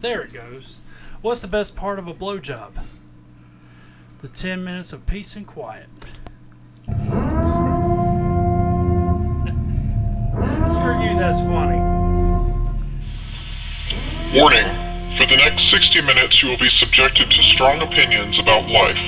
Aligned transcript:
There 0.00 0.22
it 0.22 0.32
goes. 0.32 0.78
What's 1.22 1.40
the 1.40 1.48
best 1.48 1.74
part 1.74 1.98
of 1.98 2.06
a 2.06 2.14
blowjob? 2.14 2.84
The 4.20 4.28
10 4.28 4.62
minutes 4.62 4.92
of 4.92 5.06
peace 5.06 5.34
and 5.34 5.44
quiet. 5.44 5.88
Screw 10.78 11.02
you, 11.02 11.18
that's 11.18 11.40
funny. 11.42 11.78
Warning. 14.38 14.86
For 15.18 15.26
the 15.26 15.36
next 15.36 15.68
60 15.70 16.00
minutes, 16.02 16.42
you 16.42 16.50
will 16.50 16.58
be 16.58 16.70
subjected 16.70 17.32
to 17.32 17.42
strong 17.42 17.82
opinions 17.82 18.38
about 18.38 18.68
life. 18.68 19.00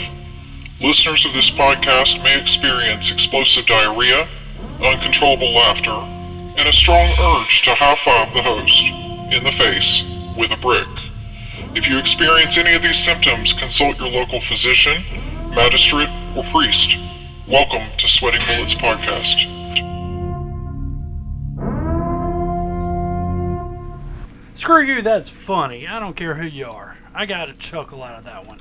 Listeners 0.81 1.25
of 1.25 1.33
this 1.35 1.51
podcast 1.51 2.21
may 2.25 2.41
experience 2.41 3.13
explosive 3.13 3.67
diarrhea, 3.67 4.29
uncontrollable 4.83 5.53
laughter, 5.55 5.91
and 5.91 6.69
a 6.69 6.73
strong 6.73 7.11
urge 7.21 7.63
to 7.63 7.75
high-five 7.77 8.35
the 8.35 8.43
host 8.43 8.83
in 9.33 9.45
the 9.45 9.53
face 9.53 10.03
with 10.41 10.51
a 10.53 10.57
brick. 10.57 10.89
If 11.75 11.87
you 11.87 11.99
experience 11.99 12.57
any 12.57 12.73
of 12.73 12.83
these 12.83 13.05
symptoms, 13.05 13.53
consult 13.53 13.99
your 13.99 14.09
local 14.09 14.41
physician, 14.41 15.05
magistrate, 15.55 16.09
or 16.35 16.43
priest. 16.45 16.97
Welcome 17.47 17.91
to 17.99 18.09
Sweating 18.09 18.41
Bullets 18.47 18.73
Podcast. 18.73 19.45
Screw 24.55 24.83
you, 24.83 25.03
that's 25.03 25.29
funny. 25.29 25.87
I 25.87 26.01
don't 26.01 26.17
care 26.17 26.37
who 26.37 26.47
you 26.47 26.65
are. 26.65 26.97
I 27.13 27.27
got 27.27 27.51
a 27.51 27.53
chuckle 27.53 28.03
out 28.03 28.17
of 28.17 28.25
that 28.25 28.47
one. 28.47 28.61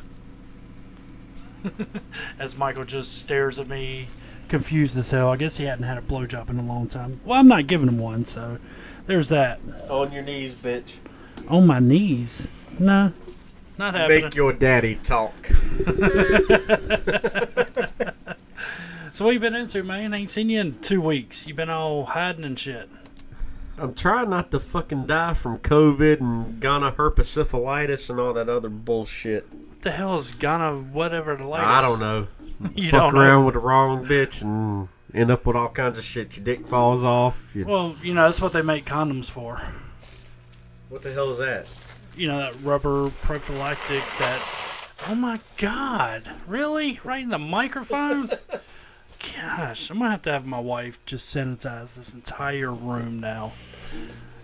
As 2.40 2.58
Michael 2.58 2.84
just 2.84 3.20
stares 3.20 3.58
at 3.58 3.70
me, 3.70 4.10
confused 4.50 4.98
as 4.98 5.12
hell. 5.12 5.30
I 5.30 5.38
guess 5.38 5.56
he 5.56 5.64
hadn't 5.64 5.86
had 5.86 5.98
a 5.98 6.02
blowjob 6.02 6.50
in 6.50 6.60
a 6.60 6.64
long 6.64 6.90
time. 6.90 7.22
Well, 7.24 7.40
I'm 7.40 7.48
not 7.48 7.68
giving 7.68 7.88
him 7.88 8.00
one, 8.00 8.26
so 8.26 8.58
there's 9.06 9.30
that. 9.30 9.62
On 9.90 10.12
your 10.12 10.24
knees, 10.24 10.56
bitch. 10.56 11.00
On 11.50 11.66
my 11.66 11.80
knees? 11.80 12.48
No, 12.80 13.12
not 13.78 13.96
happening. 13.96 14.24
Make 14.26 14.36
your 14.36 14.54
daddy 14.54 14.96
talk. 15.04 15.34
So 19.12 19.26
what 19.26 19.32
you 19.32 19.40
been 19.42 19.56
into, 19.56 19.84
man? 19.84 20.14
I 20.14 20.20
Ain't 20.20 20.30
seen 20.30 20.50
you 20.50 20.62
in 20.62 20.80
two 20.80 21.02
weeks. 21.02 21.46
You 21.46 21.54
been 21.54 21.70
all 21.70 22.06
hiding 22.06 22.46
and 22.46 22.58
shit. 22.58 22.88
I'm 23.78 23.94
trying 23.94 24.30
not 24.30 24.50
to 24.52 24.62
fucking 24.62 25.08
die 25.08 25.34
from 25.34 25.58
COVID 25.58 26.22
and 26.22 26.62
gonorrhea 26.62 26.94
herpessyphilitis 26.94 28.10
and 28.10 28.18
all 28.18 28.32
that 28.32 28.48
other 28.48 28.70
bullshit. 28.70 29.46
What 29.52 29.82
the 29.82 29.92
hell 29.92 30.16
is 30.16 30.32
gonna 30.32 30.74
whatever 30.74 31.36
the 31.36 31.46
latest? 31.46 31.68
I 31.70 31.82
don't 31.82 32.00
know. 32.00 32.28
You 32.76 32.92
Fuck 32.92 33.12
don't 33.12 33.16
know. 33.16 33.22
around 33.22 33.46
with 33.46 33.56
the 33.56 33.60
wrong 33.60 34.06
bitch 34.06 34.42
and 34.42 34.88
end 35.14 35.32
up 35.32 35.46
with 35.46 35.58
all 35.58 35.70
kinds 35.70 35.98
of 35.98 36.06
shit. 36.06 36.38
Your 36.38 36.46
dick 36.46 36.66
falls 36.66 37.04
off. 37.04 37.54
Well, 37.58 37.96
you 38.02 38.14
know 38.14 38.24
that's 38.24 38.40
what 38.42 38.54
they 38.54 38.62
make 38.62 38.86
condoms 38.86 39.30
for. 39.30 39.62
What 40.90 41.02
the 41.02 41.14
hell 41.14 41.30
is 41.30 41.38
that? 41.38 41.68
You 42.18 42.28
know 42.28 42.40
that 42.40 42.62
rubber 42.62 43.10
prophylactic. 43.10 44.04
That. 44.20 44.90
Oh 45.08 45.16
my 45.16 45.40
god! 45.58 46.30
Really? 46.48 47.00
Right 47.04 47.24
in 47.24 47.30
the 47.30 47.40
microphone? 47.40 48.30
Gosh, 49.36 49.90
I'm 49.90 50.00
gonna 50.00 50.12
have 50.12 50.22
to 50.24 50.32
have 50.32 50.46
my 50.46 50.60
wife 50.60 51.04
just 51.06 51.34
sanitize 51.34 51.96
this 51.96 52.14
entire 52.14 52.74
room 52.74 53.20
now. 53.20 53.52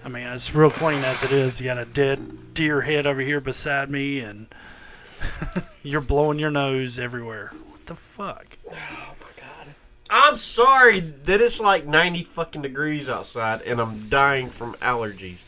I 0.03 0.09
mean, 0.09 0.27
it's 0.27 0.53
real 0.53 0.69
clean 0.69 1.03
as 1.03 1.23
it 1.23 1.31
is. 1.31 1.59
You 1.59 1.65
got 1.65 1.77
a 1.77 1.85
dead 1.85 2.53
deer 2.53 2.81
head 2.81 3.07
over 3.07 3.21
here 3.21 3.41
beside 3.41 3.89
me, 3.89 4.19
and 4.19 4.47
you're 5.83 6.01
blowing 6.01 6.39
your 6.39 6.51
nose 6.51 6.99
everywhere. 6.99 7.51
What 7.69 7.85
the 7.87 7.95
fuck? 7.95 8.45
Oh 8.67 9.15
my 9.21 9.31
god! 9.37 9.75
I'm 10.09 10.35
sorry 10.35 10.99
that 10.99 11.41
it's 11.41 11.59
like 11.59 11.85
90 11.85 12.23
fucking 12.23 12.61
degrees 12.61 13.09
outside 13.09 13.61
and 13.63 13.81
I'm 13.81 14.07
dying 14.07 14.49
from 14.49 14.75
allergies. 14.75 15.43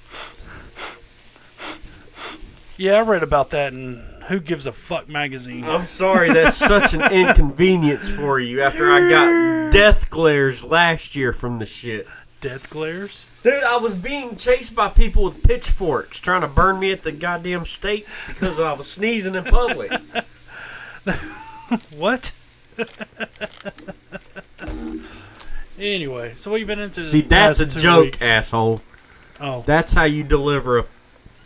Yeah, 2.78 2.94
I 2.94 3.02
read 3.02 3.23
about 3.23 3.50
that 3.52 3.73
in 3.73 4.03
Who 4.28 4.39
Gives 4.39 4.66
a 4.67 4.72
Fuck 4.72 5.09
magazine. 5.09 5.64
I'm 5.66 5.86
sorry 5.86 6.31
that's 6.31 6.56
such 6.56 6.94
an 6.94 7.11
inconvenience 7.11 8.09
for 8.09 8.39
you 8.39 8.61
after 8.61 8.92
I 8.92 9.09
got 9.09 9.71
death 9.71 10.10
glares 10.10 10.64
last 10.64 11.16
year 11.16 11.33
from 11.33 11.58
the 11.58 11.66
shit. 11.66 12.08
Death 12.39 12.70
glares? 12.70 13.32
Dude, 13.42 13.64
I 13.64 13.77
was 13.77 13.95
being 13.95 14.36
chased 14.36 14.76
by 14.76 14.89
people 14.89 15.23
with 15.23 15.42
pitchforks 15.42 16.20
trying 16.20 16.42
to 16.42 16.48
burn 16.48 16.80
me 16.80 16.92
at 16.92 17.02
the 17.02 17.11
goddamn 17.11 17.66
stake 17.66 18.05
because 18.27 18.60
I 18.60 18.73
was 18.73 18.89
sneezing 18.89 19.36
in 19.36 19.43
public. 19.43 19.92
What? 21.98 22.32
anyway, 25.80 26.33
so 26.36 26.52
what 26.52 26.60
you 26.60 26.66
been 26.66 26.80
into? 26.80 27.04
See, 27.04 27.21
that's 27.21 27.60
a 27.60 27.66
joke, 27.66 28.05
weeks? 28.05 28.23
asshole. 28.23 28.82
Oh, 29.39 29.61
That's 29.66 29.93
how 29.93 30.05
you 30.05 30.23
deliver 30.23 30.80
a 30.80 30.86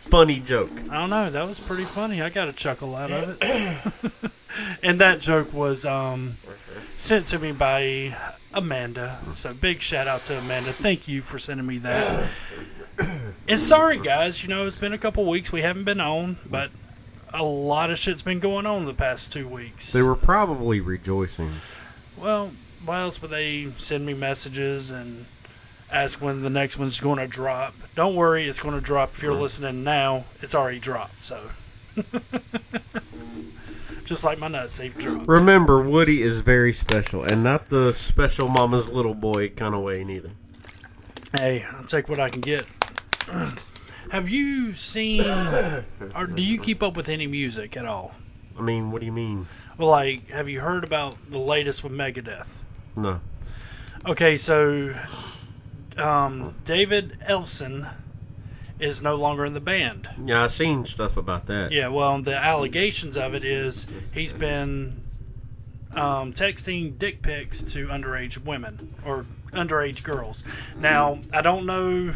funny 0.02 0.40
joke. 0.40 0.70
I 0.90 0.94
don't 1.00 1.10
know. 1.10 1.30
That 1.30 1.46
was 1.46 1.64
pretty 1.66 1.84
funny. 1.84 2.20
I 2.20 2.28
got 2.28 2.48
a 2.48 2.52
chuckle 2.52 2.96
out 2.96 3.10
of 3.10 3.38
it. 3.40 4.32
and 4.82 5.00
that 5.00 5.20
joke 5.20 5.52
was 5.52 5.84
um, 5.84 6.36
sent 6.96 7.28
to 7.28 7.38
me 7.38 7.52
by 7.52 8.16
Amanda. 8.52 9.18
So 9.32 9.54
big 9.54 9.80
shout 9.80 10.08
out 10.08 10.22
to 10.24 10.38
Amanda. 10.38 10.72
Thank 10.72 11.08
you 11.08 11.22
for 11.22 11.38
sending 11.38 11.66
me 11.66 11.78
that. 11.78 12.28
and 13.48 13.58
sorry, 13.58 13.98
guys. 13.98 14.42
You 14.42 14.48
know, 14.48 14.66
it's 14.66 14.76
been 14.76 14.92
a 14.92 14.98
couple 14.98 15.24
weeks. 15.28 15.52
We 15.52 15.62
haven't 15.62 15.84
been 15.84 16.00
on, 16.00 16.36
but 16.50 16.70
a 17.32 17.44
lot 17.44 17.90
of 17.90 17.98
shit's 17.98 18.22
been 18.22 18.40
going 18.40 18.66
on 18.66 18.84
the 18.84 18.94
past 18.94 19.32
two 19.32 19.48
weeks. 19.48 19.92
They 19.92 20.02
were 20.02 20.16
probably 20.16 20.80
rejoicing. 20.80 21.52
Well, 22.18 22.50
why 22.84 23.02
else 23.02 23.22
would 23.22 23.30
they 23.30 23.70
send 23.76 24.04
me 24.04 24.14
messages 24.14 24.90
and 24.90 25.26
ask 25.92 26.20
when 26.20 26.42
the 26.42 26.50
next 26.50 26.78
one's 26.78 27.00
going 27.00 27.18
to 27.18 27.26
drop? 27.26 27.74
Don't 27.94 28.14
worry, 28.14 28.48
it's 28.48 28.60
going 28.60 28.74
to 28.74 28.80
drop. 28.80 29.12
If 29.12 29.22
you're 29.22 29.32
mm-hmm. 29.32 29.42
listening 29.42 29.84
now, 29.84 30.24
it's 30.40 30.54
already 30.54 30.78
dropped. 30.78 31.22
So, 31.22 31.50
just 34.04 34.24
like 34.24 34.38
my 34.38 34.48
nuts, 34.48 34.78
they've 34.78 34.96
dropped. 34.96 35.28
Remember, 35.28 35.82
Woody 35.82 36.22
is 36.22 36.40
very 36.40 36.72
special, 36.72 37.22
and 37.22 37.44
not 37.44 37.68
the 37.68 37.92
special 37.92 38.48
mama's 38.48 38.88
little 38.88 39.14
boy 39.14 39.50
kind 39.50 39.74
of 39.74 39.82
way, 39.82 40.04
neither. 40.04 40.30
Hey, 41.36 41.64
I'll 41.72 41.84
take 41.84 42.08
what 42.08 42.20
I 42.20 42.28
can 42.28 42.40
get. 42.40 42.66
Have 44.10 44.28
you 44.28 44.74
seen, 44.74 45.22
or 46.14 46.26
do 46.26 46.42
you 46.42 46.58
keep 46.58 46.82
up 46.82 46.96
with 46.96 47.08
any 47.08 47.26
music 47.26 47.76
at 47.76 47.86
all? 47.86 48.14
I 48.58 48.62
mean, 48.62 48.90
what 48.90 49.00
do 49.00 49.06
you 49.06 49.12
mean? 49.12 49.46
Well, 49.78 49.88
like, 49.88 50.28
have 50.28 50.48
you 50.48 50.60
heard 50.60 50.84
about 50.84 51.16
the 51.30 51.38
latest 51.38 51.82
with 51.82 51.92
Megadeth? 51.92 52.62
No. 52.94 53.20
Okay, 54.06 54.36
so 54.36 54.92
um, 55.98 56.54
David 56.64 57.18
Ellefson 57.28 57.92
is 58.78 59.00
no 59.00 59.14
longer 59.14 59.44
in 59.44 59.54
the 59.54 59.60
band. 59.60 60.08
Yeah, 60.22 60.44
I 60.44 60.46
seen 60.48 60.84
stuff 60.84 61.16
about 61.16 61.46
that. 61.46 61.70
Yeah, 61.70 61.88
well, 61.88 62.20
the 62.20 62.36
allegations 62.36 63.16
of 63.16 63.34
it 63.34 63.44
is 63.44 63.86
he's 64.12 64.32
been 64.32 65.00
um, 65.94 66.32
texting 66.32 66.98
dick 66.98 67.22
pics 67.22 67.62
to 67.62 67.86
underage 67.88 68.42
women 68.42 68.94
or 69.06 69.26
underage 69.52 70.02
girls. 70.02 70.42
Now, 70.76 71.20
I 71.32 71.42
don't 71.42 71.66
know 71.66 72.14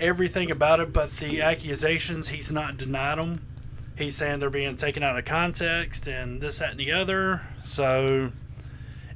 everything 0.00 0.50
about 0.50 0.80
it, 0.80 0.92
but 0.92 1.10
the 1.12 1.42
accusations, 1.42 2.28
he's 2.28 2.50
not 2.50 2.76
denied 2.76 3.18
them. 3.18 3.42
He's 3.96 4.16
saying 4.16 4.40
they're 4.40 4.50
being 4.50 4.76
taken 4.76 5.02
out 5.02 5.18
of 5.18 5.24
context 5.24 6.06
and 6.06 6.40
this, 6.40 6.58
that, 6.58 6.72
and 6.72 6.80
the 6.80 6.92
other. 6.92 7.42
So 7.64 8.32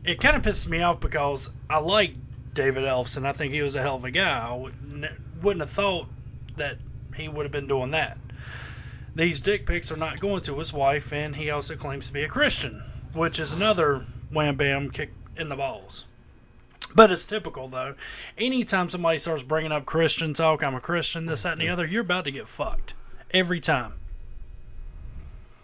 it 0.05 0.21
kind 0.21 0.37
of 0.37 0.43
pisses 0.43 0.69
me 0.69 0.83
off 0.83 1.01
because 1.01 1.51
I 1.69 1.79
like 1.79 2.15
David 2.55 2.85
Ellefson. 2.85 3.27
I 3.27 3.33
think 3.33 3.53
he 3.53 3.63
was 3.63 3.75
a 3.75 3.83
hell 3.83 3.97
of 3.97 4.05
a 4.05 4.11
guy. 4.11 4.49
I 4.49 4.55
wouldn't, 4.55 5.07
wouldn't 5.43 5.61
have 5.61 5.71
thought 5.71 6.07
that 6.57 6.79
he 7.17 7.29
would 7.29 7.45
have 7.45 7.53
been 7.53 7.67
doing 7.67 7.91
that. 7.93 8.19
These 9.15 9.41
dick 9.41 9.67
pics 9.67 9.91
are 9.91 9.97
not 9.97 10.21
going 10.21 10.43
to 10.43 10.59
his 10.59 10.73
wife, 10.73 11.13
and 11.13 11.37
he 11.37 11.51
also 11.51 11.77
claims 11.77 12.07
to 12.07 12.13
be 12.13 12.23
a 12.23 12.29
Christian, 12.29 12.83
which 13.13 13.39
is 13.39 13.57
another 13.57 14.05
wham 14.31 14.57
bam 14.57 14.91
kick 14.91 15.11
in 15.37 15.49
the 15.49 15.57
balls. 15.57 16.07
But 16.95 17.11
it's 17.11 17.25
typical, 17.25 17.69
though. 17.69 17.95
Anytime 18.39 18.89
somebody 18.89 19.19
starts 19.19 19.43
bringing 19.43 19.73
up 19.73 19.87
Christian 19.87 20.35
talk, 20.35 20.63
I'm 20.63 20.75
a 20.75 20.81
Christian, 20.81 21.27
this, 21.27 21.43
that, 21.43 21.53
and 21.53 21.61
the 21.61 21.69
other, 21.69 21.87
you're 21.87 22.03
about 22.03 22.25
to 22.25 22.33
get 22.33 22.49
fucked. 22.49 22.95
Every 23.33 23.61
time. 23.61 23.93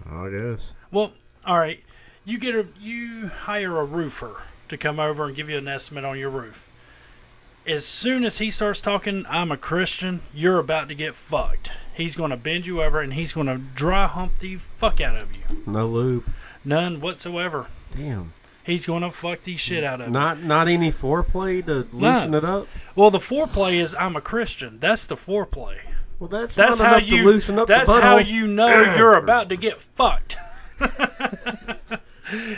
I 0.08 0.28
guess. 0.28 0.74
Well, 0.92 1.12
all 1.44 1.58
right. 1.58 1.82
You 2.24 2.38
get 2.38 2.54
a 2.54 2.66
you 2.80 3.28
hire 3.28 3.76
a 3.78 3.84
roofer 3.84 4.42
to 4.68 4.76
come 4.76 4.98
over 4.98 5.26
and 5.26 5.34
give 5.34 5.48
you 5.48 5.58
an 5.58 5.68
estimate 5.68 6.04
on 6.04 6.18
your 6.18 6.30
roof. 6.30 6.68
As 7.66 7.84
soon 7.84 8.24
as 8.24 8.38
he 8.38 8.50
starts 8.50 8.80
talking, 8.80 9.24
I'm 9.28 9.50
a 9.50 9.56
Christian, 9.56 10.20
you're 10.32 10.58
about 10.58 10.88
to 10.88 10.94
get 10.94 11.14
fucked. 11.16 11.70
He's 11.94 12.14
going 12.14 12.30
to 12.30 12.36
bend 12.36 12.66
you 12.66 12.82
over 12.82 13.00
and 13.00 13.14
he's 13.14 13.32
going 13.32 13.48
to 13.48 13.56
dry 13.58 14.06
hump 14.06 14.38
the 14.38 14.56
fuck 14.56 15.00
out 15.00 15.16
of 15.16 15.34
you. 15.34 15.42
No 15.66 15.86
lube. 15.86 16.24
None 16.64 17.00
whatsoever. 17.00 17.66
Damn. 17.96 18.32
He's 18.62 18.86
going 18.86 19.02
to 19.02 19.10
fuck 19.10 19.42
the 19.42 19.56
shit 19.56 19.82
out 19.84 20.00
of 20.00 20.08
you. 20.08 20.12
Not 20.12 20.42
not 20.42 20.68
any 20.68 20.90
foreplay 20.90 21.64
to 21.66 21.86
loosen 21.92 22.34
it 22.34 22.44
up. 22.44 22.66
Well, 22.94 23.10
the 23.10 23.18
foreplay 23.18 23.74
is 23.74 23.94
I'm 23.94 24.16
a 24.16 24.20
Christian. 24.20 24.78
That's 24.80 25.06
the 25.06 25.14
foreplay. 25.14 25.78
Well, 26.18 26.28
that's, 26.28 26.54
That's 26.54 26.80
not 26.80 26.86
how 26.88 26.96
enough 26.96 27.08
you. 27.10 27.18
to 27.18 27.24
loosen 27.24 27.58
up 27.58 27.68
that's 27.68 27.92
the 27.94 28.00
how 28.00 28.18
butthole. 28.18 28.26
you 28.26 28.46
know 28.46 28.94
you're 28.96 29.16
about 29.22 29.48
to 29.50 29.56
get 29.56 29.80
fucked. 29.82 30.36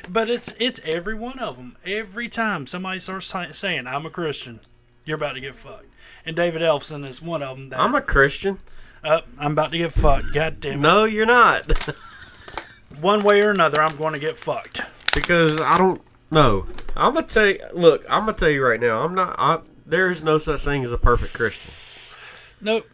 but 0.09 0.31
it's 0.31 0.53
it's 0.59 0.81
every 0.85 1.15
one 1.15 1.39
of 1.39 1.57
them. 1.57 1.77
Every 1.85 2.29
time 2.29 2.67
somebody 2.67 2.99
starts 2.99 3.27
si- 3.27 3.53
saying 3.53 3.87
I'm 3.87 4.07
a 4.07 4.11
Christian, 4.11 4.61
you're 5.09 5.17
about 5.17 5.33
to 5.33 5.41
get 5.41 5.55
fucked. 5.55 5.87
And 6.27 6.37
David 6.37 6.61
Ellefson 6.63 7.07
is 7.07 7.23
one 7.23 7.43
of 7.43 7.57
them. 7.57 7.71
That, 7.71 7.81
I'm 7.81 7.95
a 7.95 8.03
Christian. 8.03 8.59
Uh, 9.03 9.23
I'm 9.39 9.53
about 9.53 9.73
to 9.73 9.79
get 9.79 9.93
fucked. 9.93 10.35
God 10.35 10.61
damn 10.61 10.75
it. 10.75 10.83
No, 10.83 11.05
you're 11.05 11.27
not. 11.27 11.67
One 13.01 13.23
way 13.23 13.41
or 13.43 13.51
another, 13.51 13.81
I'm 13.83 13.97
going 13.97 14.13
to 14.15 14.19
get 14.19 14.37
fucked. 14.37 14.81
because 15.15 15.61
I 15.61 15.79
don't 15.79 16.03
know. 16.31 16.67
I'm 16.97 17.15
gonna 17.15 17.27
tell 17.27 17.47
you. 17.47 17.59
Look, 17.73 18.05
I'm 18.09 18.23
gonna 18.25 18.33
tell 18.33 18.51
you 18.51 18.65
right 18.65 18.81
now. 18.81 19.03
I'm 19.05 19.15
not. 19.15 19.37
I, 19.39 19.61
there's 19.87 20.23
no 20.25 20.37
such 20.39 20.63
thing 20.65 20.83
as 20.83 20.91
a 20.93 20.99
perfect 20.99 21.33
Christian, 21.33 21.73
Nope. 22.61 22.87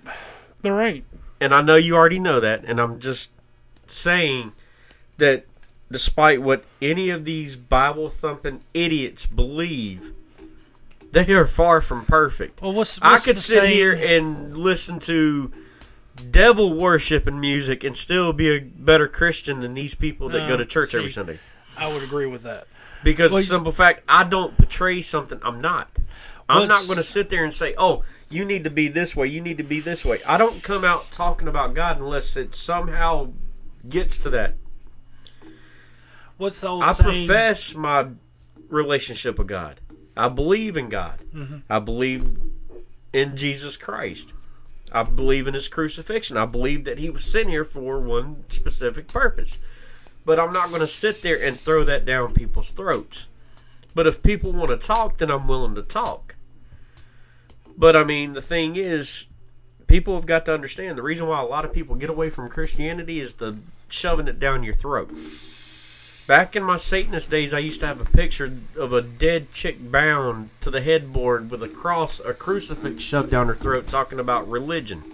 There 0.63 0.81
ain't. 0.83 1.05
and 1.41 1.55
I 1.55 1.63
know 1.63 1.77
you 1.77 1.97
already 1.97 2.19
know 2.19 2.39
that. 2.41 2.65
And 2.65 2.79
I'm 2.81 2.99
just 3.01 3.31
saying 3.87 4.53
that, 5.17 5.47
despite 5.91 6.43
what 6.43 6.65
any 6.83 7.09
of 7.11 7.25
these 7.25 7.57
Bible 7.57 8.09
thumping 8.11 8.61
idiots 8.75 9.27
believe, 9.27 10.13
they 11.15 11.33
are 11.33 11.47
far 11.47 11.81
from 11.81 12.05
perfect. 12.05 12.61
Well, 12.61 12.73
what's, 12.73 13.01
I 13.01 13.17
could 13.19 13.39
sit 13.39 13.61
saying? 13.63 13.73
here 13.73 13.93
and 13.95 14.57
listen 14.57 14.99
to 15.01 15.53
devil 16.31 16.77
worshiping 16.77 17.41
music 17.41 17.83
and 17.85 17.97
still 17.97 18.33
be 18.33 18.49
a 18.57 18.61
better 18.61 19.09
Christian 19.09 19.61
than 19.61 19.75
these 19.75 19.95
people 19.95 20.29
that 20.29 20.41
No, 20.41 20.49
go 20.49 20.57
to 20.57 20.65
church 20.65 20.95
every 20.95 21.11
Sunday. 21.11 21.39
I 21.81 21.93
would 21.93 22.03
agree 22.05 22.27
with 22.27 22.43
that. 22.43 22.67
Because 23.03 23.33
Well, 23.33 23.43
simple 23.43 23.73
fact, 23.73 24.03
I 24.09 24.25
don't 24.25 24.57
portray 24.57 25.01
something 25.01 25.39
I'm 25.43 25.61
not. 25.61 25.91
I'm 26.49 26.69
not 26.69 26.85
going 26.87 26.97
to 26.99 27.03
sit 27.03 27.31
there 27.31 27.43
and 27.43 27.55
say, 27.55 27.75
"Oh, 27.79 28.03
you 28.29 28.45
need 28.45 28.65
to 28.65 28.71
be 28.71 28.89
this 28.89 29.17
way. 29.17 29.29
You 29.29 29.41
need 29.41 29.57
to 29.57 29.65
be 29.65 29.81
this 29.81 30.05
way." 30.05 30.23
I 30.27 30.37
don't 30.37 30.63
come 30.63 30.85
out 30.85 31.11
talking 31.11 31.49
about 31.49 31.75
God 31.75 31.97
unless 31.99 32.37
it 32.37 32.55
somehow 32.55 33.33
gets 33.89 34.19
to 34.19 34.31
that. 34.31 34.55
What's 36.37 36.61
the 36.61 36.69
old 36.69 36.83
I 36.83 36.93
saying? 36.93 37.27
profess 37.27 37.75
my 37.75 38.09
relationship 38.69 39.39
with 39.39 39.49
God. 39.49 39.81
I 40.17 40.29
believe 40.29 40.77
in 40.77 40.89
God. 40.89 41.21
Mm-hmm. 41.35 41.59
I 41.69 41.79
believe 41.79 42.39
in 43.13 43.37
Jesus 43.37 43.77
Christ. 43.77 44.33
I 44.93 45.03
believe 45.03 45.47
in 45.47 45.55
His 45.55 45.69
crucifixion. 45.69 46.37
I 46.37 46.47
believe 46.47 46.85
that 46.85 46.99
He 46.99 47.11
was 47.11 47.25
sent 47.25 47.49
here 47.49 47.65
for 47.65 47.99
one 48.01 48.45
specific 48.49 49.09
purpose. 49.09 49.59
But 50.25 50.41
I'm 50.41 50.53
not 50.53 50.69
going 50.69 50.81
to 50.81 50.87
sit 50.87 51.23
there 51.23 51.43
and 51.43 51.59
throw 51.59 51.85
that 51.85 52.05
down 52.05 52.33
people's 52.33 52.71
throats. 52.73 53.29
But 53.95 54.07
if 54.07 54.23
people 54.23 54.53
want 54.53 54.71
to 54.71 54.77
talk, 54.77 55.19
then 55.19 55.31
I'm 55.31 55.47
willing 55.47 55.75
to 55.75 55.83
talk. 55.83 56.37
But 57.77 57.97
I 57.97 58.05
mean, 58.05 58.33
the 58.33 58.43
thing 58.43 58.77
is, 58.77 59.29
people 59.87 60.15
have 60.15 60.27
got 60.27 60.45
to 60.47 60.55
understand 60.55 60.97
the 60.97 61.03
reason 61.03 61.27
why 61.27 61.41
a 61.41 61.47
lot 61.47 61.65
of 61.65 61.73
people 61.73 61.97
get 61.97 62.11
away 62.11 62.31
from 62.31 62.49
Christianity 62.49 63.21
is 63.21 63.35
the 63.35 63.59
shoving 63.89 64.29
it 64.29 64.39
down 64.39 64.63
your 64.63 64.75
throat. 64.75 65.11
Back 66.27 66.57
in 66.57 66.63
my 66.63 66.77
Satanist 66.77 67.31
days, 67.31 67.53
I 67.53 67.59
used 67.59 67.81
to 67.81 67.87
have 67.87 68.01
a 68.01 68.07
picture 68.07 68.51
of 68.77 68.95
a 68.95 69.03
dead 69.03 69.51
chick 69.51 69.91
bound 69.91 70.49
to 70.61 70.71
the 70.71 70.81
headboard 70.81 71.51
with 71.51 71.63
a 71.63 71.69
cross, 71.69 72.19
a 72.21 72.33
crucifix 72.33 73.03
shoved 73.03 73.31
down 73.31 73.49
her 73.49 73.55
throat, 73.55 73.89
talking 73.89 74.19
about 74.19 74.49
religion. 74.49 75.05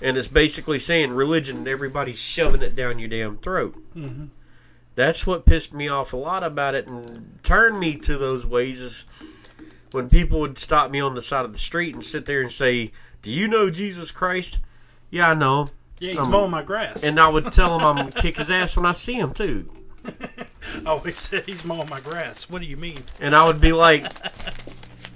And 0.00 0.16
it's 0.16 0.28
basically 0.28 0.78
saying 0.78 1.12
religion, 1.12 1.66
everybody's 1.66 2.22
shoving 2.22 2.62
it 2.62 2.76
down 2.76 3.00
your 3.00 3.08
damn 3.08 3.38
throat. 3.38 3.74
Mm-hmm. 3.96 4.26
That's 4.94 5.26
what 5.26 5.46
pissed 5.46 5.72
me 5.72 5.88
off 5.88 6.12
a 6.12 6.16
lot 6.16 6.44
about 6.44 6.74
it 6.76 6.86
and 6.86 7.38
turned 7.42 7.80
me 7.80 7.96
to 7.96 8.16
those 8.16 8.46
ways 8.46 8.80
is 8.80 9.06
when 9.90 10.08
people 10.08 10.40
would 10.40 10.58
stop 10.58 10.90
me 10.90 11.00
on 11.00 11.14
the 11.14 11.22
side 11.22 11.44
of 11.44 11.52
the 11.52 11.58
street 11.58 11.94
and 11.94 12.04
sit 12.04 12.26
there 12.26 12.40
and 12.40 12.52
say, 12.52 12.92
Do 13.22 13.30
you 13.30 13.48
know 13.48 13.70
Jesus 13.70 14.12
Christ? 14.12 14.60
Yeah, 15.10 15.30
I 15.30 15.34
know 15.34 15.62
him. 15.62 15.68
Yeah, 16.02 16.12
he's 16.14 16.24
Um, 16.24 16.30
mowing 16.32 16.50
my 16.50 16.62
grass. 16.62 17.04
And 17.04 17.20
I 17.20 17.28
would 17.28 17.52
tell 17.52 17.78
him 17.78 17.86
I'm 17.86 18.10
to 18.10 18.20
kick 18.20 18.36
his 18.36 18.50
ass 18.50 18.76
when 18.76 18.86
I 18.86 18.92
see 18.92 19.14
him, 19.14 19.32
too. 19.32 19.70
I 20.08 20.86
always 20.86 21.16
said 21.16 21.44
he's 21.46 21.64
mowing 21.64 21.88
my 21.88 22.00
grass. 22.00 22.50
What 22.50 22.60
do 22.60 22.66
you 22.66 22.76
mean? 22.76 22.98
And 23.20 23.36
I 23.36 23.46
would 23.46 23.60
be 23.60 23.72
like, 23.72 24.10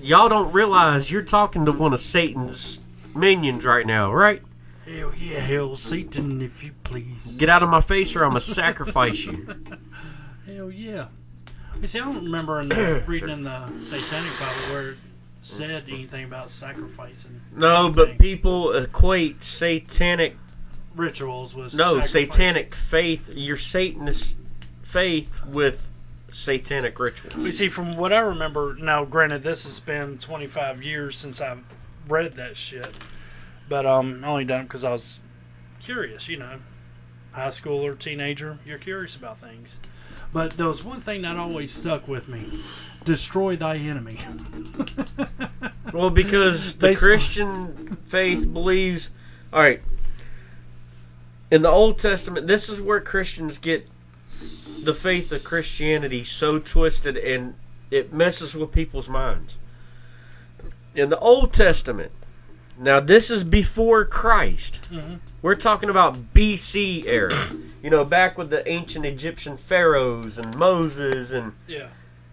Y'all 0.00 0.28
don't 0.28 0.52
realize 0.52 1.10
you're 1.10 1.22
talking 1.22 1.64
to 1.64 1.72
one 1.72 1.92
of 1.92 1.98
Satan's 1.98 2.80
minions 3.14 3.64
right 3.64 3.86
now, 3.86 4.12
right? 4.12 4.42
Hell 4.84 5.12
yeah, 5.18 5.40
hell 5.40 5.74
Satan, 5.74 6.40
if 6.42 6.62
you 6.62 6.72
please. 6.84 7.34
Get 7.36 7.48
out 7.48 7.62
of 7.64 7.68
my 7.70 7.80
face 7.80 8.14
or 8.14 8.22
I'm 8.22 8.34
to 8.34 8.40
sacrifice 8.40 9.26
you. 9.26 9.48
Hell 10.46 10.70
yeah. 10.70 11.08
You 11.80 11.88
see, 11.88 11.98
I 11.98 12.04
don't 12.04 12.22
remember 12.24 12.60
in 12.60 12.68
the, 12.68 13.02
reading 13.08 13.30
in 13.30 13.42
the 13.42 13.66
Satanic 13.80 14.30
Bible 14.38 14.74
where 14.74 14.92
it 14.92 14.98
said 15.42 15.84
anything 15.88 16.24
about 16.24 16.50
sacrificing. 16.50 17.40
No, 17.56 17.90
but 17.92 18.16
people 18.18 18.76
equate 18.76 19.42
satanic, 19.42 20.36
Rituals 20.96 21.54
was 21.54 21.76
no, 21.76 22.00
sacrifices. 22.00 22.10
satanic 22.10 22.74
faith, 22.74 23.30
your 23.32 23.56
Satanist 23.56 24.38
faith 24.82 25.44
with 25.46 25.90
satanic 26.30 26.98
rituals. 26.98 27.36
You 27.36 27.52
see, 27.52 27.68
from 27.68 27.96
what 27.96 28.12
I 28.12 28.18
remember, 28.18 28.74
now 28.78 29.04
granted, 29.04 29.42
this 29.42 29.64
has 29.64 29.78
been 29.78 30.18
25 30.18 30.82
years 30.82 31.16
since 31.16 31.40
I've 31.40 31.62
read 32.08 32.32
that 32.34 32.56
shit, 32.56 32.98
but 33.68 33.84
um, 33.86 34.24
I 34.24 34.28
only 34.28 34.44
done 34.44 34.62
it 34.62 34.64
because 34.64 34.84
I 34.84 34.92
was 34.92 35.20
curious, 35.82 36.28
you 36.28 36.38
know, 36.38 36.58
high 37.32 37.48
schooler, 37.48 37.98
teenager, 37.98 38.58
you're 38.64 38.78
curious 38.78 39.14
about 39.14 39.38
things. 39.38 39.78
But 40.32 40.52
there 40.52 40.66
was 40.66 40.82
one 40.82 41.00
thing 41.00 41.22
that 41.22 41.36
always 41.36 41.72
stuck 41.72 42.08
with 42.08 42.28
me: 42.28 42.42
destroy 43.04 43.56
thy 43.56 43.76
enemy. 43.76 44.18
Well, 45.92 46.10
because 46.10 46.74
the 46.74 46.88
Basically. 46.88 47.08
Christian 47.08 47.96
faith 48.04 48.52
believes. 48.52 49.12
All 49.52 49.60
right. 49.60 49.80
In 51.50 51.62
the 51.62 51.68
Old 51.68 51.98
Testament, 51.98 52.46
this 52.46 52.68
is 52.68 52.80
where 52.80 53.00
Christians 53.00 53.58
get 53.58 53.88
the 54.82 54.94
faith 54.94 55.30
of 55.32 55.44
Christianity 55.44 56.24
so 56.24 56.58
twisted 56.58 57.16
and 57.16 57.54
it 57.90 58.12
messes 58.12 58.54
with 58.56 58.72
people's 58.72 59.08
minds. 59.08 59.58
In 60.94 61.08
the 61.08 61.18
Old 61.18 61.52
Testament, 61.52 62.10
now 62.78 63.00
this 63.00 63.30
is 63.30 63.44
before 63.44 64.04
Christ. 64.04 64.88
Mhm. 64.92 65.20
We're 65.42 65.54
talking 65.54 65.88
about 65.88 66.34
BC 66.34 67.04
era. 67.06 67.32
You 67.82 67.90
know, 67.90 68.04
back 68.04 68.36
with 68.36 68.50
the 68.50 68.66
ancient 68.68 69.06
Egyptian 69.06 69.56
pharaohs 69.56 70.38
and 70.38 70.56
Moses 70.56 71.30
and 71.30 71.52
Yeah. 71.68 71.88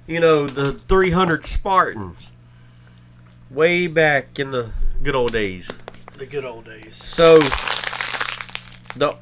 you 0.08 0.20
know, 0.20 0.48
the 0.48 0.72
300 0.74 1.46
Spartans. 1.46 2.32
Way 3.52 3.86
back 3.86 4.40
in 4.40 4.50
the 4.50 4.72
good 5.04 5.14
old 5.14 5.32
days. 5.32 5.70
The 6.18 6.26
good 6.26 6.46
old 6.46 6.66
days. 6.66 6.96
So, 6.96 7.40
the 8.96 9.16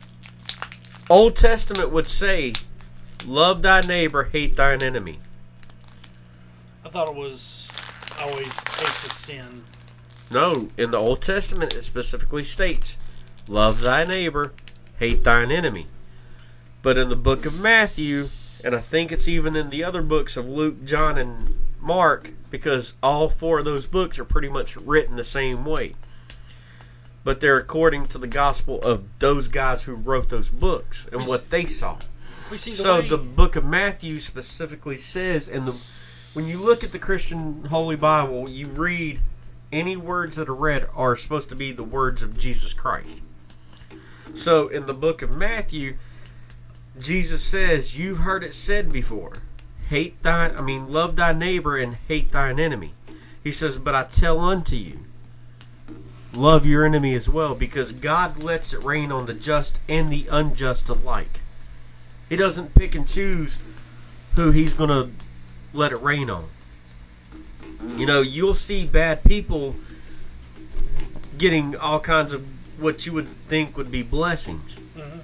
Old 1.09 1.35
Testament 1.35 1.91
would 1.91 2.07
say, 2.07 2.53
Love 3.25 3.61
thy 3.61 3.81
neighbor, 3.81 4.25
hate 4.25 4.55
thine 4.55 4.81
enemy. 4.81 5.19
I 6.83 6.89
thought 6.89 7.07
it 7.07 7.15
was 7.15 7.71
always 8.19 8.55
hate 8.75 9.03
the 9.03 9.09
sin. 9.09 9.63
No, 10.31 10.69
in 10.77 10.91
the 10.91 10.97
Old 10.97 11.21
Testament, 11.21 11.73
it 11.73 11.83
specifically 11.83 12.43
states, 12.43 12.97
Love 13.47 13.81
thy 13.81 14.05
neighbor, 14.05 14.53
hate 14.97 15.23
thine 15.23 15.51
enemy. 15.51 15.87
But 16.81 16.97
in 16.97 17.09
the 17.09 17.15
book 17.15 17.45
of 17.45 17.59
Matthew, 17.59 18.29
and 18.63 18.75
I 18.75 18.79
think 18.79 19.11
it's 19.11 19.27
even 19.27 19.55
in 19.55 19.69
the 19.69 19.83
other 19.83 20.01
books 20.01 20.37
of 20.37 20.47
Luke, 20.47 20.83
John, 20.83 21.17
and 21.17 21.59
Mark, 21.79 22.31
because 22.49 22.95
all 23.03 23.29
four 23.29 23.59
of 23.59 23.65
those 23.65 23.87
books 23.87 24.17
are 24.19 24.25
pretty 24.25 24.49
much 24.49 24.77
written 24.77 25.15
the 25.15 25.23
same 25.23 25.65
way. 25.65 25.95
But 27.23 27.39
they're 27.39 27.57
according 27.57 28.07
to 28.07 28.17
the 28.17 28.27
gospel 28.27 28.79
of 28.81 29.05
those 29.19 29.47
guys 29.47 29.83
who 29.83 29.93
wrote 29.93 30.29
those 30.29 30.49
books 30.49 31.07
and 31.11 31.27
what 31.27 31.49
they 31.51 31.65
saw. 31.65 31.99
We 32.49 32.57
see 32.57 32.71
the 32.71 32.77
So 32.77 32.99
way, 33.01 33.07
the 33.07 33.17
book 33.17 33.55
of 33.55 33.63
Matthew 33.63 34.17
specifically 34.19 34.97
says, 34.97 35.47
and 35.47 35.67
the 35.67 35.75
when 36.33 36.47
you 36.47 36.57
look 36.57 36.83
at 36.83 36.93
the 36.93 36.99
Christian 36.99 37.65
Holy 37.65 37.95
Bible, 37.95 38.49
you 38.49 38.67
read 38.67 39.19
any 39.71 39.97
words 39.97 40.37
that 40.37 40.49
are 40.49 40.55
read 40.55 40.87
are 40.95 41.15
supposed 41.15 41.49
to 41.49 41.55
be 41.55 41.71
the 41.71 41.83
words 41.83 42.23
of 42.23 42.37
Jesus 42.37 42.73
Christ. 42.73 43.21
So 44.33 44.67
in 44.69 44.85
the 44.85 44.93
book 44.93 45.21
of 45.21 45.35
Matthew, 45.35 45.97
Jesus 46.99 47.43
says, 47.43 47.99
"You've 47.99 48.19
heard 48.19 48.43
it 48.43 48.53
said 48.53 48.91
before, 48.91 49.33
hate 49.89 50.21
thine, 50.23 50.55
I 50.57 50.61
mean, 50.61 50.91
love 50.91 51.17
thy 51.17 51.33
neighbor 51.33 51.77
and 51.77 51.95
hate 52.07 52.31
thine 52.31 52.59
enemy." 52.59 52.93
He 53.43 53.51
says, 53.51 53.77
"But 53.77 53.93
I 53.93 54.03
tell 54.03 54.39
unto 54.39 54.75
you, 54.75 54.99
love 56.35 56.65
your 56.65 56.85
enemy 56.85 57.13
as 57.13 57.29
well, 57.29 57.55
because 57.55 57.93
God 57.93 58.41
lets 58.41 58.73
it 58.73 58.83
rain 58.83 59.11
on 59.11 59.25
the 59.25 59.33
just 59.33 59.79
and 59.87 60.11
the 60.11 60.27
unjust 60.31 60.89
alike." 60.89 61.41
He 62.29 62.35
doesn't 62.35 62.75
pick 62.75 62.95
and 62.95 63.07
choose 63.07 63.59
who 64.35 64.51
he's 64.51 64.73
going 64.73 64.89
to 64.89 65.09
let 65.73 65.91
it 65.91 66.01
rain 66.01 66.29
on. 66.29 66.49
You 67.97 68.05
know, 68.05 68.21
you'll 68.21 68.53
see 68.53 68.85
bad 68.85 69.23
people 69.23 69.75
getting 71.37 71.75
all 71.75 71.99
kinds 71.99 72.31
of 72.31 72.45
what 72.77 73.05
you 73.05 73.13
would 73.13 73.27
think 73.47 73.75
would 73.75 73.91
be 73.91 74.03
blessings. 74.03 74.79
Mm-hmm. 74.95 75.19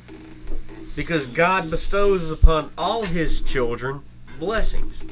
Because 0.96 1.28
God 1.28 1.70
bestows 1.70 2.32
upon 2.32 2.72
all 2.78 3.04
his 3.04 3.40
children 3.42 4.02
blessings. 4.40 5.04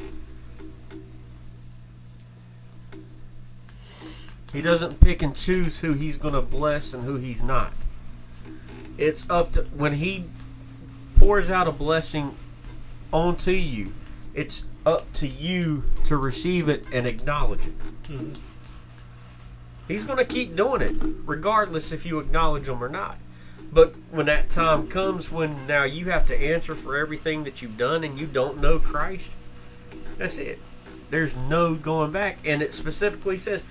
He 4.56 4.62
doesn't 4.62 5.02
pick 5.02 5.22
and 5.22 5.36
choose 5.36 5.82
who 5.82 5.92
he's 5.92 6.16
going 6.16 6.34
to 6.34 6.42
bless 6.42 6.94
and 6.94 7.04
who 7.04 7.18
he's 7.18 7.44
not. 7.44 7.74
It's 8.98 9.30
up 9.30 9.52
to 9.52 9.64
when 9.76 9.96
he 9.96 10.24
pours 11.16 11.52
out 11.52 11.68
a 11.68 11.74
blessing 11.74 12.38
onto 13.12 13.52
you, 13.52 13.92
it's 14.34 14.64
up 14.86 15.12
to 15.12 15.28
you 15.28 15.84
to 16.06 16.16
receive 16.16 16.70
it 16.70 16.86
and 16.94 17.06
acknowledge 17.06 17.68
it. 17.68 17.74
He's 19.90 20.06
going 20.06 20.20
to 20.20 20.26
keep 20.26 20.56
doing 20.56 20.82
it, 20.82 20.96
regardless 21.26 21.92
if 21.92 22.06
you 22.06 22.20
acknowledge 22.20 22.70
him 22.70 22.82
or 22.82 22.88
not. 22.88 23.18
But 23.74 23.96
when 24.10 24.28
that 24.28 24.48
time 24.48 24.88
comes 24.88 25.30
when 25.30 25.68
now 25.68 25.84
you 25.84 26.06
have 26.12 26.26
to 26.28 26.42
answer 26.42 26.76
for 26.76 26.96
everything 26.96 27.44
that 27.44 27.62
you've 27.62 27.76
done 27.76 28.06
and 28.06 28.18
you 28.18 28.26
don't 28.26 28.62
know 28.62 28.80
Christ, 28.80 29.36
that's 30.18 30.38
it. 30.38 30.60
There's 31.10 31.36
no 31.36 31.76
going 31.76 32.12
back. 32.12 32.40
And 32.46 32.62
it 32.62 32.72
specifically 32.72 33.36
says, 33.36 33.66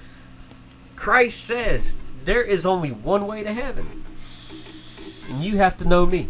Christ 0.96 1.44
says, 1.44 1.94
there 2.24 2.42
is 2.42 2.64
only 2.64 2.90
one 2.90 3.26
way 3.26 3.42
to 3.42 3.52
heaven. 3.52 4.04
And 5.28 5.42
you 5.42 5.58
have 5.58 5.76
to 5.78 5.84
know 5.84 6.06
me. 6.06 6.28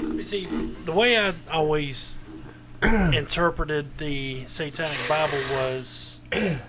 You 0.00 0.22
see, 0.22 0.46
the 0.84 0.92
way 0.92 1.18
I 1.18 1.32
always 1.50 2.18
interpreted 2.82 3.98
the 3.98 4.44
Satanic 4.46 4.98
Bible 5.08 5.38
was 5.52 6.20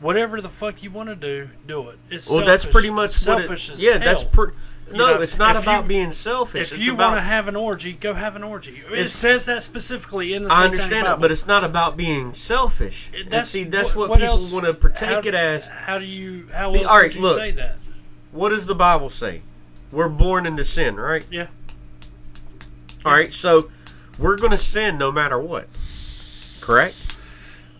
whatever 0.00 0.40
the 0.40 0.48
fuck 0.48 0.82
you 0.82 0.90
want 0.90 1.08
to 1.08 1.16
do, 1.16 1.50
do 1.66 1.90
it. 1.90 1.98
It's 2.10 2.30
Well, 2.30 2.44
that's 2.44 2.64
pretty 2.64 2.90
much 2.90 3.08
what 3.08 3.40
selfish 3.40 3.68
it, 3.68 3.74
as 3.74 3.84
Yeah, 3.84 3.98
that's 3.98 4.24
pretty. 4.24 4.56
No, 4.92 5.14
know, 5.14 5.20
it's 5.20 5.38
not 5.38 5.56
about 5.56 5.84
you- 5.84 5.88
being 5.88 6.10
selfish. 6.10 6.72
If 6.72 6.78
it's 6.78 6.86
you 6.86 6.94
want 6.94 7.16
to 7.16 7.22
have 7.22 7.48
an 7.48 7.56
orgy, 7.56 7.92
go 7.92 8.14
have 8.14 8.36
an 8.36 8.42
orgy. 8.42 8.82
It 8.92 9.08
says 9.08 9.46
that 9.46 9.62
specifically 9.62 10.34
in 10.34 10.44
the 10.44 10.52
I 10.52 10.64
understand 10.64 11.06
it, 11.06 11.20
but 11.20 11.30
it's 11.32 11.46
not 11.46 11.64
about 11.64 11.96
being 11.96 12.34
selfish. 12.34 13.10
It- 13.14 13.32
and 13.32 13.46
see, 13.46 13.64
that's 13.64 13.94
what, 13.94 14.10
what 14.10 14.20
people 14.20 14.34
else- 14.34 14.52
want 14.52 14.66
to 14.66 14.74
partake 14.74 15.08
how, 15.08 15.18
it 15.28 15.34
as. 15.34 15.68
How 15.68 15.98
do 15.98 16.04
you? 16.04 16.48
How 16.52 16.72
else 16.72 16.86
all 16.86 16.96
right, 16.96 17.04
would 17.04 17.14
you 17.14 17.22
look. 17.22 17.38
say 17.38 17.50
that? 17.52 17.76
What 18.30 18.50
does 18.50 18.66
the 18.66 18.74
Bible 18.74 19.08
say? 19.08 19.42
We're 19.90 20.08
born 20.08 20.44
into 20.44 20.64
sin, 20.64 20.96
right? 20.96 21.24
Yeah. 21.30 21.46
All 23.04 23.12
right, 23.12 23.32
so 23.32 23.70
we're 24.18 24.36
going 24.36 24.50
to 24.50 24.56
sin 24.58 24.98
no 24.98 25.12
matter 25.12 25.38
what. 25.38 25.68
Correct? 26.60 26.96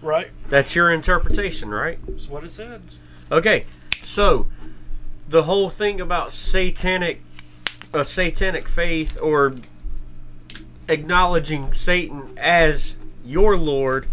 Right. 0.03 0.31
That's 0.49 0.77
your 0.77 0.93
interpretation, 0.93 1.71
right? 1.71 1.99
That's 2.07 2.29
what 2.29 2.45
it 2.45 2.51
says. 2.51 2.99
Okay, 3.33 3.65
so 4.03 4.47
the 5.29 5.45
whole 5.45 5.71
thing 5.71 6.01
about 6.01 6.33
satanic, 6.33 7.23
a 7.93 8.05
satanic 8.05 8.69
faith 8.69 9.19
or 9.21 9.57
acknowledging 10.89 11.73
Satan 11.73 12.35
as 12.37 12.97
your 13.25 13.57
Lord 13.57 14.07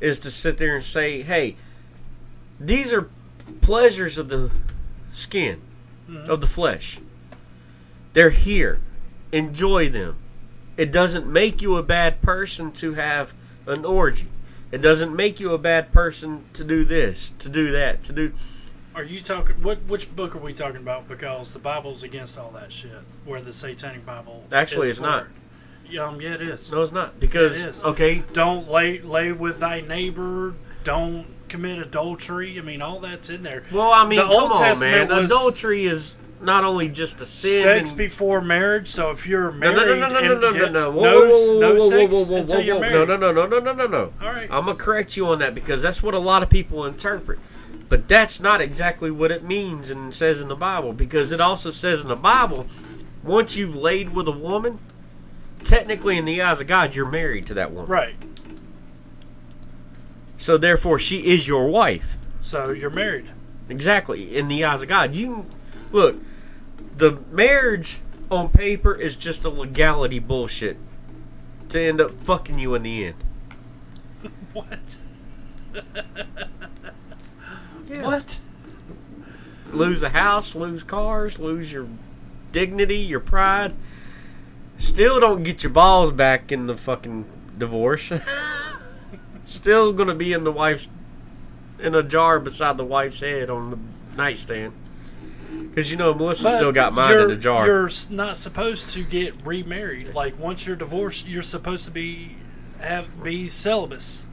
is 0.00 0.18
to 0.20 0.30
sit 0.30 0.58
there 0.58 0.74
and 0.74 0.84
say, 0.84 1.22
"Hey, 1.22 1.56
these 2.58 2.92
are 2.92 3.08
pleasures 3.60 4.18
of 4.18 4.28
the 4.28 4.50
skin, 5.10 5.60
mm-hmm. 6.08 6.30
of 6.30 6.40
the 6.40 6.46
flesh. 6.46 6.98
They're 8.12 8.30
here. 8.30 8.80
Enjoy 9.32 9.88
them. 9.88 10.16
It 10.76 10.92
doesn't 10.92 11.26
make 11.26 11.62
you 11.62 11.76
a 11.76 11.82
bad 11.82 12.22
person 12.22 12.72
to 12.72 12.94
have 12.94 13.34
an 13.66 13.84
orgy." 13.84 14.28
It 14.74 14.82
doesn't 14.82 15.14
make 15.14 15.38
you 15.38 15.52
a 15.52 15.58
bad 15.58 15.92
person 15.92 16.46
to 16.54 16.64
do 16.64 16.82
this, 16.82 17.30
to 17.38 17.48
do 17.48 17.70
that, 17.70 18.02
to 18.02 18.12
do. 18.12 18.32
Are 18.94 19.02
you 19.02 19.20
talking? 19.20 19.56
What? 19.62 19.78
Which 19.88 20.14
book 20.14 20.36
are 20.36 20.40
we 20.40 20.52
talking 20.52 20.76
about? 20.76 21.08
Because 21.08 21.52
the 21.52 21.58
Bible's 21.58 22.02
against 22.04 22.38
all 22.38 22.50
that 22.50 22.72
shit. 22.72 22.92
Where 23.24 23.40
the 23.40 23.52
Satanic 23.52 24.06
Bible. 24.06 24.44
Actually, 24.52 24.88
it's 24.88 25.00
not. 25.00 25.24
it. 25.24 25.28
Yeah, 25.90 26.04
um, 26.04 26.20
yeah, 26.20 26.34
it 26.34 26.40
is. 26.40 26.70
No, 26.72 26.80
it's 26.82 26.92
not 26.92 27.20
because 27.20 27.66
It 27.66 27.84
okay, 27.84 28.22
Don't 28.32 28.68
lay 28.70 29.00
lay 29.00 29.32
with 29.32 29.58
thy 29.60 29.80
neighbor. 29.80 30.54
Don't 30.84 31.26
commit 31.48 31.78
adultery. 31.78 32.58
I 32.58 32.62
mean, 32.62 32.82
all 32.82 33.00
that's 33.00 33.30
in 33.30 33.42
there. 33.42 33.64
well, 33.72 33.90
I 33.92 34.06
mean, 34.06 34.18
The 34.18 34.24
come 34.24 34.32
Old 34.32 34.52
on, 34.52 34.60
Testament 34.60 35.10
man. 35.10 35.24
Adultery 35.24 35.84
is 35.84 36.18
not 36.40 36.64
only 36.64 36.88
just 36.88 37.20
a 37.20 37.24
sin. 37.26 37.62
Sex 37.62 37.90
and- 37.90 37.98
before 37.98 38.40
marriage. 38.40 38.86
So 38.88 39.10
if 39.10 39.26
you're 39.26 39.50
no, 39.52 39.58
married, 39.58 39.76
no, 39.76 39.84
no, 39.84 39.94
no, 39.94 40.08
no, 40.08 40.18
and 40.18 40.40
no, 40.40 40.50
no, 40.50 40.52
get 40.52 40.72
no, 40.72 40.90
Whoa, 40.90 41.02
no, 41.02 41.20
whoa, 41.20 41.28
whoa, 41.28 41.60
no 41.60 41.74
whoa, 41.74 41.88
sex 41.90 42.14
whoa, 42.14 42.24
whoa, 42.24 42.36
until 42.40 42.56
whoa, 42.58 42.62
you're 42.64 42.74
whoa. 42.76 42.80
married. 42.80 43.08
No, 43.08 43.16
no, 43.16 43.32
no, 43.32 43.46
no, 43.46 43.46
no, 43.46 43.58
no, 43.60 43.72
no, 43.72 43.86
no. 43.86 44.12
All 44.22 44.32
right. 44.32 44.48
I'm 44.50 44.64
gonna 44.66 44.74
correct 44.78 45.16
you 45.16 45.26
on 45.26 45.38
that 45.40 45.54
because 45.54 45.82
that's 45.82 46.02
what 46.02 46.14
a 46.14 46.18
lot 46.18 46.42
of 46.42 46.50
people 46.50 46.84
interpret. 46.86 47.38
But 47.88 48.08
that's 48.08 48.40
not 48.40 48.60
exactly 48.60 49.10
what 49.10 49.30
it 49.30 49.44
means 49.44 49.90
and 49.90 50.14
says 50.14 50.40
in 50.40 50.48
the 50.48 50.56
Bible 50.56 50.92
because 50.92 51.32
it 51.32 51.40
also 51.40 51.70
says 51.70 52.02
in 52.02 52.08
the 52.08 52.16
Bible, 52.16 52.66
once 53.22 53.56
you've 53.56 53.76
laid 53.76 54.14
with 54.14 54.26
a 54.28 54.32
woman, 54.32 54.78
technically 55.62 56.18
in 56.18 56.24
the 56.24 56.40
eyes 56.42 56.60
of 56.60 56.66
God, 56.66 56.94
you're 56.94 57.10
married 57.10 57.46
to 57.46 57.54
that 57.54 57.72
woman. 57.72 57.90
Right. 57.90 58.16
So 60.36 60.58
therefore, 60.58 60.98
she 60.98 61.26
is 61.26 61.48
your 61.48 61.68
wife. 61.68 62.16
So 62.40 62.70
you're 62.70 62.90
married. 62.90 63.30
Exactly. 63.68 64.36
In 64.36 64.48
the 64.48 64.64
eyes 64.64 64.82
of 64.82 64.88
God. 64.88 65.14
You 65.14 65.46
look, 65.90 66.16
the 66.96 67.22
marriage 67.30 68.00
on 68.30 68.50
paper 68.50 68.94
is 68.94 69.16
just 69.16 69.44
a 69.44 69.48
legality 69.48 70.18
bullshit 70.18 70.76
to 71.68 71.80
end 71.80 72.00
up 72.00 72.12
fucking 72.12 72.58
you 72.58 72.74
in 72.74 72.82
the 72.82 73.06
end. 73.06 73.16
What? 74.52 74.98
Yeah. 77.94 78.02
What? 78.02 78.38
Lose 79.72 80.02
a 80.02 80.08
house, 80.08 80.54
lose 80.54 80.82
cars, 80.82 81.38
lose 81.38 81.72
your 81.72 81.86
dignity, 82.50 82.98
your 82.98 83.20
pride. 83.20 83.74
Still 84.76 85.20
don't 85.20 85.44
get 85.44 85.62
your 85.62 85.72
balls 85.72 86.10
back 86.10 86.50
in 86.50 86.66
the 86.66 86.76
fucking 86.76 87.24
divorce. 87.56 88.12
Still 89.44 89.92
gonna 89.92 90.14
be 90.14 90.32
in 90.32 90.42
the 90.42 90.50
wife's 90.50 90.88
in 91.78 91.94
a 91.94 92.02
jar 92.02 92.40
beside 92.40 92.76
the 92.76 92.84
wife's 92.84 93.20
head 93.20 93.50
on 93.50 93.70
the 93.70 93.78
nightstand. 94.16 94.72
Because 95.68 95.90
you 95.92 95.96
know 95.96 96.14
Melissa 96.14 96.44
But 96.44 96.56
still 96.56 96.72
got 96.72 96.92
mine 96.92 97.16
in 97.16 97.28
the 97.28 97.36
jar. 97.36 97.66
You're 97.66 97.90
not 98.10 98.36
supposed 98.36 98.90
to 98.90 99.04
get 99.04 99.34
remarried. 99.44 100.14
Like 100.14 100.38
once 100.38 100.66
you're 100.66 100.76
divorced, 100.76 101.28
you're 101.28 101.42
supposed 101.42 101.84
to 101.84 101.90
be 101.90 102.36
have 102.80 103.22
be 103.22 103.46
celibate. 103.46 104.26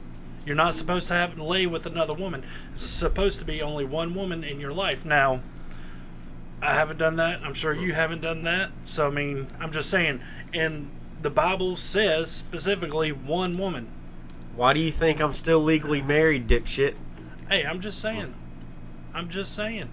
You're 0.44 0.56
not 0.56 0.74
supposed 0.74 1.08
to 1.08 1.14
have 1.14 1.38
lay 1.38 1.66
with 1.66 1.86
another 1.86 2.14
woman. 2.14 2.44
It's 2.72 2.82
supposed 2.82 3.38
to 3.38 3.44
be 3.44 3.62
only 3.62 3.84
one 3.84 4.14
woman 4.14 4.42
in 4.42 4.58
your 4.58 4.72
life. 4.72 5.04
Now, 5.04 5.40
I 6.60 6.74
haven't 6.74 6.98
done 6.98 7.16
that. 7.16 7.42
I'm 7.42 7.54
sure 7.54 7.72
you 7.72 7.92
haven't 7.92 8.22
done 8.22 8.42
that. 8.42 8.70
So 8.84 9.08
I 9.08 9.10
mean, 9.10 9.48
I'm 9.60 9.72
just 9.72 9.90
saying. 9.90 10.20
And 10.52 10.90
the 11.20 11.30
Bible 11.30 11.76
says 11.76 12.30
specifically 12.30 13.12
one 13.12 13.56
woman. 13.58 13.88
Why 14.54 14.72
do 14.72 14.80
you 14.80 14.90
think 14.90 15.20
I'm 15.20 15.32
still 15.32 15.60
legally 15.60 16.02
married, 16.02 16.46
dipshit? 16.46 16.94
Hey, 17.48 17.64
I'm 17.64 17.80
just 17.80 18.00
saying. 18.00 18.34
I'm 19.14 19.28
just 19.28 19.54
saying. 19.54 19.88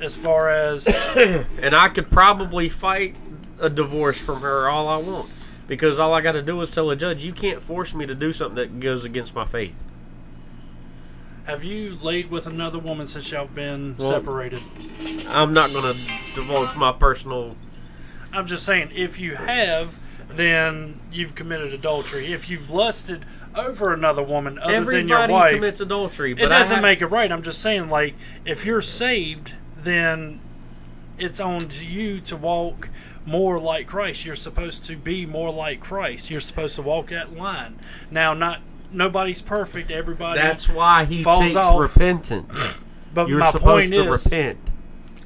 As 0.00 0.16
far 0.16 0.50
as 0.50 0.86
And 1.60 1.74
I 1.74 1.88
could 1.88 2.10
probably 2.10 2.68
fight 2.68 3.16
a 3.60 3.68
divorce 3.68 4.20
from 4.20 4.42
her 4.42 4.68
all 4.68 4.88
I 4.88 4.98
want. 4.98 5.30
Because 5.68 6.00
all 6.00 6.12
I 6.14 6.20
got 6.22 6.32
to 6.32 6.42
do 6.42 6.60
is 6.62 6.74
tell 6.74 6.90
a 6.90 6.96
judge, 6.96 7.24
you 7.24 7.32
can't 7.32 7.62
force 7.62 7.94
me 7.94 8.06
to 8.06 8.14
do 8.16 8.32
something 8.32 8.56
that 8.56 8.80
goes 8.80 9.04
against 9.04 9.34
my 9.34 9.44
faith. 9.44 9.84
have 11.46 11.64
you 11.64 11.96
laid 12.02 12.30
with 12.30 12.46
another 12.46 12.78
woman 12.78 13.06
since 13.06 13.30
y'all 13.30 13.46
been 13.46 13.94
Well- 13.98 14.10
separated? 14.10 14.60
I'm 15.28 15.54
not 15.54 15.72
going 15.72 15.94
to 15.94 16.00
divulge 16.34 16.76
my 16.76 16.92
personal. 16.92 17.56
I'm 18.34 18.46
just 18.46 18.66
saying, 18.66 18.90
if 18.94 19.18
you 19.18 19.34
have, 19.36 19.98
then 20.28 21.00
you've 21.10 21.34
committed 21.34 21.72
adultery. 21.72 22.26
If 22.34 22.50
you've 22.50 22.70
lusted 22.70 23.24
over 23.56 23.94
another 23.94 24.22
woman 24.22 24.58
other 24.58 24.72
than 24.84 25.08
your 25.08 25.16
Everybody 25.16 25.32
wife, 25.32 25.50
commits 25.52 25.80
adultery, 25.80 26.34
but 26.34 26.44
it 26.44 26.48
doesn't 26.50 26.74
I 26.76 26.80
ha- 26.80 26.82
make 26.82 27.00
it 27.00 27.06
right. 27.06 27.32
I'm 27.32 27.40
just 27.42 27.62
saying, 27.62 27.88
like, 27.88 28.14
if 28.44 28.66
you're 28.66 28.82
saved, 28.82 29.54
then 29.78 30.42
it's 31.18 31.40
on 31.40 31.60
to 31.68 31.86
you 31.86 32.20
to 32.20 32.36
walk 32.36 32.90
more 33.28 33.60
like 33.60 33.86
Christ. 33.86 34.24
You're 34.24 34.34
supposed 34.34 34.84
to 34.86 34.96
be 34.96 35.26
more 35.26 35.52
like 35.52 35.80
Christ. 35.80 36.30
You're 36.30 36.40
supposed 36.40 36.76
to 36.76 36.82
walk 36.82 37.08
that 37.08 37.36
line. 37.36 37.78
Now, 38.10 38.34
not 38.34 38.60
nobody's 38.90 39.42
perfect. 39.42 39.90
Everybody. 39.90 40.40
That's 40.40 40.68
why 40.68 41.04
he 41.04 41.22
takes 41.22 41.54
off. 41.54 41.80
repentance. 41.80 42.78
but 43.14 43.28
You're 43.28 43.40
my 43.40 43.50
supposed 43.50 43.92
point 43.92 44.06
to 44.06 44.12
is, 44.12 44.24
repent. 44.24 44.58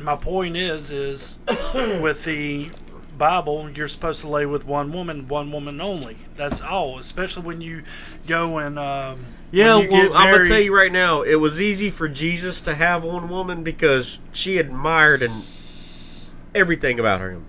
my 0.00 0.16
point 0.16 0.56
is 0.56 0.90
is 0.90 1.36
with 1.74 2.24
the 2.24 2.70
bible 3.18 3.70
you're 3.70 3.86
supposed 3.86 4.22
to 4.22 4.26
lay 4.26 4.46
with 4.46 4.66
one 4.66 4.90
woman 4.90 5.28
one 5.28 5.52
woman 5.52 5.80
only 5.80 6.16
that's 6.34 6.60
all 6.62 6.98
especially 6.98 7.42
when 7.42 7.60
you 7.60 7.82
go 8.26 8.58
and 8.58 8.78
um, 8.78 9.18
Yeah, 9.52 9.76
well, 9.76 10.14
I'm 10.14 10.32
gonna 10.32 10.46
tell 10.46 10.58
you 10.58 10.74
right 10.74 10.90
now, 10.90 11.22
it 11.22 11.34
was 11.36 11.60
easy 11.60 11.90
for 11.90 12.08
Jesus 12.08 12.62
to 12.62 12.74
have 12.74 13.04
one 13.04 13.28
woman 13.28 13.62
because 13.62 14.22
she 14.32 14.56
admired 14.56 15.22
and 15.22 15.44
everything 16.54 16.98
about 16.98 17.20
him. 17.20 17.44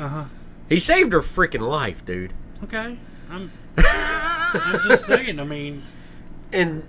Uh-huh 0.00 0.24
He 0.68 0.78
saved 0.78 1.12
her 1.12 1.20
freaking 1.20 1.66
life, 1.68 2.04
dude. 2.04 2.32
okay 2.64 2.96
i'm 3.30 3.50
i'm 3.76 4.78
just 4.88 5.06
saying 5.06 5.38
i 5.38 5.44
mean 5.44 5.82
And 6.52 6.86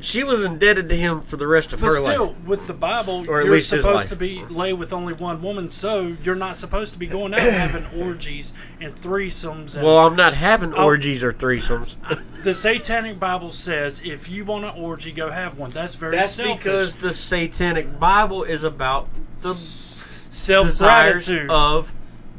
she 0.00 0.22
was 0.22 0.44
indebted 0.44 0.88
to 0.90 0.96
him 0.96 1.20
for 1.22 1.36
the 1.36 1.46
rest 1.48 1.72
of 1.72 1.80
her 1.80 1.86
life. 1.88 1.94
but 2.02 2.06
her 2.06 2.12
still 2.12 2.26
life. 2.28 2.44
with 2.44 2.66
the 2.68 2.74
bible 2.74 3.24
Or 3.28 3.40
at 3.40 3.46
you're 3.46 3.54
least 3.54 3.70
supposed 3.70 4.08
to 4.10 4.16
be 4.16 4.44
lay 4.46 4.72
with 4.72 4.92
only 4.92 5.12
one 5.14 5.42
woman 5.42 5.70
so 5.70 6.14
you're 6.22 6.34
not 6.36 6.56
supposed 6.56 6.92
to 6.92 6.98
be 6.98 7.06
going 7.06 7.34
out 7.34 7.40
having 7.40 7.86
orgies 8.00 8.52
and 8.80 8.94
threesomes 9.00 9.74
and 9.74 9.84
Well, 9.84 9.98
I'm 9.98 10.14
not 10.14 10.34
having 10.34 10.72
orgies 10.74 11.24
or 11.24 11.32
threesomes. 11.32 11.96
the 12.44 12.54
satanic 12.54 13.18
bible 13.18 13.50
says 13.50 14.00
if 14.04 14.28
you 14.28 14.44
want 14.44 14.64
an 14.66 14.74
orgy 14.76 15.10
go 15.10 15.30
have 15.30 15.58
one 15.58 15.70
that's 15.70 15.94
very 15.96 16.14
That's 16.16 16.32
selfish 16.32 16.62
because 16.62 16.96
the 16.96 17.12
Satanic 17.12 17.98
Bible 17.98 18.42
is 18.44 18.62
about 18.64 19.08
the 19.40 19.54
self 19.54 20.78
gratitude 20.78 21.50
of 21.50 21.92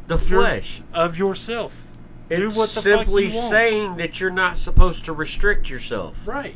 the 0.09 0.17
flesh. 0.17 0.81
of 0.93 1.17
yourself. 1.17 1.87
It's 2.29 2.57
what 2.57 2.69
the 2.69 2.89
fuck 2.89 3.05
simply 3.05 3.27
saying 3.27 3.97
that 3.97 4.19
you're 4.19 4.29
not 4.29 4.57
supposed 4.57 5.05
to 5.05 5.13
restrict 5.13 5.69
yourself. 5.69 6.27
Right. 6.27 6.55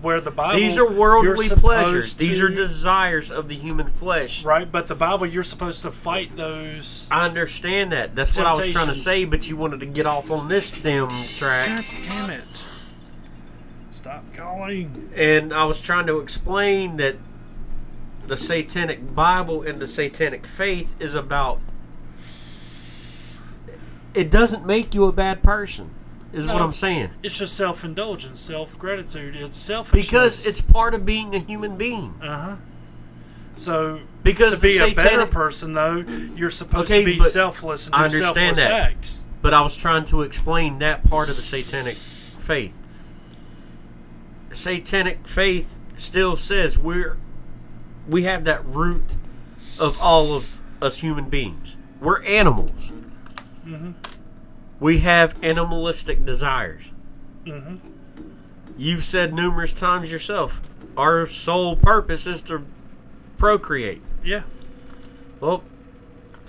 where 0.00 0.20
the 0.20 0.30
Bible 0.30 0.58
These 0.58 0.78
are 0.78 0.90
worldly 0.90 1.48
pleasures. 1.48 2.14
These 2.14 2.42
are 2.42 2.48
desires 2.48 3.30
of 3.30 3.48
the 3.48 3.54
human 3.54 3.88
flesh. 3.88 4.44
right. 4.44 4.70
But 4.70 4.88
the 4.88 4.94
Bible, 4.94 5.26
you're 5.26 5.42
supposed 5.42 5.82
to 5.82 5.90
fight 5.90 6.36
those. 6.36 7.08
I 7.10 7.24
understand 7.24 7.92
that. 7.92 8.14
That's 8.14 8.36
what 8.36 8.46
I 8.46 8.54
was 8.54 8.68
trying 8.68 8.88
to 8.88 8.94
say, 8.94 9.24
but 9.24 9.48
you 9.48 9.56
wanted 9.56 9.80
to 9.80 9.86
get 9.86 10.06
off 10.06 10.30
on 10.30 10.48
this 10.48 10.70
damn 10.70 11.08
track. 11.34 11.86
God 11.86 12.04
damn 12.04 12.30
it! 12.30 12.44
Stop 13.90 14.24
calling. 14.34 15.10
And 15.14 15.52
I 15.52 15.64
was 15.64 15.80
trying 15.80 16.06
to 16.06 16.20
explain 16.20 16.96
that 16.96 17.16
the 18.26 18.36
satanic 18.36 19.14
Bible 19.14 19.62
and 19.62 19.80
the 19.80 19.86
satanic 19.86 20.46
faith 20.46 20.94
is 21.00 21.14
about. 21.14 21.60
It 24.16 24.30
doesn't 24.30 24.64
make 24.66 24.94
you 24.94 25.04
a 25.04 25.12
bad 25.12 25.42
person, 25.42 25.90
is 26.32 26.48
what 26.48 26.62
I'm 26.62 26.72
saying. 26.72 27.10
It's 27.22 27.38
just 27.38 27.54
self 27.54 27.84
indulgence, 27.84 28.40
self 28.40 28.78
gratitude. 28.78 29.36
It's 29.36 29.56
selfishness. 29.58 30.06
Because 30.06 30.46
it's 30.46 30.60
part 30.60 30.94
of 30.94 31.04
being 31.04 31.34
a 31.34 31.38
human 31.38 31.76
being. 31.76 32.14
uh 32.22 32.40
huh. 32.50 32.56
So 33.56 34.00
Because 34.22 34.56
to 34.60 34.62
be 34.66 34.78
the 34.78 34.84
a 34.84 34.94
better 34.94 35.08
satanic. 35.08 35.30
person, 35.30 35.72
though, 35.72 35.96
you're 36.34 36.50
supposed 36.50 36.90
Okay, 36.90 37.00
to 37.00 37.06
be 37.06 37.18
selfless 37.20 37.86
and 37.86 37.94
do 37.94 38.00
I 38.00 38.04
understand 38.04 38.56
selfless 38.56 38.58
that. 38.64 38.72
acts. 38.92 39.24
But 39.42 39.54
I 39.54 39.60
was 39.62 39.76
trying 39.76 40.04
to 40.06 40.22
explain 40.22 40.78
that 40.78 41.04
part 41.04 41.28
of 41.30 41.36
the 41.36 41.42
satanic 41.42 41.96
faith. 41.96 42.82
Satanic 44.50 45.26
faith 45.26 45.80
still 45.94 46.36
says 46.36 46.78
we're 46.78 47.16
we 48.08 48.22
have 48.24 48.44
that 48.44 48.64
root 48.64 49.16
of 49.80 49.98
all 50.00 50.32
of 50.34 50.60
us 50.80 51.00
human 51.00 51.28
beings. 51.28 51.76
We're 52.00 52.22
animals. 52.24 52.92
We 54.80 54.98
have 54.98 55.42
animalistic 55.42 56.24
desires. 56.24 56.92
hmm 57.44 57.76
You've 58.78 59.04
said 59.04 59.32
numerous 59.32 59.72
times 59.72 60.12
yourself, 60.12 60.60
our 60.98 61.26
sole 61.26 61.76
purpose 61.76 62.26
is 62.26 62.42
to 62.42 62.62
procreate. 63.38 64.02
Yeah. 64.22 64.42
Well, 65.40 65.64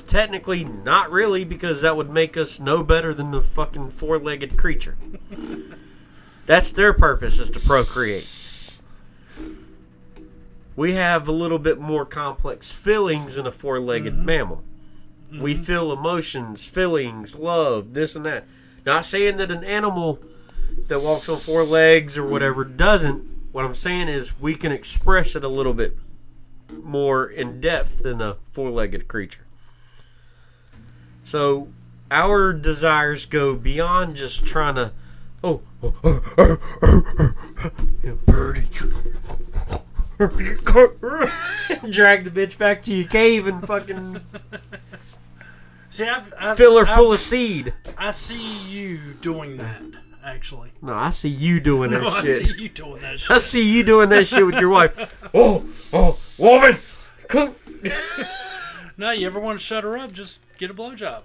technically, 0.06 0.66
not 0.66 1.10
really, 1.10 1.46
because 1.46 1.82
that 1.84 1.96
would 1.96 2.12
make 2.12 2.36
us 2.36 2.60
no 2.60 2.84
better 2.84 3.14
than 3.14 3.32
the 3.32 3.42
fucking 3.42 3.92
four 3.92 4.20
legged 4.20 4.58
creature. 4.58 4.98
That's 6.46 6.74
their 6.74 6.94
purpose, 6.94 7.40
is 7.40 7.50
to 7.52 7.60
procreate. 7.62 8.28
We 10.76 10.94
have 10.94 11.28
a 11.28 11.32
little 11.32 11.60
bit 11.60 11.80
more 11.80 12.06
complex 12.06 12.72
feelings 12.74 13.36
than 13.36 13.48
a 13.48 13.52
four 13.52 13.80
legged 13.80 14.16
mammal. 14.16 14.64
We 15.32 15.54
mm-hmm. 15.54 15.64
feel 15.64 15.92
emotions, 15.92 16.68
feelings, 16.68 17.36
love, 17.36 17.94
this 17.94 18.16
and 18.16 18.26
that. 18.26 18.48
Not 18.86 19.04
saying 19.04 19.38
that 19.38 19.52
an 19.52 19.64
animal 19.64 20.20
that 20.88 21.02
walks 21.02 21.28
on 21.28 21.40
four 21.40 21.64
legs 21.64 22.18
or 22.18 22.26
whatever 22.26 22.64
doesn't. 22.64 23.24
What 23.52 23.66
I'm 23.66 23.74
saying 23.74 24.08
is 24.08 24.40
we 24.40 24.56
can 24.56 24.72
express 24.72 25.36
it 25.36 25.44
a 25.44 25.50
little 25.50 25.74
bit 25.74 25.98
more 26.72 27.28
in 27.28 27.60
depth 27.60 28.04
than 28.04 28.22
a 28.22 28.38
four 28.52 28.70
legged 28.70 29.08
creature. 29.08 29.46
So 31.24 31.68
our 32.10 32.54
desires 32.54 33.26
go 33.26 33.56
beyond 33.56 34.16
just 34.16 34.46
trying 34.46 34.76
to, 34.76 34.94
oh, 35.44 35.62
birdie. 38.26 38.68
Drag 41.90 42.24
the 42.24 42.32
bitch 42.32 42.58
back 42.58 42.82
to 42.84 42.96
your 42.96 43.08
cave 43.08 43.46
and 43.46 43.66
fucking 43.66 44.22
See, 45.90 46.06
I've, 46.06 46.34
I've, 46.38 46.58
fill 46.58 46.78
I've- 46.80 46.92
full 46.94 47.14
of 47.14 47.20
seed. 47.20 47.74
I 47.98 48.12
see 48.12 48.70
you 48.70 49.00
doing 49.22 49.58
that. 49.58 49.82
Actually, 50.24 50.72
No, 50.82 50.94
I 50.94 51.10
see 51.12 51.30
you 51.30 51.62
doing 51.62 51.92
that 51.92 52.02
no, 52.04 52.10
I 52.10 52.22
shit. 52.22 52.46
see 52.46 52.62
you 52.64 52.68
doing 52.70 53.02
that 53.02 53.18
shit. 53.18 53.32
I 53.32 53.38
see 53.38 53.74
you 53.78 53.84
doing 53.84 54.10
that 54.10 54.28
shit 54.28 54.46
with 54.46 54.60
your 54.60 54.70
wife. 54.70 55.24
Oh, 55.34 55.64
oh, 55.94 56.20
woman, 56.38 56.78
come. 57.30 57.56
No, 58.98 59.12
you 59.12 59.26
ever 59.28 59.40
want 59.40 59.60
to 59.60 59.64
shut 59.64 59.84
her 59.86 59.96
up? 59.98 60.12
Just 60.12 60.42
get 60.58 60.70
a 60.72 60.74
blowjob. 60.74 61.22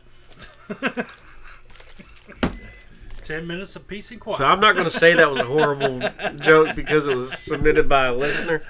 Ten 3.22 3.46
minutes 3.46 3.74
of 3.76 3.86
peace 3.88 4.10
and 4.10 4.20
quiet. 4.20 4.36
So 4.38 4.44
I'm 4.44 4.60
not 4.60 4.72
going 4.74 4.84
to 4.84 4.90
say 4.90 5.14
that 5.14 5.30
was 5.30 5.38
a 5.38 5.44
horrible 5.44 6.00
joke 6.40 6.74
because 6.76 7.06
it 7.06 7.14
was 7.16 7.32
submitted 7.32 7.88
by 7.88 8.06
a 8.06 8.14
listener. 8.14 8.62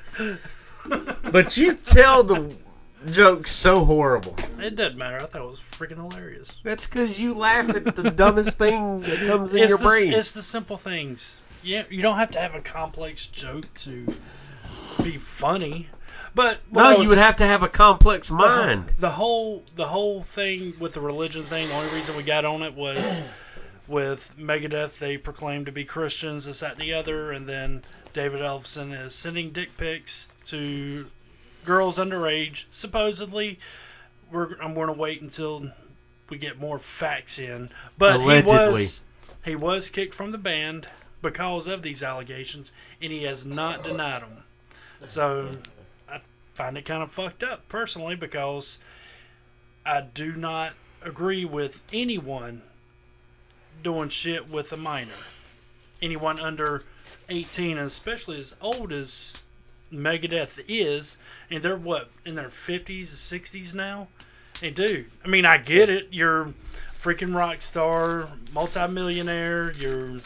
But 1.33 1.57
you 1.57 1.75
tell 1.75 2.23
the 2.23 2.55
joke 3.07 3.47
so 3.47 3.85
horrible. 3.85 4.37
it 4.61 4.77
doesn't 4.77 4.99
matter. 4.99 5.17
I 5.17 5.27
thought 5.27 5.43
it 5.43 5.49
was 5.49 5.61
freaking 5.61 5.97
hilarious. 5.97 6.61
That's 6.63 6.87
because 6.87 7.21
you 7.23 7.35
laugh 7.35 7.69
at 7.71 7.95
the 7.97 8.11
dumbest 8.11 8.59
thing 8.59 9.01
that 9.01 9.27
comes 9.27 9.55
in 9.55 9.63
It's 9.63 9.71
your 9.71 9.79
the, 9.79 9.85
brain. 9.85 10.13
it's 10.13 10.33
the 10.33 10.43
simple 10.43 10.77
things. 10.77 11.39
Yeah, 11.63 11.85
you 11.91 12.03
don't 12.03 12.19
have 12.19 12.31
to 12.33 12.41
have 12.41 12.55
a 12.55 12.61
complex 12.61 13.27
joke 13.27 13.73
to 13.77 14.07
be 15.03 15.13
funny. 15.17 15.89
But 16.35 16.59
no, 16.71 16.81
I 16.83 16.97
you 17.03 17.09
would 17.09 17.19
have 17.19 17.37
to 17.37 17.47
have 17.47 17.63
a 17.63 17.69
complex 17.69 18.31
mind. 18.31 18.93
The 18.99 19.11
whole 19.11 19.63
the 19.77 19.87
whole 19.87 20.23
thing 20.23 20.73
with 20.81 20.95
the 20.95 21.01
religion 21.01 21.43
thing. 21.43 21.69
The 21.69 21.75
only 21.75 21.93
reason 21.93 22.17
we 22.17 22.23
got 22.23 22.45
on 22.45 22.63
it 22.63 22.75
was 22.75 23.21
with 23.87 24.35
Megadeth. 24.39 24.99
They 24.99 25.19
proclaimed 25.19 25.67
to 25.67 25.73
be 25.73 25.85
Christians, 25.85 26.47
this, 26.47 26.61
that, 26.61 26.73
and 26.73 26.81
the 26.81 26.95
other, 26.95 27.33
and 27.33 27.47
then 27.47 27.83
David 28.15 28.41
Ellefson 28.41 28.99
is 28.99 29.15
sending 29.15 29.51
dick 29.51 29.77
pics 29.77 30.29
to 30.47 31.07
girls 31.65 31.99
underage. 31.99 32.67
Supposedly, 32.71 33.59
we're 34.31 34.61
I'm 34.61 34.75
going 34.75 34.89
to 34.89 34.93
wait 34.93 35.23
until 35.23 35.71
we 36.29 36.39
get 36.39 36.59
more 36.59 36.79
facts 36.79 37.39
in. 37.39 37.71
But 37.99 38.21
he 38.21 38.43
was 38.43 39.01
he 39.45 39.57
was 39.57 39.91
kicked 39.91 40.15
from 40.15 40.31
the 40.31 40.39
band 40.39 40.89
because 41.21 41.67
of 41.67 41.83
these 41.83 42.03
allegations, 42.03 42.73
and 43.01 43.13
he 43.13 43.25
has 43.25 43.45
not 43.45 43.85
denied 43.85 44.23
them. 44.23 44.45
So 45.05 45.57
I 46.09 46.21
find 46.55 46.77
it 46.77 46.85
kind 46.85 47.03
of 47.03 47.11
fucked 47.11 47.43
up 47.43 47.69
personally 47.69 48.17
because 48.17 48.79
I 49.85 50.01
do 50.01 50.35
not 50.35 50.73
agree 51.05 51.45
with 51.45 51.83
anyone 51.93 52.63
doing 53.83 54.09
shit 54.09 54.49
with 54.49 54.73
a 54.73 54.77
minor. 54.77 55.11
Anyone 56.01 56.41
under 56.41 56.85
18, 57.29 57.79
and 57.79 57.87
especially 57.87 58.39
as 58.39 58.55
old 58.61 58.93
as 58.93 59.43
Megadeth 59.93 60.65
is, 60.69 61.19
and 61.51 61.63
they're 61.63 61.77
what, 61.77 62.11
in 62.25 62.35
their 62.35 62.49
50s, 62.49 63.03
60s 63.03 63.75
now? 63.75 64.09
And 64.63 64.75
dude, 64.75 65.11
I 65.25 65.29
mean, 65.29 65.45
I 65.45 65.59
get 65.59 65.89
it. 65.89 66.09
You're 66.11 66.55
freaking 66.97 67.35
rock 67.35 67.63
star, 67.63 68.29
multimillionaire, 68.55 69.73
you're 69.73 70.21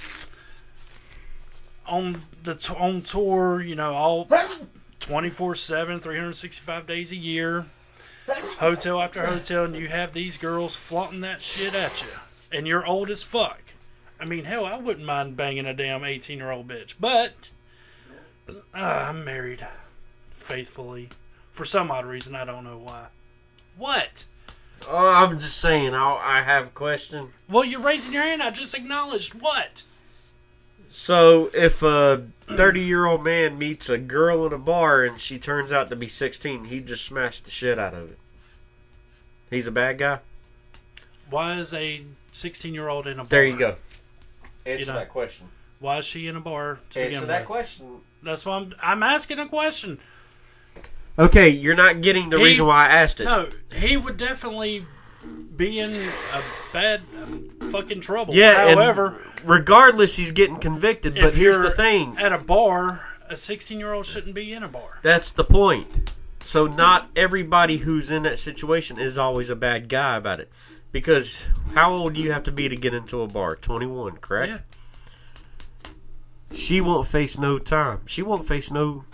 on 1.87 2.23
the 2.43 2.75
on 2.79 3.01
tour, 3.03 3.63
you 3.63 3.75
know, 3.75 3.95
all 3.95 4.29
24 5.01 5.55
7, 5.55 6.01
365 6.01 6.87
days 6.87 7.13
a 7.13 7.17
year, 7.17 7.67
hotel 8.59 9.01
after 9.01 9.25
hotel, 9.25 9.65
and 9.65 9.77
you 9.77 9.89
have 9.89 10.13
these 10.13 10.37
girls 10.37 10.77
flaunting 10.77 11.21
that 11.21 11.41
shit 11.41 11.75
at 11.75 12.03
you. 12.03 12.09
And 12.57 12.67
you're 12.67 12.87
old 12.87 13.11
as 13.11 13.23
fuck. 13.23 13.61
I 14.19 14.25
mean, 14.25 14.45
hell, 14.45 14.65
I 14.65 14.79
wouldn't 14.79 15.07
mind 15.07 15.37
banging 15.37 15.67
a 15.67 15.75
damn 15.75 16.05
18 16.05 16.39
year 16.39 16.51
old 16.51 16.69
bitch. 16.69 16.95
But 16.99 17.51
uh, 18.49 18.55
I'm 18.75 19.25
married 19.25 19.67
faithfully. 20.31 21.09
For 21.51 21.65
some 21.65 21.91
odd 21.91 22.05
reason, 22.05 22.35
I 22.35 22.45
don't 22.45 22.65
know 22.65 22.79
why. 22.79 23.07
What? 23.77 24.27
Oh, 24.89 25.15
I'm 25.15 25.33
just 25.39 25.59
saying. 25.59 25.95
I, 25.95 26.21
I 26.23 26.43
have 26.43 26.69
a 26.69 26.71
question. 26.71 27.29
Well, 27.49 27.65
you're 27.65 27.81
raising 27.81 28.13
your 28.13 28.23
hand. 28.23 28.43
I 28.43 28.51
just 28.51 28.75
acknowledged 28.75 29.35
what? 29.35 29.85
So, 30.89 31.51
if 31.53 31.83
a 31.83 32.27
30 32.43 32.81
year 32.81 33.07
old 33.07 33.25
man 33.25 33.59
meets 33.59 33.89
a 33.89 33.99
girl 33.99 34.47
in 34.47 34.53
a 34.53 34.59
bar 34.59 35.05
and 35.05 35.21
she 35.21 35.39
turns 35.39 35.73
out 35.73 35.91
to 35.91 35.97
be 35.97 36.07
16, 36.07 36.65
he 36.65 36.81
just 36.81 37.05
smashed 37.05 37.45
the 37.45 37.51
shit 37.51 37.79
out 37.79 37.95
of 37.95 38.11
it. 38.13 38.19
He's 39.51 39.67
a 39.67 39.73
bad 39.73 39.99
guy? 39.99 40.21
Why 41.29 41.59
is 41.59 41.75
a 41.75 42.03
16 42.33 42.73
year 42.73 42.89
old 42.89 43.07
in 43.07 43.15
a 43.15 43.17
bar? 43.17 43.27
There 43.27 43.47
you 43.47 43.59
go. 43.59 43.77
Answer 44.65 44.81
You 44.81 44.87
know, 44.87 44.95
that 44.95 45.09
question. 45.09 45.49
Why 45.81 45.99
is 45.99 46.05
she 46.07 46.27
in 46.27 46.37
a 46.37 46.41
bar 46.41 46.79
to 46.91 47.01
Answer 47.01 47.11
begin 47.11 47.29
that 47.29 47.41
with? 47.43 47.47
question. 47.49 47.87
That's 48.23 48.45
why 48.47 48.57
I'm, 48.57 48.75
I'm 48.83 49.03
asking 49.03 49.39
a 49.39 49.47
question. 49.47 49.99
Okay, 51.19 51.49
you're 51.49 51.75
not 51.77 52.03
getting 52.03 52.29
the 52.31 52.39
He- 52.39 52.45
reason 52.45 52.67
why 52.67 52.87
I 52.87 52.89
asked 52.89 53.21
it. 53.21 53.25
No, 53.25 53.49
he 53.75 53.97
would 53.97 54.17
definitely 54.17 54.83
be 55.57 55.81
in 55.81 55.91
a 55.91 56.41
bad 56.73 57.01
um, 57.23 57.51
fucking 57.71 58.01
trouble. 58.01 58.35
Yeah, 58.35 58.75
However, 58.75 59.19
and 59.39 59.49
regardless, 59.49 60.17
he's 60.17 60.33
getting 60.33 60.57
convicted. 60.59 61.15
But 61.15 61.25
if 61.25 61.37
here's 61.37 61.57
you're 61.57 61.65
the 61.65 61.71
thing 61.71 62.17
at 62.19 62.33
a 62.33 62.39
bar, 62.39 63.03
a 63.29 63.37
16 63.37 63.79
year 63.79 63.93
old 63.93 64.05
shouldn't 64.07 64.35
be 64.35 64.53
in 64.53 64.63
a 64.63 64.69
bar. 64.69 64.99
that's 65.03 65.31
the 65.31 65.45
point. 65.45 66.15
So, 66.41 66.67
not 66.69 67.09
everybody 67.17 67.79
who's 67.79 68.09
in 68.11 68.23
that 68.23 68.39
situation 68.39 69.01
is 69.01 69.19
always 69.19 69.51
a 69.51 69.57
bad 69.57 69.89
guy 69.89 70.17
about 70.17 70.39
it. 70.39 70.49
Because 70.93 71.49
how 71.75 71.93
old 71.93 72.15
do 72.15 72.21
you 72.21 72.31
have 72.31 72.45
to 72.45 72.53
be 72.53 72.69
to 72.69 72.77
get 72.77 72.95
into 72.95 73.21
a 73.23 73.27
bar? 73.27 73.57
21, 73.57 74.19
correct? 74.19 74.49
Yeah. 74.53 74.59
She 76.53 76.81
won't 76.81 77.07
face 77.07 77.39
no 77.39 77.59
time. 77.59 78.01
She 78.07 78.23
won't 78.23 78.47
face 78.47 78.71
no 78.71 79.05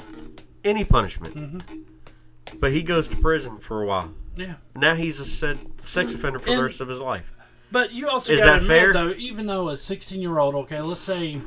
any 0.64 0.85
punishment. 0.85 1.35
Mm-hmm. 1.35 2.59
But 2.61 2.73
he 2.73 2.83
goes 2.83 3.09
to 3.09 3.16
prison 3.16 3.57
for 3.59 3.83
a 3.83 3.87
while. 3.87 4.12
Yeah. 4.37 4.55
Now 4.77 4.95
he's 4.95 5.21
a 5.21 5.25
said 5.25 5.59
sex 5.85 6.14
offender 6.14 6.38
for 6.38 6.55
the 6.55 6.62
rest 6.62 6.81
of 6.81 6.88
his 6.88 7.01
life. 7.01 7.33
But 7.71 7.92
you 7.92 8.09
also 8.09 8.33
Is 8.33 8.40
got 8.40 8.45
to 8.45 8.51
that 8.51 8.62
admit, 8.62 8.81
fair? 8.81 8.92
though, 8.92 9.14
even 9.16 9.47
though 9.47 9.68
a 9.71 9.77
16 9.77 10.21
year 10.21 10.38
old, 10.38 10.55
okay, 10.55 10.81
let's 10.81 11.01
say 11.01 11.40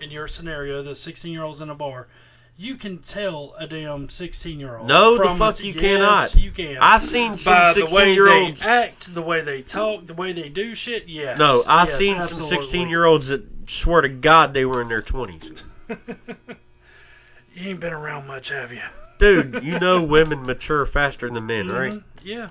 in 0.00 0.10
your 0.10 0.26
scenario, 0.26 0.82
the 0.82 0.94
16 0.94 1.30
year 1.30 1.42
olds 1.42 1.60
in 1.60 1.68
a 1.68 1.74
bar, 1.74 2.08
you 2.60 2.74
can 2.74 2.98
tell 2.98 3.54
a 3.58 3.66
damn 3.66 4.08
16 4.08 4.58
year 4.58 4.76
old. 4.76 4.88
No, 4.88 5.16
the 5.16 5.30
fuck 5.38 5.62
you 5.62 5.72
cannot. 5.72 6.34
You 6.34 6.50
can. 6.50 6.76
I've 6.80 7.02
seen 7.02 7.36
some 7.38 7.68
sixteen 7.68 8.14
year 8.14 8.28
olds 8.28 8.66
act, 8.66 9.14
the 9.14 9.22
way 9.22 9.40
they 9.40 9.62
talk, 9.62 10.04
the 10.06 10.14
way 10.14 10.32
they 10.32 10.48
do 10.48 10.74
shit. 10.74 11.06
Yes. 11.08 11.38
No, 11.38 11.62
I've 11.66 11.86
Yes, 11.86 11.96
seen 11.96 12.20
some 12.20 12.40
16 12.40 12.88
year 12.88 13.04
olds 13.04 13.28
that 13.28 13.70
swear 13.70 14.00
to 14.02 14.08
God 14.08 14.52
they 14.54 14.64
were 14.64 14.82
in 14.82 14.88
their 14.88 15.02
20s. 15.02 15.62
You 17.54 17.70
ain't 17.70 17.80
been 17.80 17.92
around 17.92 18.28
much, 18.28 18.50
have 18.50 18.72
you? 18.72 18.82
Dude, 19.18 19.64
you 19.64 19.80
know 19.80 20.04
women 20.04 20.46
mature 20.46 20.86
faster 20.86 21.28
than 21.28 21.46
men, 21.46 21.66
right? 21.68 21.92
Mhm, 21.92 22.04
Yeah. 22.22 22.48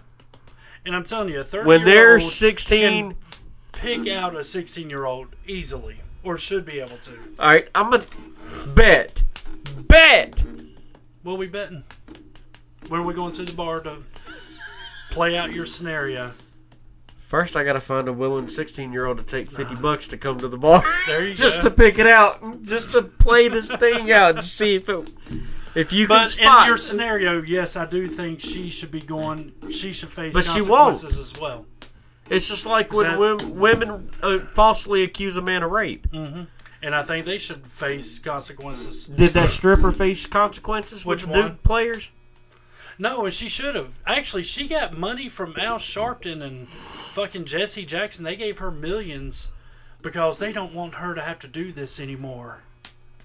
And 0.85 0.93
I'm 0.95 1.05
telling 1.05 1.29
you, 1.29 1.39
a 1.39 1.43
30 1.43 1.65
When 1.65 1.85
they're 1.85 2.13
old 2.13 2.21
16, 2.23 3.15
pick 3.71 4.07
out 4.09 4.35
a 4.35 4.43
16 4.43 4.89
year 4.89 5.05
old 5.05 5.27
easily, 5.45 6.01
or 6.23 6.37
should 6.37 6.65
be 6.65 6.79
able 6.81 6.97
to. 6.97 7.11
all 7.39 7.47
right, 7.47 7.69
I'm 7.73 7.89
gonna 7.91 8.05
bet, 8.75 9.23
bet. 9.83 10.41
What 11.23 11.33
are 11.33 11.37
we 11.37 11.47
betting? 11.47 11.83
When 12.89 13.01
are 13.01 13.03
we 13.05 13.13
going 13.13 13.33
to 13.33 13.43
the 13.43 13.53
bar 13.53 13.79
to 13.81 13.99
play 15.11 15.37
out 15.37 15.51
your 15.51 15.65
scenario? 15.65 16.31
First, 17.19 17.57
I 17.57 17.65
gotta 17.65 17.81
find 17.81 18.07
a 18.07 18.13
willing 18.13 18.47
16 18.47 18.93
year 18.93 19.05
old 19.05 19.17
to 19.17 19.23
take 19.25 19.51
50 19.51 19.75
bucks 19.75 20.07
to 20.07 20.17
come 20.17 20.37
to 20.39 20.47
the 20.47 20.57
bar. 20.57 20.81
There 21.07 21.27
you 21.27 21.33
just 21.35 21.61
go. 21.61 21.67
to 21.69 21.75
pick 21.75 21.99
it 21.99 22.07
out, 22.07 22.63
just 22.63 22.91
to 22.91 23.01
play 23.01 23.49
this 23.49 23.69
thing 23.69 24.11
out, 24.11 24.37
to 24.37 24.41
see 24.41 24.75
if 24.75 24.87
it, 24.87 25.11
if 25.75 25.91
you 25.91 26.07
can 26.07 26.25
spot. 26.27 26.61
in 26.63 26.67
your 26.69 26.77
scenario, 26.77 27.41
yes, 27.41 27.75
I 27.75 27.85
do 27.85 28.07
think 28.07 28.39
she 28.39 28.69
should 28.69 28.91
be 28.91 29.01
going. 29.01 29.51
She 29.69 29.91
should 29.91 30.07
face 30.09 30.33
But 30.33 30.45
she 30.45 30.61
won't. 30.61 30.93
consequences 30.93 31.19
as 31.33 31.37
well. 31.41 31.65
it's 32.29 32.47
just 32.47 32.65
like 32.65 32.93
when 32.93 33.03
that- 33.07 33.19
women, 33.19 33.59
women 33.59 34.11
uh, 34.23 34.39
falsely 34.45 35.03
accuse 35.03 35.35
a 35.35 35.41
man 35.41 35.63
of 35.63 35.71
rape. 35.71 36.07
And 36.81 36.93
I 36.93 37.01
think 37.01 37.25
they 37.25 37.37
should 37.39 37.65
face 37.65 38.19
consequences. 38.19 39.05
Did 39.07 39.31
that 39.31 39.49
stripper 39.49 39.91
face 39.91 40.25
consequences 40.27 41.05
Which 41.05 41.25
with 41.25 41.33
the 41.33 41.39
one? 41.41 41.57
Players? 41.63 42.11
No, 42.99 43.25
and 43.25 43.33
she 43.33 43.47
should 43.47 43.75
have. 43.75 43.99
Actually, 44.05 44.43
she 44.43 44.67
got 44.67 44.97
money 44.97 45.29
from 45.29 45.55
Al 45.59 45.77
Sharpton 45.77 46.41
and 46.41 46.67
fucking 46.67 47.45
Jesse 47.45 47.85
Jackson. 47.85 48.23
They 48.23 48.35
gave 48.35 48.57
her 48.59 48.71
millions 48.71 49.51
because 50.01 50.39
they 50.39 50.51
don't 50.51 50.73
want 50.73 50.95
her 50.95 51.13
to 51.13 51.21
have 51.21 51.39
to 51.39 51.47
do 51.47 51.71
this 51.71 51.99
anymore. 51.99 52.61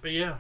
But 0.01 0.13
yeah. 0.13 0.37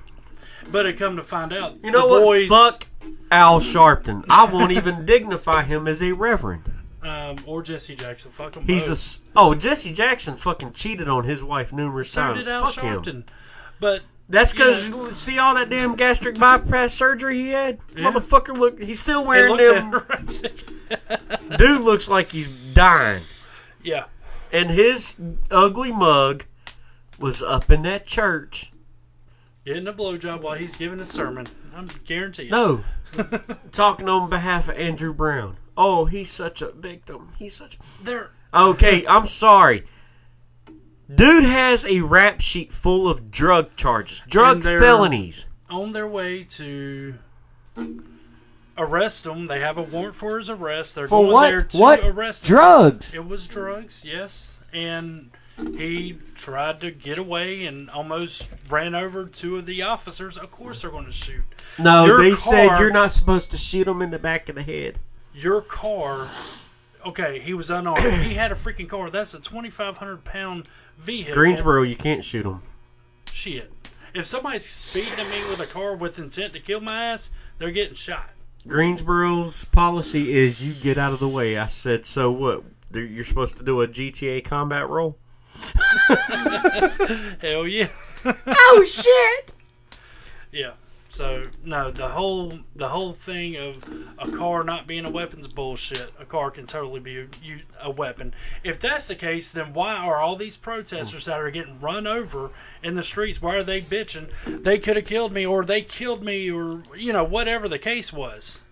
But 0.71 0.87
it 0.87 0.99
come 0.99 1.17
to 1.17 1.23
find 1.23 1.53
out, 1.53 1.77
You 1.83 1.91
know 1.91 2.07
the 2.07 2.13
what? 2.13 2.23
boys, 2.25 2.49
Fuck 2.49 2.87
Al 3.31 3.59
Sharpton. 3.61 4.25
I 4.31 4.45
won't 4.51 4.73
even 4.73 5.05
dignify 5.05 5.63
him 5.63 5.89
as 5.89 6.03
a 6.03 6.13
reverend. 6.13 6.72
Um, 7.03 7.37
or 7.47 7.63
Jesse 7.63 7.97
Jackson. 7.97 8.31
Fuck 8.31 8.53
them 8.53 8.65
He's 8.67 8.87
a 8.87 8.91
both. 8.91 8.97
s- 8.99 9.21
oh 9.37 9.55
Jesse 9.55 9.93
Jackson 9.93 10.35
fucking 10.35 10.73
cheated 10.73 11.09
on 11.09 11.25
his 11.25 11.43
wife 11.45 11.73
numerous 11.73 12.11
so 12.11 12.23
times. 12.23 12.45
did 12.45 12.53
Al 12.53 12.67
Fuck 12.67 12.83
him. 12.85 13.03
Sharpton. 13.03 13.25
But 13.81 14.03
That's 14.29 14.53
because 14.53 15.17
see 15.17 15.39
all 15.39 15.55
that 15.57 15.69
damn 15.71 15.97
gastric 15.97 16.39
bypass 16.39 16.95
surgery 16.95 17.39
he 17.41 17.49
had. 17.51 17.79
Yeah. 17.97 18.05
Motherfucker, 18.11 18.57
look, 18.57 18.81
he's 18.81 19.01
still 19.01 19.23
it 19.23 19.27
wearing 19.27 19.53
looks 19.57 19.69
them. 19.69 19.91
anorexic. 19.93 21.57
Dude 21.59 21.81
looks 21.83 22.09
like 22.09 22.31
he's 22.31 22.47
dying, 22.75 23.23
yeah. 23.83 24.05
and 24.53 24.71
his 24.71 25.17
ugly 25.51 25.91
mug 25.91 26.45
was 27.19 27.43
up 27.43 27.71
in 27.71 27.83
that 27.83 28.07
church. 28.07 28.73
Getting 29.65 29.87
a 29.87 29.93
blowjob 29.93 30.43
while 30.43 30.55
he's 30.57 30.77
giving 30.77 31.01
a 31.01 31.05
sermon. 31.05 31.47
I'm 31.75 31.89
guaranteed. 32.05 32.51
No, 32.51 32.85
talking 33.73 34.09
on 34.09 34.29
behalf 34.31 34.69
of 34.69 34.77
Andrew 34.77 35.13
Brown. 35.15 35.57
Oh, 35.77 36.05
he's 36.07 36.31
such 36.31 36.61
a 36.63 36.71
victim. 36.73 37.29
He's 37.39 37.55
such. 37.57 37.79
They're 38.03 38.31
Okay, 38.55 39.05
I'm 39.09 39.27
sorry. 39.27 39.85
Dude 41.15 41.45
has 41.45 41.85
a 41.85 42.01
rap 42.03 42.41
sheet 42.41 42.73
full 42.73 43.09
of 43.09 43.31
drug 43.31 43.77
charges, 43.77 44.23
drug 44.29 44.63
felonies. 44.63 45.47
on 45.71 45.93
their 45.93 46.09
way 46.09 46.43
to 46.45 47.15
arrest 48.79 49.27
him. 49.27 49.47
They 49.47 49.61
have 49.61 49.79
a 49.79 49.83
warrant 49.83 50.15
for 50.15 50.39
his 50.39 50.49
arrest. 50.51 50.95
They're 50.95 51.09
For 51.09 51.19
going 51.19 51.51
there 51.51 51.63
to 51.63 51.79
What? 51.79 52.07
arrest 52.07 52.45
him. 52.49 52.57
Drugs. 52.57 53.15
It 53.15 53.27
was 53.27 53.47
drugs, 53.47 54.05
yes. 54.05 54.59
And 54.73 55.31
he 55.77 56.17
tried 56.35 56.81
to 56.81 56.91
get 56.91 57.19
away 57.19 57.65
and 57.67 57.91
almost 57.91 58.49
ran 58.71 58.95
over 58.95 59.27
two 59.27 59.57
of 59.59 59.67
the 59.67 59.83
officers. 59.83 60.39
Of 60.39 60.51
course, 60.51 60.83
they're 60.83 60.91
going 60.91 61.05
to 61.07 61.13
shoot. 61.13 61.45
No, 61.79 62.07
Your 62.07 62.19
they 62.23 62.35
said 62.35 62.79
you're 62.79 62.91
not 62.93 63.13
supposed 63.13 63.51
to 63.51 63.59
shoot 63.59 63.87
him 63.87 64.01
in 64.03 64.11
the 64.11 64.19
back 64.19 64.49
of 64.49 64.55
the 64.55 64.63
head. 64.63 64.99
Your 65.35 65.61
car. 65.61 66.25
Okay, 67.05 67.41
he 67.41 67.55
was 67.55 67.71
unarmed. 67.71 68.23
he 68.23 68.35
had 68.35 68.53
a 68.53 68.55
freaking 68.55 68.89
car. 68.89 69.11
That's 69.11 69.35
a 69.35 69.41
2,500 69.41 70.25
pound 70.25 70.67
vehicle. 70.99 71.35
Greensboro, 71.35 71.83
you 71.83 71.97
can't 71.97 72.23
shoot 72.23 72.47
him. 72.47 72.61
Shit. 73.31 73.73
If 74.15 74.27
somebody's 74.27 74.67
speeding 74.67 75.13
at 75.19 75.31
me 75.31 75.39
with 75.49 75.61
a 75.61 75.73
car 75.73 75.97
with 75.97 76.19
intent 76.19 76.53
to 76.53 76.61
kill 76.61 76.81
my 76.81 77.07
ass, 77.07 77.31
they're 77.59 77.71
getting 77.71 77.95
shot. 77.95 78.31
Greensboro's 78.67 79.65
policy 79.65 80.35
is 80.35 80.65
you 80.65 80.75
get 80.75 80.99
out 80.99 81.13
of 81.13 81.19
the 81.19 81.29
way. 81.29 81.59
I 81.59 81.67
said, 81.67 82.07
so 82.07 82.31
what? 82.31 82.63
You're 82.93 83.25
supposed 83.25 83.57
to 83.57 83.65
do 83.65 83.81
a 83.81 83.89
GTA 83.89 84.45
combat 84.45 84.89
role? 84.89 85.17
Hell 87.41 87.67
yeah. 87.67 87.89
Oh 88.25 88.85
shit! 88.87 89.53
Yeah. 90.51 90.73
So 91.13 91.43
no, 91.63 91.91
the 91.91 92.09
whole 92.09 92.61
the 92.75 92.89
whole 92.89 93.13
thing 93.13 93.59
of 93.59 93.85
a 94.19 94.33
car 94.33 94.65
not 94.65 94.87
being 94.87 95.05
a 95.05 95.11
weapon's 95.11 95.47
bullshit. 95.47 96.11
A 96.19 96.25
car 96.25 96.51
can 96.51 96.67
totally 96.67 97.01
be 97.01 97.19
a, 97.19 97.27
a 97.83 97.91
weapon. 97.91 98.33
If 98.65 98.81
that's 98.81 99.09
the 99.09 99.15
case, 99.15 99.53
then 99.53 99.75
why 99.75 99.95
are 99.95 100.17
all 100.17 100.37
these 100.37 100.57
protesters 100.57 101.27
that 101.27 101.39
are 101.39 101.51
getting 101.51 101.83
run 101.83 102.07
over 102.07 102.51
in 102.83 102.95
the 102.95 103.03
streets? 103.03 103.43
Why 103.43 103.57
are 103.57 103.63
they 103.63 103.83
bitching? 103.83 104.63
They 104.63 104.79
could 104.79 104.97
have 104.97 105.05
killed 105.05 105.35
me, 105.35 105.45
or 105.45 105.67
they 105.67 105.83
killed 105.83 106.25
me, 106.25 106.51
or 106.51 106.83
you 106.97 107.13
know 107.13 107.25
whatever 107.25 107.69
the 107.69 107.79
case 107.79 108.11
was. 108.11 108.63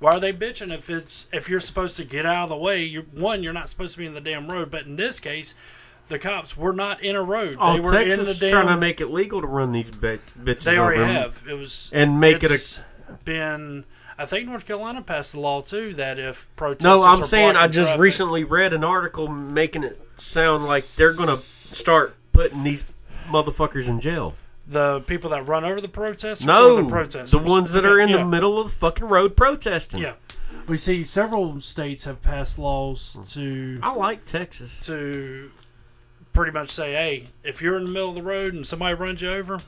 Why 0.00 0.16
are 0.16 0.20
they 0.20 0.32
bitching 0.32 0.74
if 0.74 0.90
it's 0.90 1.28
if 1.32 1.48
you're 1.48 1.60
supposed 1.60 1.96
to 1.98 2.04
get 2.04 2.26
out 2.26 2.44
of 2.44 2.48
the 2.48 2.56
way? 2.56 2.82
You're, 2.82 3.04
one, 3.04 3.44
you're 3.44 3.52
not 3.52 3.68
supposed 3.68 3.92
to 3.92 4.00
be 4.00 4.06
in 4.06 4.14
the 4.14 4.20
damn 4.20 4.50
road. 4.50 4.72
But 4.72 4.86
in 4.86 4.96
this 4.96 5.20
case, 5.20 5.54
the 6.10 6.18
cops 6.18 6.56
were 6.56 6.74
not 6.74 7.02
in 7.02 7.16
a 7.16 7.22
road. 7.22 7.56
Oh, 7.58 7.72
they 7.74 7.80
were 7.80 7.90
Texas 7.90 8.26
in 8.26 8.32
is 8.32 8.38
the 8.40 8.50
trying 8.50 8.66
to 8.66 8.76
make 8.76 9.00
it 9.00 9.06
legal 9.06 9.40
to 9.40 9.46
run 9.46 9.72
these 9.72 9.90
bit- 9.90 10.20
bitches 10.38 10.64
They 10.64 10.76
already 10.78 11.00
over. 11.02 11.10
have. 11.12 11.42
It 11.48 11.54
was 11.54 11.90
And 11.94 12.20
make 12.20 12.42
it 12.44 12.50
a- 12.50 13.16
been. 13.24 13.84
I 14.18 14.26
think 14.26 14.46
North 14.46 14.66
Carolina 14.66 15.00
passed 15.00 15.32
the 15.32 15.40
law 15.40 15.62
too 15.62 15.94
that 15.94 16.18
if 16.18 16.48
protesters. 16.56 16.84
No, 16.84 17.04
I'm 17.06 17.22
saying 17.22 17.56
I 17.56 17.66
just 17.68 17.90
traffic- 17.90 18.00
recently 18.00 18.44
read 18.44 18.74
an 18.74 18.84
article 18.84 19.28
making 19.28 19.82
it 19.82 19.98
sound 20.16 20.66
like 20.66 20.84
they're 20.96 21.14
gonna 21.14 21.38
start 21.70 22.14
putting 22.32 22.62
these 22.62 22.84
motherfuckers 23.28 23.88
in 23.88 24.00
jail. 24.00 24.34
the 24.66 25.00
people 25.08 25.30
that 25.30 25.44
run 25.48 25.64
over 25.64 25.80
the 25.80 25.88
protesters. 25.88 26.44
or 26.44 26.46
No, 26.46 26.76
the 26.82 26.88
protesters. 26.88 27.32
the 27.32 27.38
ones 27.38 27.72
that 27.72 27.84
are 27.84 27.98
in 27.98 28.08
yeah, 28.10 28.18
the 28.18 28.24
middle 28.24 28.60
of 28.60 28.68
the 28.68 28.76
fucking 28.76 29.08
road 29.08 29.34
protesting. 29.36 30.00
Yeah, 30.00 30.12
we 30.68 30.76
see 30.76 31.02
several 31.02 31.60
states 31.60 32.04
have 32.04 32.22
passed 32.22 32.56
laws 32.56 33.16
to 33.32 33.78
I 33.82 33.92
like 33.94 34.24
Texas. 34.26 34.78
to 34.86 35.50
pretty 36.32 36.52
much 36.52 36.70
say, 36.70 36.92
hey, 36.92 37.24
if 37.44 37.60
you're 37.62 37.76
in 37.76 37.84
the 37.84 37.90
middle 37.90 38.10
of 38.10 38.14
the 38.14 38.22
road 38.22 38.54
and 38.54 38.66
somebody 38.66 38.94
runs 38.94 39.22
you 39.22 39.30
over, 39.32 39.58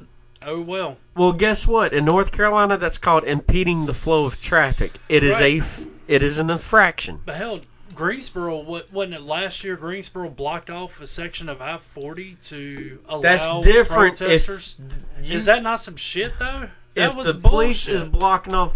oh 0.43 0.61
well. 0.63 0.97
Well, 1.17 1.33
guess 1.33 1.67
what? 1.67 1.93
In 1.93 2.05
North 2.05 2.33
Carolina, 2.33 2.77
that's 2.77 2.99
called 2.99 3.25
impeding 3.25 3.87
the 3.87 3.95
flow 3.95 4.27
of 4.27 4.41
traffic. 4.41 4.93
It 5.09 5.23
is 5.23 5.39
a, 5.41 5.59
Right. 5.59 5.63
f- 5.63 5.87
it 6.09 6.23
is 6.23 6.39
an 6.39 6.51
infraction. 6.51 7.21
But 7.25 7.37
hell, 7.37 7.61
Greensboro, 7.95 8.61
what 8.63 8.91
wasn't 8.93 9.15
it 9.15 9.23
last 9.23 9.63
year? 9.65 9.77
Greensboro 9.77 10.31
blocked 10.31 10.71
off 10.71 11.01
a 11.01 11.07
section 11.07 11.49
of 11.51 11.61
I 11.61 11.77
forty 11.77 12.37
to 12.45 12.99
allow 13.07 13.21
That's 13.21 13.47
different. 13.61 14.17
protesters. 14.19 14.77
You, 15.23 15.37
Is 15.37 15.45
that 15.45 15.63
not 15.63 15.79
some 15.81 15.97
shit 15.97 16.39
though? 16.39 16.71
That 16.95 17.11
if 17.11 17.15
was 17.17 17.27
the 17.27 17.35
police 17.35 17.87
is 17.89 18.03
blocking 18.03 18.55
off 18.55 18.75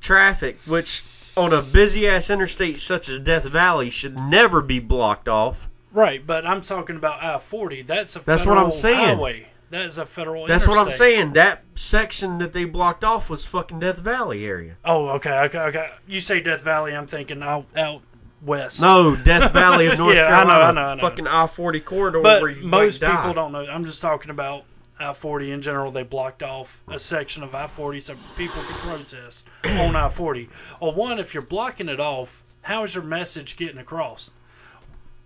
traffic, 0.00 0.58
which 0.66 1.04
on 1.36 1.52
a 1.52 1.62
busy 1.62 2.08
ass 2.08 2.28
interstate 2.28 2.80
such 2.80 3.08
as 3.08 3.20
Death 3.20 3.44
Valley 3.44 3.88
should 3.88 4.18
never 4.18 4.60
be 4.60 4.80
blocked 4.80 5.28
off. 5.28 5.68
Right, 5.92 6.24
but 6.26 6.46
I'm 6.46 6.60
talking 6.62 6.96
about 6.96 7.22
I 7.22 7.38
forty. 7.38 7.82
That's 7.82 8.16
a 8.16 8.20
That's 8.24 8.46
what 8.46 8.58
I'm 8.58 8.70
saying. 8.70 9.16
highway. 9.16 9.46
That 9.70 9.82
is 9.82 9.98
a 9.98 10.06
federal. 10.06 10.46
That's 10.46 10.66
what 10.66 10.78
I'm 10.78 10.90
saying. 10.90 11.34
That 11.34 11.62
section 11.74 12.38
that 12.38 12.52
they 12.52 12.64
blocked 12.64 13.04
off 13.04 13.30
was 13.30 13.46
fucking 13.46 13.78
Death 13.78 14.00
Valley 14.00 14.44
area. 14.44 14.76
Oh, 14.84 15.10
okay, 15.10 15.38
okay, 15.42 15.58
okay. 15.60 15.88
You 16.08 16.18
say 16.18 16.40
Death 16.40 16.62
Valley, 16.62 16.92
I'm 16.94 17.06
thinking 17.06 17.40
out 17.42 17.66
out 17.76 18.02
west. 18.42 18.80
No, 18.80 19.14
Death 19.14 19.52
Valley 19.52 19.86
of 19.86 19.98
North 19.98 20.16
Yeah, 20.16 20.22
I 20.22 20.42
know, 20.42 20.50
Carolina. 20.50 20.62
I 20.62 20.72
know, 20.72 20.90
I 20.90 20.94
know. 20.96 21.00
Fucking 21.00 21.26
I 21.28 21.46
forty 21.46 21.78
corridor 21.78 22.20
but 22.20 22.42
where 22.42 22.50
you 22.50 22.66
most 22.66 23.00
might 23.00 23.08
die. 23.08 23.16
people 23.16 23.34
don't 23.34 23.52
know. 23.52 23.64
I'm 23.64 23.84
just 23.84 24.02
talking 24.02 24.30
about 24.32 24.64
I 24.98 25.12
forty 25.12 25.52
in 25.52 25.62
general. 25.62 25.92
They 25.92 26.02
blocked 26.02 26.42
off 26.42 26.80
a 26.88 26.98
section 26.98 27.44
of 27.44 27.54
I 27.54 27.68
forty 27.68 28.00
so 28.00 28.14
people 28.36 28.60
could 28.62 28.76
protest 28.76 29.46
on 29.78 29.94
I 29.94 30.08
forty. 30.08 30.48
Well, 30.80 30.94
one, 30.94 31.20
if 31.20 31.32
you're 31.32 31.44
blocking 31.44 31.88
it 31.88 32.00
off, 32.00 32.42
how 32.62 32.82
is 32.82 32.96
your 32.96 33.04
message 33.04 33.56
getting 33.56 33.78
across? 33.78 34.32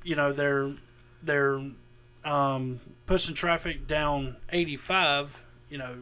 You 0.04 0.14
know, 0.14 0.32
they're 0.32 0.72
they're 1.22 1.60
um, 2.24 2.80
pushing 3.06 3.34
traffic 3.34 3.86
down 3.86 4.36
85. 4.50 5.42
You 5.68 5.78
know, 5.78 5.96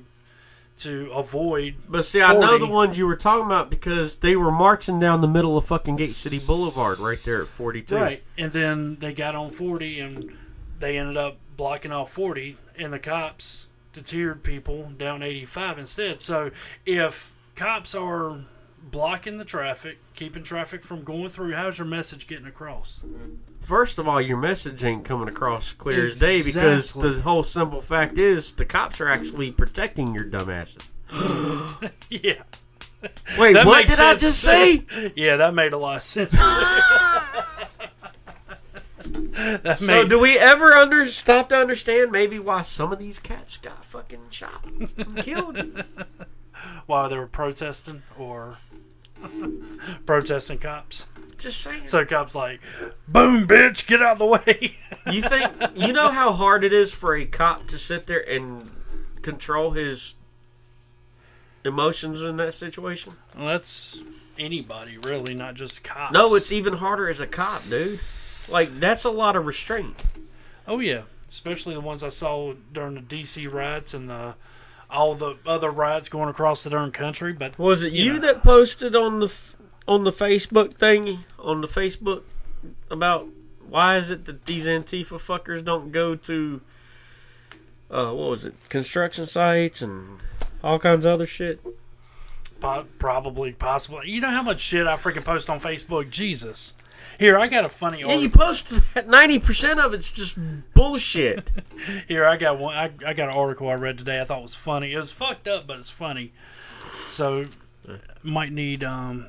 to 0.79 1.11
avoid 1.13 1.77
But 1.89 2.05
see, 2.05 2.21
I 2.21 2.33
know 2.33 2.59
the 2.59 2.67
ones 2.67 2.99
you 2.99 3.07
were 3.07 3.17
talking 3.17 3.47
about 3.47 3.71
because 3.71 4.17
they 4.17 4.37
were 4.37 4.51
marching 4.51 4.99
down 4.99 5.21
the 5.21 5.29
middle 5.29 5.57
of 5.57 5.65
fucking 5.65 5.97
Gate 5.97 6.17
City 6.17 6.39
Boulevard 6.39 6.99
right 6.99 7.23
there 7.25 7.43
at 7.43 7.49
42. 7.49 7.95
Right. 7.97 8.23
And 8.37 8.53
then 8.53 8.97
they 8.97 9.13
got 9.13 9.35
on 9.35 9.51
40 9.51 10.01
and 10.01 10.37
they 10.79 10.99
ended 10.99 11.17
up 11.17 11.37
blocking 11.57 11.93
off 11.93 12.11
40 12.11 12.57
and 12.77 12.93
the 12.93 12.99
cops 12.99 13.69
deterred 13.93 14.43
people 14.43 14.91
down 14.97 15.23
85 15.23 15.79
instead. 15.79 16.21
So 16.21 16.51
if 16.85 17.33
cops 17.55 17.95
are 17.95 18.41
blocking 18.83 19.39
the 19.39 19.45
traffic, 19.45 19.99
keeping 20.17 20.43
traffic 20.43 20.83
from 20.83 21.05
going 21.05 21.29
through, 21.29 21.53
how's 21.53 21.79
your 21.79 21.87
message 21.87 22.27
getting 22.27 22.47
across? 22.47 23.05
First 23.63 23.99
of 23.99 24.09
all, 24.09 24.21
your 24.21 24.37
message 24.37 24.85
ain't 24.85 25.05
coming 25.05 25.29
across 25.29 25.73
clear 25.73 26.07
as 26.07 26.19
day 26.21 26.43
because 26.45 26.95
the 26.95 27.23
whole 27.23 27.43
simple 27.43 27.81
fact 27.81 28.19
is 28.19 28.53
the 28.55 28.65
cops 28.65 29.01
are 29.01 29.09
actually 29.09 29.51
protecting 29.53 30.15
your 30.15 30.25
dumbasses. 30.25 30.91
yeah. 32.11 32.43
Wait, 33.39 33.53
That 33.55 33.67
what 33.67 33.79
makes 33.79 33.97
did 33.97 34.05
I 34.05 34.15
just 34.15 34.41
say? 34.41 34.85
Yeah, 35.17 35.37
that 35.37 35.55
made 35.55 35.73
a 35.73 35.79
lot 35.79 35.97
of 35.97 36.03
sense. 36.03 36.33
that 39.63 39.79
So 39.79 40.03
made 40.03 40.11
do 40.11 40.19
we 40.19 40.39
ever 40.39 40.73
under 40.73 41.07
stop 41.07 41.49
to 41.51 41.57
understand 41.57 42.13
maybe 42.13 42.39
why 42.39 42.63
some 42.63 42.93
of 42.93 42.99
these 42.99 43.19
cats 43.19 43.57
got 43.57 43.85
fucking 43.85 44.31
shot 44.31 44.65
and 44.65 45.17
killed? 45.19 45.85
while 46.87 47.09
they 47.09 47.17
were 47.17 47.27
protesting 47.27 48.03
or 48.19 48.57
protesting 50.07 50.59
cops. 50.59 51.07
Just 51.43 51.61
saying. 51.61 51.87
So 51.87 52.05
cops 52.05 52.35
like, 52.35 52.61
boom, 53.09 53.47
bitch, 53.47 53.87
get 53.87 54.01
out 54.03 54.13
of 54.13 54.19
the 54.19 54.27
way. 54.27 54.77
You 55.11 55.21
think 55.23 55.51
you 55.75 55.93
know 55.93 56.11
how 56.11 56.33
hard 56.33 56.63
it 56.65 56.73
is 56.73 56.95
for 56.95 57.15
a 57.17 57.25
cop 57.27 57.67
to 57.69 57.79
sit 57.79 58.07
there 58.07 58.29
and 58.29 58.71
control 59.23 59.73
his 59.73 60.15
emotions 61.65 62.23
in 62.23 62.37
that 62.37 62.53
situation? 62.55 63.15
well, 63.37 63.47
that's 63.49 64.01
anybody 64.39 64.99
really, 64.99 65.35
not 65.35 65.55
just 65.55 65.85
cops. 65.85 66.13
No, 66.13 66.35
it's 66.35 66.53
even 66.53 66.75
harder 66.75 67.09
as 67.09 67.21
a 67.21 67.27
cop, 67.27 67.69
dude. 67.69 68.01
Like 68.49 68.81
that's 68.81 69.05
a 69.05 69.11
lot 69.11 69.37
of 69.37 69.47
restraint. 69.47 70.03
oh 70.67 70.79
yeah, 70.81 71.03
especially 71.29 71.75
the 71.75 71.81
ones 71.81 72.03
I 72.03 72.09
saw 72.09 72.55
during 72.73 72.95
the 72.95 73.01
DC 73.01 73.51
riots 73.53 73.95
and 73.95 74.09
the 74.09 74.35
all 74.91 75.15
the 75.15 75.37
other 75.47 75.71
riots 75.71 76.09
going 76.09 76.29
across 76.29 76.65
the 76.65 76.71
darn 76.71 76.91
country. 76.93 77.33
But 77.33 77.59
Was 77.59 77.83
it 77.83 77.93
You 77.93 78.05
you 78.05 78.13
know. 78.15 78.19
that 78.21 78.43
posted 78.43 78.95
on 78.97 79.21
the 79.21 79.27
f- 79.27 79.57
on 79.89 80.05
the 80.05 80.13
Facebook 80.13 80.75
thing 80.77 81.19
on 81.39 81.61
the 81.61 81.67
Facebook 81.67 82.23
about 82.91 83.27
why 83.69 83.97
is 83.97 84.11
it 84.11 84.25
that 84.27 84.45
these 84.47 84.67
Antifa 84.67 85.19
fuckers 85.19 85.65
don't 85.65 85.91
go 85.93 86.15
to 86.15 86.61
uh 87.91 88.13
what 88.13 88.31
was 88.31 88.45
it 88.45 88.55
construction 88.69 89.27
sites 89.27 89.83
and 89.83 90.19
all 90.63 90.79
kinds 90.79 91.05
of 91.05 91.13
other 91.13 91.27
shit? 91.27 91.61
po- 92.61 92.87
probably, 92.99 93.53
possibly, 93.53 94.09
you 94.09 94.21
know 94.21 94.31
how 94.31 94.43
much 94.43 94.61
shit 94.61 94.87
I 94.87 94.95
freaking 94.97 95.25
post 95.25 95.51
on 95.51 95.59
Facebook? 95.59 96.11
Jesus. 96.11 96.75
Here, 97.19 97.39
I 97.39 97.47
got 97.49 97.65
a 97.65 97.69
funny 97.69 97.99
Yeah, 98.01 98.07
article. 98.07 98.23
you 98.23 98.31
post 98.31 98.81
ninety 99.07 99.39
percent 99.39 99.79
of 99.81 99.93
it's 99.93 100.11
just 100.13 100.39
bullshit. 100.75 101.51
Here, 102.09 102.25
I 102.25 102.37
got 102.37 102.59
one. 102.59 102.75
I, 102.77 102.85
I 103.07 103.13
got 103.13 103.29
an 103.29 103.35
article 103.37 103.69
I 103.69 103.75
read 103.75 103.99
today. 103.99 104.21
I 104.21 104.25
thought 104.25 104.43
was 104.43 104.55
funny. 104.57 104.93
It 104.93 104.97
was 104.97 105.13
fucked 105.13 105.47
up, 105.47 105.67
but 105.67 105.79
it's 105.79 105.91
funny. 105.91 106.33
So, 106.69 107.47
might 108.23 108.53
need 108.53 108.83
um, 108.83 109.27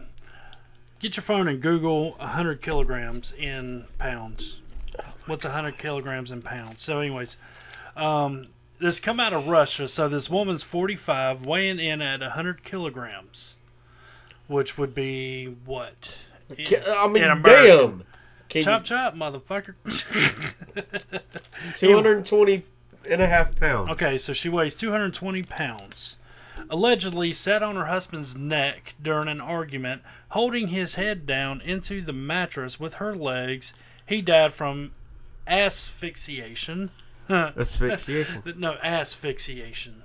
get 1.03 1.17
your 1.17 1.23
phone 1.23 1.47
and 1.47 1.61
Google 1.61 2.13
hundred 2.13 2.61
kilograms 2.61 3.33
in 3.33 3.85
pounds. 3.99 4.61
What's 5.27 5.43
hundred 5.43 5.77
kilograms 5.77 6.31
in 6.31 6.41
pounds? 6.41 6.81
So, 6.81 6.99
anyways, 6.99 7.37
um, 7.95 8.47
this 8.79 8.99
come 8.99 9.19
out 9.19 9.33
of 9.33 9.47
Russia. 9.47 9.87
So 9.87 10.07
this 10.07 10.29
woman's 10.29 10.63
forty 10.63 10.95
five, 10.95 11.45
weighing 11.45 11.79
in 11.79 12.01
at 12.01 12.21
hundred 12.23 12.63
kilograms, 12.63 13.57
which 14.47 14.77
would 14.77 14.95
be 14.95 15.57
what? 15.65 16.19
In- 16.57 16.65
I 16.87 17.07
mean, 17.07 17.41
damn. 17.43 18.03
Can 18.49 18.63
Chop 18.63 18.83
chop, 18.83 19.15
motherfucker. 19.15 19.73
220 21.75 22.63
and 23.09 23.21
a 23.21 23.27
half 23.27 23.59
pounds. 23.59 23.89
Okay, 23.91 24.17
so 24.19 24.31
she 24.31 24.47
weighs 24.47 24.75
220 24.75 25.41
pounds. 25.43 26.17
Allegedly 26.69 27.33
sat 27.33 27.61
on 27.63 27.75
her 27.75 27.85
husband's 27.85 28.35
neck 28.35 28.95
during 29.01 29.27
an 29.27 29.41
argument, 29.41 30.01
holding 30.29 30.67
his 30.69 30.95
head 30.95 31.25
down 31.25 31.61
into 31.61 32.01
the 32.01 32.13
mattress 32.13 32.79
with 32.79 32.95
her 32.95 33.13
legs. 33.13 33.73
He 34.05 34.21
died 34.21 34.53
from 34.53 34.91
asphyxiation. 35.47 36.89
Asphyxiation. 37.29 38.41
no, 38.57 38.77
asphyxiation. 38.83 40.03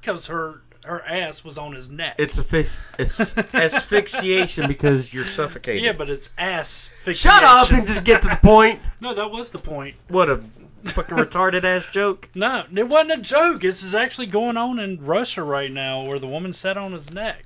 Because 0.00 0.26
her 0.26 0.62
her 0.84 1.04
ass 1.06 1.44
was 1.44 1.58
on 1.58 1.74
his 1.74 1.90
neck. 1.90 2.14
It's 2.18 2.38
a 2.38 2.44
fis- 2.44 2.82
it's 2.98 3.36
asphyxiation 3.54 4.68
because 4.68 5.12
you're 5.12 5.24
suffocating. 5.24 5.84
yeah, 5.84 5.92
but 5.92 6.08
it's 6.08 6.30
asphyxiation. 6.38 7.30
Shut 7.30 7.44
up 7.44 7.70
and 7.72 7.86
just 7.86 8.04
get 8.04 8.22
to 8.22 8.28
the 8.28 8.36
point. 8.36 8.80
No, 9.00 9.14
that 9.14 9.30
was 9.30 9.50
the 9.50 9.58
point. 9.58 9.96
What 10.08 10.30
a 10.30 10.40
fucking 10.84 11.16
retarded 11.16 11.64
ass 11.64 11.86
joke. 11.86 12.28
No, 12.34 12.64
it 12.72 12.88
wasn't 12.88 13.20
a 13.20 13.22
joke. 13.22 13.62
This 13.62 13.82
is 13.82 13.94
actually 13.94 14.26
going 14.26 14.56
on 14.56 14.78
in 14.78 15.04
Russia 15.04 15.42
right 15.42 15.70
now 15.70 16.04
where 16.06 16.18
the 16.18 16.26
woman 16.26 16.52
sat 16.52 16.76
on 16.76 16.92
his 16.92 17.12
neck. 17.12 17.44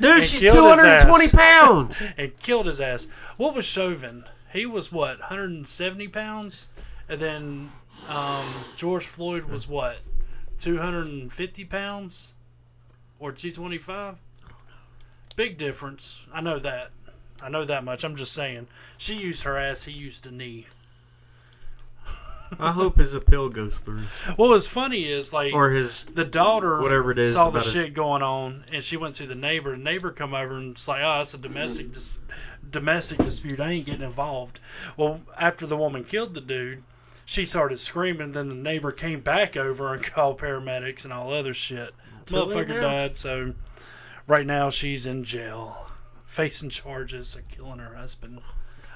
Dude, 0.00 0.22
she's 0.22 0.52
220 0.52 1.28
pounds. 1.28 2.04
and 2.18 2.38
killed 2.40 2.66
his 2.66 2.80
ass. 2.80 3.06
What 3.36 3.54
was 3.54 3.64
Chauvin? 3.64 4.24
He 4.52 4.66
was 4.66 4.90
what, 4.90 5.18
170 5.20 6.08
pounds? 6.08 6.68
And 7.08 7.20
then 7.20 7.68
um, 8.14 8.44
George 8.76 9.06
Floyd 9.06 9.44
was 9.44 9.68
what, 9.68 9.98
250 10.58 11.64
pounds? 11.64 12.34
Or 13.18 13.30
225? 13.32 14.16
Big 15.36 15.58
difference. 15.58 16.26
I 16.32 16.40
know 16.40 16.58
that. 16.58 16.90
I 17.42 17.48
know 17.48 17.64
that 17.64 17.84
much. 17.84 18.04
I'm 18.04 18.16
just 18.16 18.32
saying. 18.32 18.68
She 18.96 19.16
used 19.16 19.42
her 19.42 19.58
ass, 19.58 19.84
he 19.84 19.92
used 19.92 20.26
a 20.26 20.30
knee. 20.30 20.66
I 22.58 22.72
hope 22.72 22.96
his 22.98 23.14
appeal 23.14 23.48
goes 23.48 23.78
through. 23.78 24.02
What 24.36 24.48
was 24.50 24.66
funny 24.68 25.04
is, 25.10 25.32
like, 25.32 25.52
Or 25.54 25.70
his. 25.70 26.04
the 26.04 26.24
daughter 26.24 26.80
Whatever 26.80 27.10
it 27.12 27.18
is 27.18 27.32
saw 27.34 27.44
the 27.44 27.58
about 27.58 27.64
his- 27.64 27.72
shit 27.72 27.94
going 27.94 28.22
on, 28.22 28.64
and 28.72 28.82
she 28.82 28.96
went 28.96 29.14
to 29.16 29.26
the 29.26 29.34
neighbor. 29.34 29.72
The 29.72 29.82
neighbor 29.82 30.10
come 30.10 30.34
over 30.34 30.56
and 30.56 30.72
it's 30.72 30.86
like, 30.88 31.00
"Oh, 31.02 31.20
it's 31.20 31.34
a 31.34 31.38
domestic 31.38 31.92
dis- 31.92 32.18
domestic 32.70 33.18
dispute. 33.18 33.60
I 33.60 33.70
ain't 33.72 33.86
getting 33.86 34.02
involved." 34.02 34.60
Well, 34.96 35.20
after 35.38 35.66
the 35.66 35.76
woman 35.76 36.04
killed 36.04 36.34
the 36.34 36.40
dude, 36.40 36.82
she 37.24 37.44
started 37.44 37.78
screaming. 37.78 38.32
Then 38.32 38.48
the 38.48 38.54
neighbor 38.54 38.92
came 38.92 39.20
back 39.20 39.56
over 39.56 39.94
and 39.94 40.02
called 40.04 40.38
paramedics 40.38 41.04
and 41.04 41.12
all 41.12 41.32
other 41.32 41.54
shit. 41.54 41.94
Too 42.26 42.36
late 42.36 42.68
Motherfucker 42.68 42.68
now. 42.68 42.80
died. 42.80 43.16
So 43.16 43.54
right 44.26 44.46
now 44.46 44.70
she's 44.70 45.06
in 45.06 45.24
jail, 45.24 45.88
facing 46.26 46.70
charges 46.70 47.34
of 47.34 47.48
killing 47.48 47.78
her 47.78 47.94
husband 47.94 48.40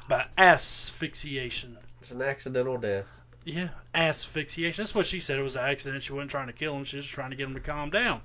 by 0.08 0.26
asphyxiation. 0.38 1.76
It's 2.00 2.10
an 2.10 2.22
accidental 2.22 2.78
death. 2.78 3.20
Yeah, 3.44 3.68
asphyxiation. 3.94 4.82
That's 4.82 4.94
what 4.94 5.06
she 5.06 5.18
said. 5.18 5.38
It 5.38 5.42
was 5.42 5.56
an 5.56 5.64
accident. 5.64 6.02
She 6.02 6.12
wasn't 6.12 6.30
trying 6.30 6.48
to 6.48 6.52
kill 6.52 6.76
him. 6.76 6.84
She 6.84 6.96
was 6.96 7.06
just 7.06 7.14
trying 7.14 7.30
to 7.30 7.36
get 7.36 7.46
him 7.48 7.54
to 7.54 7.60
calm 7.60 7.88
down. 7.90 8.20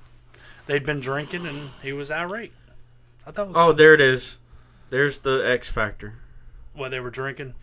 They'd 0.66 0.86
been 0.86 1.00
drinking, 1.00 1.46
and 1.46 1.70
he 1.82 1.94
was 1.94 2.12
irate. 2.12 2.52
I 3.26 3.32
thought 3.32 3.52
Oh, 3.56 3.72
there 3.72 3.94
it 3.94 4.02
is. 4.02 4.40
There's 4.90 5.20
the 5.20 5.42
X 5.46 5.70
factor. 5.70 6.16
well, 6.76 6.90
they 6.90 7.00
were 7.00 7.10
drinking, 7.10 7.54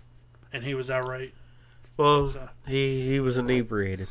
and 0.52 0.64
he 0.64 0.74
was 0.74 0.90
irate. 0.90 1.34
Well, 1.96 2.28
So- 2.28 2.48
he 2.66 3.06
he 3.10 3.20
was 3.20 3.36
inebriated. 3.36 4.08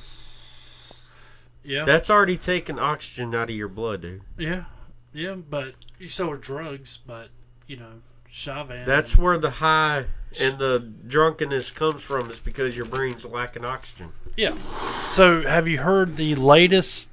Yeah, 1.64 1.86
That's 1.86 2.10
already 2.10 2.38
taken 2.38 2.80
oxygen 2.80 3.36
out 3.36 3.50
of 3.50 3.56
your 3.56 3.68
blood, 3.68 4.02
dude. 4.02 4.22
yeah, 4.38 4.66
yeah. 5.14 5.34
But 5.36 5.74
so 6.08 6.32
are 6.32 6.38
drugs. 6.38 6.98
But 6.98 7.30
you 7.68 7.78
know, 7.78 8.02
Chauvin. 8.30 8.86
That's 8.86 9.18
where 9.18 9.38
the 9.38 9.50
high 9.50 10.06
and 10.40 10.58
the 10.60 10.80
drunkenness 11.08 11.72
comes 11.72 12.02
from. 12.02 12.30
Is 12.30 12.40
because 12.40 12.76
your 12.78 12.86
brain's 12.86 13.26
lacking 13.26 13.66
oxygen. 13.66 14.12
yeah. 14.38 14.54
So 14.54 15.42
have 15.42 15.68
you 15.68 15.80
heard 15.80 16.18
the 16.18 16.36
latest 16.36 17.08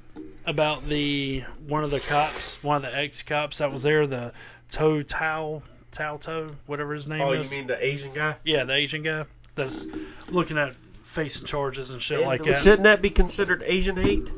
about 0.45 0.85
the 0.85 1.43
one 1.67 1.83
of 1.83 1.91
the 1.91 1.99
cops, 1.99 2.63
one 2.63 2.77
of 2.77 2.81
the 2.83 2.95
ex 2.95 3.23
cops 3.23 3.57
that 3.59 3.71
was 3.71 3.83
there, 3.83 4.05
the 4.07 4.33
Toe 4.69 5.01
Tao 5.01 5.61
Tao 5.91 6.17
Toe, 6.17 6.51
whatever 6.67 6.93
his 6.93 7.07
name 7.07 7.21
Oh, 7.21 7.31
is. 7.33 7.39
Oh, 7.51 7.51
you 7.55 7.57
mean 7.59 7.67
the 7.67 7.83
Asian 7.83 8.13
guy? 8.13 8.35
Yeah, 8.43 8.63
the 8.65 8.73
Asian 8.73 9.03
guy 9.03 9.25
that's 9.55 9.87
looking 10.31 10.57
at 10.57 10.75
facing 11.03 11.45
charges 11.47 11.89
and 11.89 12.01
shit 12.01 12.21
like 12.25 12.43
that. 12.43 12.59
Shouldn't 12.59 12.83
that 12.83 13.01
be 13.01 13.09
considered 13.09 13.63
Asian 13.65 13.97
hate? 13.97 14.29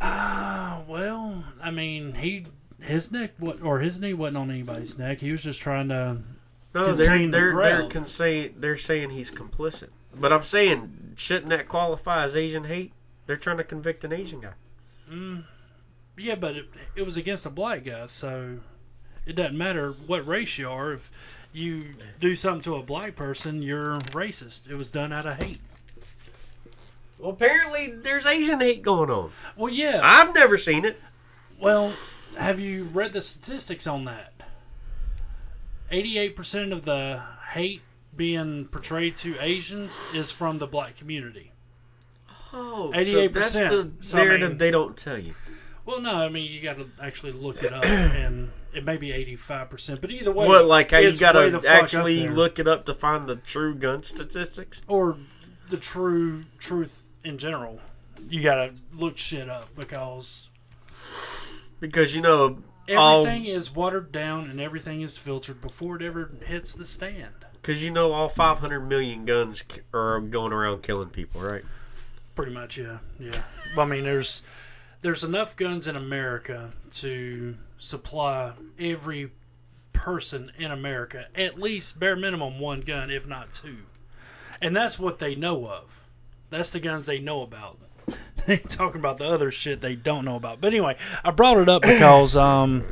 Uh, 0.00 0.80
well, 0.88 1.44
I 1.62 1.70
mean, 1.70 2.14
he 2.14 2.46
his 2.80 3.12
neck 3.12 3.32
or 3.62 3.78
his 3.80 4.00
knee 4.00 4.14
wasn't 4.14 4.38
on 4.38 4.50
anybody's 4.50 4.98
neck. 4.98 5.20
He 5.20 5.30
was 5.30 5.42
just 5.44 5.60
trying 5.60 5.88
to. 5.90 6.18
No, 6.74 6.94
they're 6.94 7.18
they're 7.18 7.30
they're 7.30 7.52
crowd. 7.52 7.90
con- 7.90 8.06
say, 8.06 8.48
they're 8.48 8.76
saying 8.76 9.10
he's 9.10 9.30
complicit. 9.30 9.90
But 10.14 10.32
I'm 10.32 10.42
saying, 10.42 11.14
shouldn't 11.16 11.50
that 11.50 11.68
qualify 11.68 12.24
as 12.24 12.36
Asian 12.36 12.64
hate? 12.64 12.92
They're 13.26 13.36
trying 13.36 13.58
to 13.58 13.64
convict 13.64 14.04
an 14.04 14.12
Asian 14.12 14.40
guy. 14.40 14.52
Mm, 15.10 15.44
yeah, 16.16 16.34
but 16.34 16.56
it, 16.56 16.66
it 16.96 17.02
was 17.02 17.16
against 17.16 17.46
a 17.46 17.50
black 17.50 17.84
guy, 17.84 18.06
so 18.06 18.58
it 19.26 19.34
doesn't 19.36 19.56
matter 19.56 19.92
what 20.06 20.26
race 20.26 20.58
you 20.58 20.68
are. 20.68 20.92
If 20.92 21.46
you 21.52 21.82
do 22.20 22.34
something 22.34 22.62
to 22.62 22.76
a 22.76 22.82
black 22.82 23.16
person, 23.16 23.62
you're 23.62 23.98
racist. 24.12 24.70
It 24.70 24.76
was 24.76 24.90
done 24.90 25.12
out 25.12 25.26
of 25.26 25.42
hate. 25.42 25.60
Well, 27.18 27.30
apparently 27.30 27.88
there's 27.88 28.26
Asian 28.26 28.60
hate 28.60 28.82
going 28.82 29.10
on. 29.10 29.30
Well, 29.56 29.72
yeah. 29.72 30.00
I've 30.02 30.34
never 30.34 30.56
seen 30.56 30.84
it. 30.84 31.00
Well, 31.60 31.94
have 32.38 32.58
you 32.58 32.84
read 32.84 33.12
the 33.12 33.20
statistics 33.20 33.86
on 33.86 34.04
that? 34.04 34.31
88% 35.92 36.72
of 36.72 36.84
the 36.84 37.22
hate 37.50 37.82
being 38.16 38.66
portrayed 38.66 39.16
to 39.18 39.34
Asians 39.40 40.12
is 40.14 40.30
from 40.32 40.58
the 40.58 40.66
black 40.66 40.96
community. 40.96 41.52
Oh, 42.54 42.90
so 42.92 42.98
88%. 42.98 43.32
that's 43.32 43.52
the 43.54 43.90
So, 44.00 44.18
I 44.18 44.24
narrative 44.24 44.48
mean- 44.50 44.58
they 44.58 44.70
don't 44.70 44.96
tell 44.96 45.18
you. 45.18 45.34
Well, 45.84 46.00
no, 46.00 46.24
I 46.24 46.28
mean 46.28 46.50
you 46.52 46.60
got 46.60 46.76
to 46.76 46.86
actually 47.02 47.32
look 47.32 47.62
it 47.64 47.72
up, 47.72 47.84
and 47.86 48.52
it 48.72 48.84
may 48.84 48.96
be 48.98 49.10
eighty-five 49.10 49.68
percent. 49.68 50.00
But 50.00 50.12
either 50.12 50.30
way, 50.30 50.46
What, 50.46 50.66
like 50.66 50.92
you 50.92 51.08
it's 51.08 51.20
way 51.20 51.26
the 51.26 51.32
gotta 51.32 51.60
fuck 51.60 51.64
up 51.64 51.82
actually 51.82 52.28
look 52.28 52.58
it 52.60 52.68
up 52.68 52.86
to 52.86 52.94
find 52.94 53.26
the 53.26 53.34
true 53.36 53.74
gun 53.74 54.04
statistics? 54.04 54.82
or 54.86 55.16
the 55.70 55.76
true 55.76 56.44
truth 56.58 57.18
in 57.24 57.36
general. 57.36 57.80
You 58.28 58.42
got 58.44 58.54
to 58.56 58.74
look 58.96 59.18
shit 59.18 59.48
up 59.50 59.74
because 59.74 60.50
Because, 61.80 62.14
you 62.14 62.22
know, 62.22 62.58
all 62.96 63.26
everything 63.26 63.46
is 63.46 63.74
watered 63.74 64.12
down 64.12 64.50
and 64.50 64.60
everything 64.60 65.02
is 65.02 65.18
filtered 65.18 65.60
before 65.60 65.96
it 65.96 66.02
ever 66.02 66.30
hits 66.46 66.72
the 66.72 66.84
stand. 66.84 67.34
Because 67.54 67.84
you 67.84 67.90
know 67.90 68.12
all 68.12 68.28
500 68.28 68.80
million 68.80 69.24
guns 69.24 69.64
are 69.94 70.20
going 70.20 70.52
around 70.52 70.82
killing 70.82 71.10
people, 71.10 71.40
right? 71.40 71.62
Pretty 72.34 72.52
much, 72.52 72.78
yeah, 72.78 72.98
yeah. 73.20 73.42
I 73.78 73.84
mean, 73.84 74.04
there's 74.04 74.42
there's 75.02 75.22
enough 75.22 75.56
guns 75.56 75.86
in 75.86 75.96
America 75.96 76.70
to 76.92 77.56
supply 77.78 78.52
every 78.78 79.30
person 79.92 80.50
in 80.58 80.70
America 80.70 81.26
at 81.34 81.60
least 81.60 82.00
bare 82.00 82.16
minimum 82.16 82.58
one 82.58 82.80
gun, 82.80 83.10
if 83.10 83.28
not 83.28 83.52
two, 83.52 83.78
and 84.60 84.74
that's 84.74 84.98
what 84.98 85.18
they 85.18 85.34
know 85.34 85.66
of. 85.66 86.08
That's 86.50 86.70
the 86.70 86.80
guns 86.80 87.06
they 87.06 87.18
know 87.18 87.42
about. 87.42 87.78
They 88.44 88.56
talking 88.56 88.98
about 88.98 89.18
the 89.18 89.26
other 89.26 89.52
shit 89.52 89.80
they 89.80 89.94
don't 89.94 90.24
know 90.24 90.34
about. 90.34 90.60
But 90.60 90.72
anyway, 90.72 90.96
I 91.22 91.30
brought 91.30 91.58
it 91.58 91.68
up 91.68 91.82
because 91.82 92.34
um, 92.34 92.84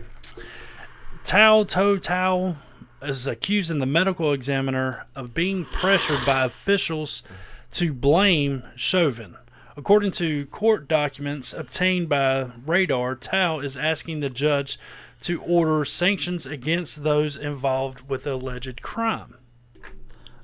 Thao 1.24 1.68
Tou 1.68 1.98
Thao 1.98 2.54
is 3.02 3.26
accusing 3.26 3.80
the 3.80 3.86
medical 3.86 4.32
examiner 4.32 5.06
of 5.16 5.34
being 5.34 5.64
pressured 5.64 6.24
by 6.24 6.44
officials 6.44 7.24
to 7.72 7.92
blame 7.92 8.62
Chauvin. 8.76 9.36
According 9.76 10.12
to 10.12 10.46
court 10.46 10.86
documents 10.88 11.52
obtained 11.52 12.08
by 12.08 12.50
Radar, 12.66 13.16
Thao 13.16 13.64
is 13.64 13.76
asking 13.76 14.20
the 14.20 14.30
judge 14.30 14.78
to 15.22 15.40
order 15.42 15.84
sanctions 15.84 16.46
against 16.46 17.02
those 17.02 17.36
involved 17.36 18.08
with 18.08 18.24
the 18.24 18.34
alleged 18.34 18.82
crime. 18.82 19.36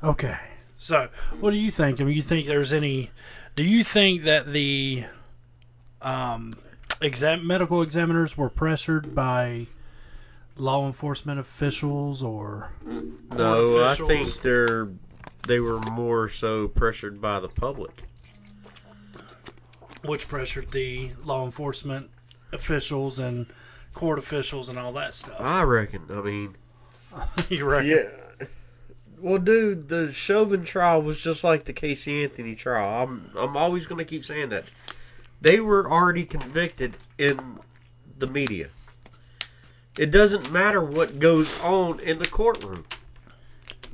Okay. 0.03 0.39
So, 0.77 1.09
what 1.41 1.51
do 1.51 1.57
you 1.57 1.71
think? 1.71 2.01
I 2.01 2.05
mean, 2.05 2.15
you 2.15 2.23
think 2.23 2.47
there's 2.47 2.73
any? 2.73 3.11
Do 3.57 3.65
you 3.65 3.83
think 3.83 4.23
that 4.25 4.47
the 4.53 5.07
um, 6.03 6.59
exam 7.01 7.47
medical 7.47 7.81
examiners 7.81 8.37
were 8.37 8.51
pressured 8.51 9.15
by 9.15 9.67
law 10.59 10.87
enforcement 10.87 11.41
officials 11.41 12.23
or 12.23 12.71
court 12.85 13.39
No, 13.39 13.85
I 13.85 13.95
think 13.95 14.29
they're 14.43 14.89
they 15.47 15.61
were 15.61 15.79
more 15.81 16.29
so 16.29 16.69
pressured 16.69 17.21
by 17.21 17.41
the 17.41 17.49
public. 17.49 18.03
which 20.05 20.29
pressured 20.29 20.71
the 20.73 21.13
law 21.25 21.45
enforcement 21.45 22.11
officials 22.53 23.19
and 23.19 23.47
court 23.95 24.19
officials 24.19 24.69
and 24.69 24.79
all 24.79 24.93
that 24.93 25.15
stuff. 25.15 25.37
I 25.41 25.63
reckon. 25.63 26.03
I 26.11 26.21
mean, 26.21 26.57
you 27.49 27.65
reckon? 27.65 27.91
yeah. 27.91 28.26
Well, 29.19 29.39
dude, 29.39 29.89
the 29.89 30.13
Chauvin 30.13 30.65
trial 30.65 31.01
was 31.03 31.23
just 31.23 31.43
like 31.43 31.65
the 31.65 31.73
Casey 31.73 32.23
Anthony 32.23 32.55
trial. 32.55 33.03
I'm 33.03 33.31
I'm 33.37 33.57
always 33.57 33.87
going 33.87 33.99
to 33.99 34.05
keep 34.05 34.25
saying 34.25 34.51
that. 34.51 34.65
They 35.41 35.61
were 35.61 35.91
already 35.91 36.25
convicted 36.25 36.97
in 37.19 37.59
the 38.19 38.27
media. 38.27 38.69
It 39.99 40.11
doesn't 40.11 40.51
matter 40.51 40.83
what 40.83 41.19
goes 41.19 41.59
on 41.63 42.01
in 42.01 42.19
the 42.19 42.27
courtroom. 42.27 42.85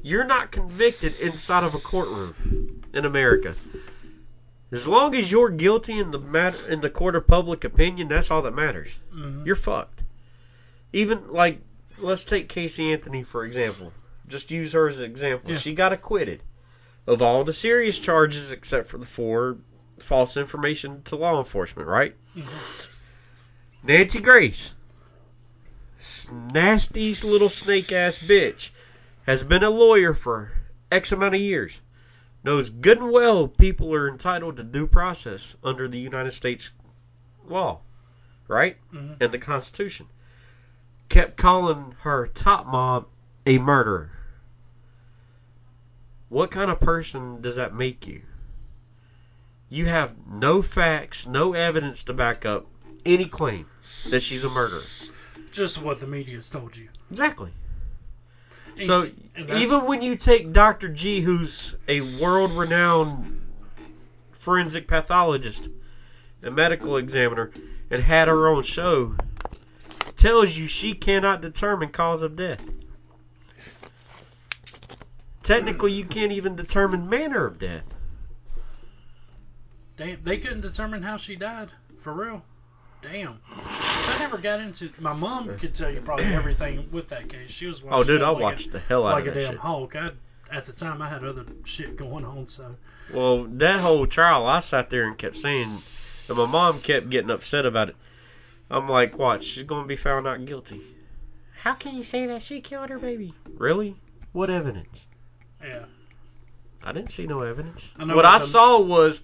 You're 0.03 0.25
not 0.25 0.51
convicted 0.51 1.19
inside 1.21 1.63
of 1.63 1.75
a 1.75 1.79
courtroom 1.79 2.83
in 2.93 3.05
America. 3.05 3.55
As 4.73 4.89
long 4.89 5.15
as 5.15 5.31
you're 5.31 5.51
guilty 5.51 5.99
in 5.99 6.11
the 6.11 6.19
matter 6.19 6.69
in 6.69 6.81
the 6.81 6.91
court 6.91 7.15
of 7.15 7.27
public 7.27 7.63
opinion, 7.63 8.09
that's 8.09 8.31
all 8.31 8.43
that 8.43 8.55
matters. 8.55 8.99
Mm-hmm. 9.15 9.47
You're 9.47 9.55
fucked. 9.55 10.03
Even 10.93 11.29
like, 11.29 11.61
let's 11.99 12.25
take 12.25 12.49
Casey 12.49 12.93
Anthony 12.93 13.23
for 13.23 13.45
example. 13.45 13.93
Just 14.33 14.51
use 14.51 14.73
her 14.73 14.89
as 14.89 14.99
an 14.99 15.05
example. 15.05 15.51
Yeah. 15.51 15.59
She 15.59 15.75
got 15.75 15.93
acquitted 15.93 16.43
of 17.07 17.23
all 17.23 17.45
the 17.45 17.53
serious 17.53 17.99
charges 17.99 18.51
except 18.51 18.87
for 18.87 18.99
the 18.99 19.07
four 19.07 19.59
false 19.99 20.37
information 20.37 21.03
to 21.05 21.17
law 21.17 21.39
enforcement. 21.39 21.89
Right? 21.89 22.17
Mm-hmm. 22.37 23.87
Nancy 23.87 24.21
Grace, 24.21 24.75
nasty 26.33 27.15
little 27.15 27.49
snake 27.49 27.93
ass 27.93 28.19
bitch, 28.19 28.71
has 29.27 29.45
been 29.45 29.63
a 29.63 29.71
lawyer 29.71 30.15
for 30.15 30.53
X 30.91 31.13
amount 31.13 31.35
of 31.35 31.41
years 31.41 31.81
knows 32.45 32.71
good 32.71 32.99
and 32.99 33.13
well 33.13 33.49
people 33.49 33.95
are 33.95 34.09
entitled 34.09 34.57
to 34.57 34.65
due 34.65 34.87
process 34.87 35.57
under 35.63 35.87
the 35.87 35.99
United 35.99 36.33
States 36.33 36.73
law, 37.47 37.81
right? 38.49 38.77
Mm-hmm. 38.93 39.15
And 39.21 39.33
the 39.33 39.39
Constitution. 39.39 40.07
Kept 41.09 41.37
calling 41.37 41.95
her 42.01 42.27
Tot 42.27 42.67
Mom 42.67 43.07
a 43.47 43.59
murderer. 43.59 44.11
What 46.33 46.51
kind 46.51 46.71
of 46.71 46.81
person 46.81 47.43
does 47.43 47.57
that 47.57 47.75
make 47.75 48.07
you? 48.07 48.23
You 49.69 49.85
have 49.85 50.15
no 50.27 50.63
facts, 50.63 51.27
no 51.27 51.53
evidence 51.53 52.03
to 52.05 52.15
back 52.15 52.47
up 52.47 52.65
any 53.05 53.27
claim 53.27 53.67
that 54.09 54.21
she's 54.21 54.43
a 54.43 54.49
murderer. 54.49 54.81
Just 55.53 55.83
what 55.83 56.01
the 56.01 56.07
media's 56.07 56.49
told 56.49 56.75
you. 56.79 56.89
Exactly. 57.11 57.51
So 58.77 59.11
And 59.35 59.47
that's- 59.47 59.61
even 59.61 59.85
when 59.85 60.01
you 60.01 60.17
take 60.17 60.55
Dr. 60.55 60.89
G, 60.89 61.21
who's 61.21 61.77
a 61.87 62.01
world-renowned 62.01 63.43
forensic 64.33 64.89
pathologist 64.89 65.69
and 66.41 66.57
medical 66.57 66.97
examiner, 66.97 67.51
and 67.91 68.05
had 68.05 68.29
her 68.29 68.49
own 68.49 68.63
show, 68.63 69.17
tells 70.17 70.57
you 70.57 70.67
she 70.67 70.95
cannot 70.95 71.43
determine 71.43 71.91
cause 71.91 72.23
of 72.23 72.37
death. 72.37 72.73
Technically, 75.43 75.93
you 75.93 76.05
can't 76.05 76.33
even 76.33 76.55
determine 76.55 77.09
manner 77.09 77.47
of 77.47 77.59
death. 77.59 77.97
Damn, 79.97 80.23
they 80.23 80.39
couldn't 80.39 80.61
determine 80.63 81.03
how 81.03 81.17
she 81.17 81.37
died. 81.37 81.71
For 81.99 82.13
real. 82.13 82.45
Damn. 83.03 83.39
I 83.51 84.17
never 84.21 84.39
got 84.39 84.61
into. 84.61 84.91
My 85.01 85.13
mom 85.13 85.49
could 85.59 85.75
tell 85.75 85.91
you 85.91 86.01
probably 86.01 86.27
everything 86.27 86.89
with 86.93 87.09
that 87.09 87.29
case. 87.29 87.51
She 87.51 87.67
was 87.67 87.83
watching 87.83 87.99
Oh, 87.99 88.03
dude, 88.05 88.23
I 88.23 88.31
like 88.31 88.43
watched 88.43 88.69
a, 88.69 88.73
the 88.73 88.79
hell 88.79 89.07
out 89.07 89.15
like 89.15 89.27
of 89.27 89.35
that 89.35 89.41
Like 89.41 89.43
a 89.43 89.47
damn 89.47 89.53
shit. 89.55 89.61
hawk. 89.61 89.97
I 89.97 90.11
at 90.57 90.65
the 90.65 90.73
time 90.73 91.01
I 91.01 91.09
had 91.09 91.25
other 91.25 91.47
shit 91.65 91.97
going 91.97 92.25
on, 92.25 92.47
so 92.47 92.77
Well, 93.13 93.45
that 93.45 93.81
whole 93.81 94.07
trial, 94.07 94.47
I 94.47 94.61
sat 94.61 94.91
there 94.91 95.07
and 95.07 95.17
kept 95.17 95.35
saying, 95.37 95.79
and 96.29 96.37
my 96.39 96.45
mom 96.47 96.81
kept 96.81 97.09
getting 97.09 97.31
upset 97.31 97.65
about 97.65 97.89
it. 97.89 97.97
I'm 98.71 98.87
like, 98.89 99.19
watch, 99.19 99.45
she's 99.45 99.63
going 99.63 99.83
to 99.83 99.89
be 99.89 99.97
found 99.97 100.25
not 100.25 100.45
guilty. 100.45 100.83
How 101.63 101.73
can 101.75 101.97
you 101.97 102.03
say 102.05 102.27
that 102.27 102.43
she 102.43 102.61
killed 102.61 102.91
her 102.91 102.99
baby? 102.99 103.33
Really? 103.57 103.97
What 104.33 104.51
evidence? 104.51 105.09
Yeah. 105.63 105.85
I 106.83 106.93
didn't 106.93 107.11
see 107.11 107.27
no 107.27 107.43
evidence. 107.43 107.95
I 107.99 108.05
what 108.15 108.25
I 108.25 108.39
saw 108.39 108.81
was 108.81 109.23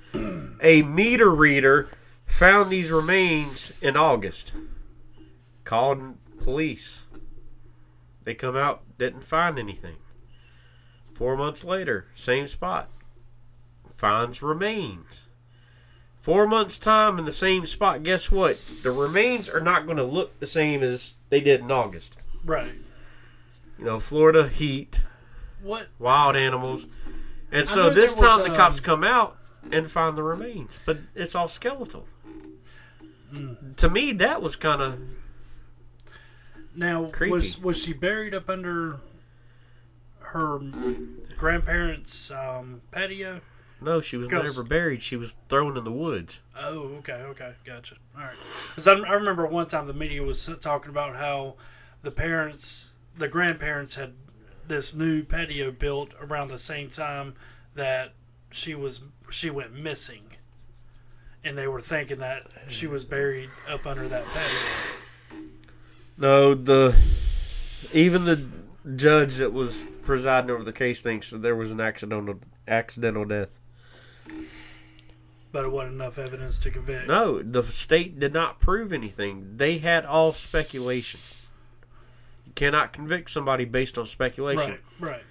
a 0.62 0.82
meter 0.82 1.30
reader 1.30 1.88
found 2.26 2.70
these 2.70 2.92
remains 2.92 3.72
in 3.80 3.96
August. 3.96 4.52
Called 5.64 6.16
police. 6.40 7.06
They 8.24 8.34
come 8.34 8.56
out, 8.56 8.82
didn't 8.98 9.24
find 9.24 9.58
anything. 9.58 9.96
Four 11.14 11.36
months 11.36 11.64
later, 11.64 12.06
same 12.14 12.46
spot. 12.46 12.90
Finds 13.92 14.42
remains. 14.42 15.26
Four 16.20 16.46
months' 16.46 16.78
time 16.78 17.18
in 17.18 17.24
the 17.24 17.32
same 17.32 17.66
spot. 17.66 18.02
Guess 18.02 18.30
what? 18.30 18.60
The 18.82 18.92
remains 18.92 19.48
are 19.48 19.60
not 19.60 19.86
going 19.86 19.96
to 19.96 20.04
look 20.04 20.38
the 20.38 20.46
same 20.46 20.82
as 20.82 21.14
they 21.30 21.40
did 21.40 21.60
in 21.60 21.70
August. 21.70 22.16
Right. 22.44 22.74
You 23.78 23.84
know, 23.84 23.98
Florida 23.98 24.46
heat, 24.46 25.00
What? 25.62 25.88
wild 25.98 26.36
animals. 26.36 26.86
And 27.50 27.66
so 27.66 27.90
this 27.90 28.12
was, 28.14 28.20
time 28.20 28.48
the 28.48 28.54
cops 28.54 28.78
um, 28.78 28.84
come 28.84 29.04
out 29.04 29.36
and 29.72 29.90
find 29.90 30.16
the 30.16 30.22
remains, 30.22 30.78
but 30.84 30.98
it's 31.14 31.34
all 31.34 31.48
skeletal. 31.48 32.06
Hmm. 33.30 33.54
To 33.76 33.88
me, 33.88 34.12
that 34.12 34.42
was 34.42 34.56
kind 34.56 34.80
of 34.80 35.00
Now 36.74 37.06
Creepy. 37.06 37.32
was 37.32 37.60
was 37.60 37.82
she 37.82 37.92
buried 37.92 38.34
up 38.34 38.48
under 38.48 39.00
her 40.20 40.60
grandparents' 41.36 42.30
um, 42.30 42.82
patio? 42.90 43.40
no. 43.80 44.00
She 44.00 44.16
was 44.16 44.30
never 44.30 44.62
buried. 44.62 45.02
She 45.02 45.16
was 45.16 45.36
thrown 45.48 45.76
in 45.76 45.84
the 45.84 45.92
woods. 45.92 46.42
Oh, 46.58 46.96
okay, 46.98 47.12
okay, 47.12 47.52
gotcha. 47.64 47.96
All 48.14 48.22
right, 48.22 48.30
because 48.30 48.88
I, 48.88 48.94
I 48.94 49.12
remember 49.12 49.46
one 49.46 49.66
time 49.66 49.86
the 49.86 49.94
media 49.94 50.22
was 50.22 50.50
talking 50.60 50.90
about 50.90 51.16
how 51.16 51.56
the 52.02 52.10
parents, 52.10 52.90
the 53.16 53.28
grandparents, 53.28 53.94
had 53.94 54.14
this 54.68 54.94
new 54.94 55.22
patio 55.22 55.70
built 55.72 56.14
around 56.20 56.48
the 56.48 56.58
same 56.58 56.90
time 56.90 57.34
that 57.74 58.12
she 58.50 58.74
was 58.74 59.00
she 59.30 59.50
went 59.50 59.72
missing, 59.74 60.22
and 61.44 61.56
they 61.56 61.68
were 61.68 61.80
thinking 61.80 62.18
that 62.18 62.44
she 62.68 62.86
was 62.86 63.04
buried 63.04 63.50
up 63.70 63.86
under 63.86 64.08
that 64.08 64.22
patio. 64.24 65.44
No, 66.18 66.54
the 66.54 66.96
even 67.92 68.24
the 68.24 68.46
judge 68.96 69.36
that 69.36 69.52
was 69.52 69.84
presiding 70.02 70.50
over 70.50 70.64
the 70.64 70.72
case 70.72 71.02
thinks 71.02 71.30
that 71.30 71.42
there 71.42 71.56
was 71.56 71.70
an 71.72 71.80
accidental 71.80 72.40
accidental 72.66 73.24
death. 73.24 73.60
but 75.52 75.64
it 75.64 75.70
wasn't 75.72 75.94
enough 75.94 76.18
evidence 76.18 76.58
to 76.58 76.70
convict. 76.70 77.06
No, 77.08 77.42
the 77.42 77.62
state 77.62 78.18
did 78.18 78.32
not 78.32 78.60
prove 78.60 78.92
anything. 78.92 79.56
They 79.56 79.78
had 79.78 80.04
all 80.04 80.32
speculation. 80.32 81.20
Cannot 82.58 82.92
convict 82.92 83.30
somebody 83.30 83.64
based 83.64 83.98
on 83.98 84.06
speculation. 84.06 84.78
Right, 84.98 85.12
right. 85.12 85.22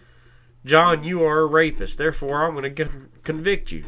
John, 0.64 1.04
you 1.04 1.26
are 1.26 1.42
a 1.42 1.46
rapist. 1.46 1.98
Therefore, 1.98 2.46
I'm 2.46 2.56
going 2.56 2.74
to 2.74 2.88
convict 3.24 3.74
you. 3.74 3.84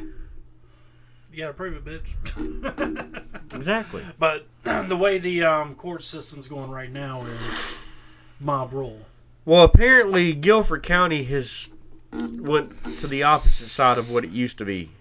You 1.32 1.38
gotta 1.38 1.54
prove 1.54 1.88
it, 1.88 2.04
bitch. 2.04 3.26
Exactly. 3.56 4.04
but 4.20 4.46
the 4.64 4.98
way 4.98 5.20
the 5.20 5.44
um, 5.44 5.76
court 5.76 6.04
system's 6.04 6.50
going 6.50 6.70
right 6.70 6.92
now 6.92 7.22
is 7.22 8.28
mob 8.42 8.74
rule. 8.74 9.00
Well, 9.46 9.64
apparently, 9.64 10.34
Guilford 10.34 10.84
County 10.84 11.24
has 11.24 11.70
went 12.12 12.98
to 12.98 13.08
the 13.08 13.24
opposite 13.24 13.70
side 13.70 13.98
of 13.98 14.12
what 14.12 14.26
it 14.26 14.32
used 14.32 14.58
to 14.58 14.66
be. 14.66 14.92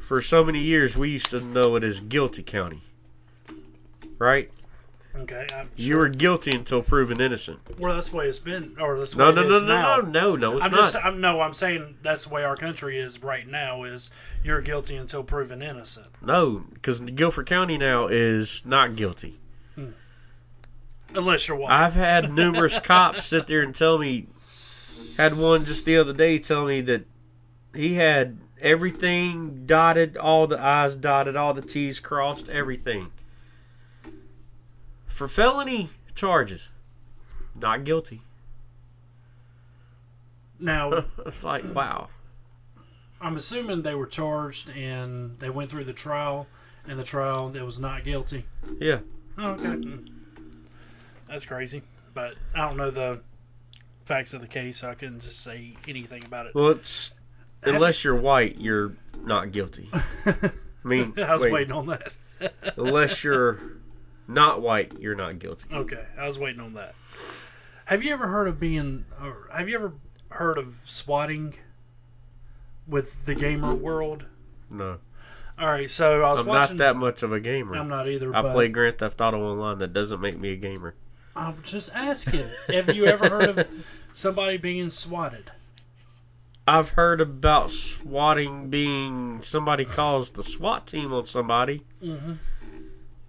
For 0.00 0.20
so 0.20 0.42
many 0.42 0.58
years, 0.58 0.98
we 0.98 1.10
used 1.10 1.30
to 1.30 1.40
know 1.40 1.76
it 1.76 1.84
as 1.84 2.00
Guilty 2.00 2.42
County. 2.42 2.80
Right? 4.18 4.50
Okay, 5.16 5.46
I'm 5.54 5.68
You 5.76 5.88
sure. 5.88 5.98
were 5.98 6.08
guilty 6.08 6.52
until 6.54 6.82
proven 6.82 7.20
innocent. 7.20 7.58
Well, 7.78 7.94
that's 7.94 8.10
the 8.10 8.16
way 8.16 8.28
it's 8.28 8.38
been, 8.38 8.76
or 8.80 8.96
that's 8.96 9.12
the 9.12 9.18
No, 9.18 9.28
way 9.30 9.34
no, 9.34 9.42
it 9.42 9.48
no, 9.48 9.54
is 9.56 9.62
no, 9.62 9.68
now. 9.68 9.96
no, 9.96 10.02
no, 10.08 10.36
no. 10.36 10.54
It's 10.56 10.64
I'm 10.64 10.70
not. 10.70 10.76
just, 10.78 10.96
I'm 10.96 11.20
no, 11.20 11.40
I'm 11.40 11.52
saying 11.52 11.96
that's 12.02 12.26
the 12.26 12.34
way 12.34 12.44
our 12.44 12.54
country 12.56 12.96
is 12.98 13.20
right 13.22 13.46
now. 13.46 13.82
Is 13.82 14.10
you're 14.44 14.60
guilty 14.60 14.94
until 14.96 15.24
proven 15.24 15.62
innocent. 15.62 16.06
No, 16.22 16.64
because 16.74 17.00
Guilford 17.00 17.46
County 17.46 17.76
now 17.76 18.06
is 18.06 18.64
not 18.64 18.94
guilty. 18.94 19.40
Hmm. 19.74 19.88
Unless 21.14 21.48
you're 21.48 21.56
white. 21.56 21.72
I've 21.72 21.94
had 21.94 22.32
numerous 22.32 22.78
cops 22.78 23.24
sit 23.26 23.46
there 23.48 23.62
and 23.62 23.74
tell 23.74 23.98
me. 23.98 24.28
Had 25.16 25.36
one 25.36 25.64
just 25.64 25.84
the 25.86 25.96
other 25.96 26.12
day 26.12 26.38
tell 26.38 26.64
me 26.66 26.80
that 26.82 27.04
he 27.74 27.94
had 27.94 28.38
everything 28.60 29.64
dotted, 29.66 30.16
all 30.16 30.46
the 30.46 30.58
I's 30.58 30.94
dotted, 30.96 31.34
all 31.36 31.52
the 31.52 31.62
T's 31.62 31.98
crossed, 32.00 32.48
everything. 32.48 33.10
For 35.20 35.28
felony 35.28 35.90
charges, 36.14 36.70
not 37.54 37.84
guilty. 37.84 38.22
now, 40.58 41.04
It's 41.26 41.44
like, 41.44 41.62
wow. 41.74 42.08
I'm 43.20 43.36
assuming 43.36 43.82
they 43.82 43.94
were 43.94 44.06
charged 44.06 44.70
and 44.70 45.38
they 45.38 45.50
went 45.50 45.68
through 45.68 45.84
the 45.84 45.92
trial, 45.92 46.46
and 46.88 46.98
the 46.98 47.04
trial 47.04 47.54
it 47.54 47.60
was 47.60 47.78
not 47.78 48.02
guilty. 48.02 48.46
Yeah. 48.78 49.00
Oh, 49.36 49.50
okay. 49.50 50.00
That's 51.28 51.44
crazy, 51.44 51.82
but 52.14 52.36
I 52.54 52.66
don't 52.66 52.78
know 52.78 52.90
the 52.90 53.20
facts 54.06 54.32
of 54.32 54.40
the 54.40 54.48
case, 54.48 54.78
so 54.78 54.88
I 54.88 54.94
couldn't 54.94 55.20
just 55.20 55.40
say 55.40 55.74
anything 55.86 56.24
about 56.24 56.46
it. 56.46 56.54
Well, 56.54 56.70
it's. 56.70 57.12
Unless 57.64 58.04
you're 58.04 58.16
white, 58.16 58.56
you're 58.58 58.94
not 59.22 59.52
guilty. 59.52 59.90
I 59.92 60.50
mean, 60.82 61.12
I 61.18 61.34
was 61.34 61.42
wait, 61.42 61.52
waiting 61.52 61.72
on 61.74 61.88
that. 61.88 62.16
unless 62.78 63.22
you're 63.22 63.79
not 64.30 64.62
white, 64.62 64.92
you're 64.98 65.14
not 65.14 65.38
guilty. 65.38 65.68
Okay, 65.74 66.04
I 66.18 66.26
was 66.26 66.38
waiting 66.38 66.60
on 66.60 66.74
that. 66.74 66.94
Have 67.86 68.02
you 68.04 68.12
ever 68.12 68.28
heard 68.28 68.46
of 68.48 68.60
being? 68.60 69.04
Or 69.20 69.48
have 69.52 69.68
you 69.68 69.74
ever 69.74 69.92
heard 70.30 70.58
of 70.58 70.74
swatting 70.84 71.54
with 72.86 73.26
the 73.26 73.34
gamer 73.34 73.74
world? 73.74 74.26
No. 74.70 74.98
All 75.58 75.66
right, 75.66 75.90
so 75.90 76.22
I 76.22 76.30
was 76.30 76.40
I'm 76.40 76.46
watching. 76.46 76.76
not 76.78 76.84
that 76.84 76.96
much 76.96 77.22
of 77.22 77.32
a 77.32 77.40
gamer. 77.40 77.76
I'm 77.76 77.88
not 77.88 78.08
either. 78.08 78.34
I 78.34 78.40
play 78.42 78.68
Grand 78.68 78.98
Theft 78.98 79.20
Auto 79.20 79.38
Online. 79.42 79.78
That 79.78 79.92
doesn't 79.92 80.20
make 80.20 80.38
me 80.38 80.52
a 80.52 80.56
gamer. 80.56 80.94
I'm 81.36 81.62
just 81.62 81.90
asking. 81.94 82.46
have 82.68 82.94
you 82.94 83.06
ever 83.06 83.28
heard 83.28 83.58
of 83.58 83.86
somebody 84.12 84.56
being 84.56 84.88
swatted? 84.88 85.50
I've 86.66 86.90
heard 86.90 87.20
about 87.20 87.70
swatting 87.70 88.70
being 88.70 89.42
somebody 89.42 89.84
calls 89.84 90.30
the 90.30 90.44
SWAT 90.44 90.86
team 90.86 91.12
on 91.12 91.26
somebody, 91.26 91.82
Mm-hmm. 92.02 92.34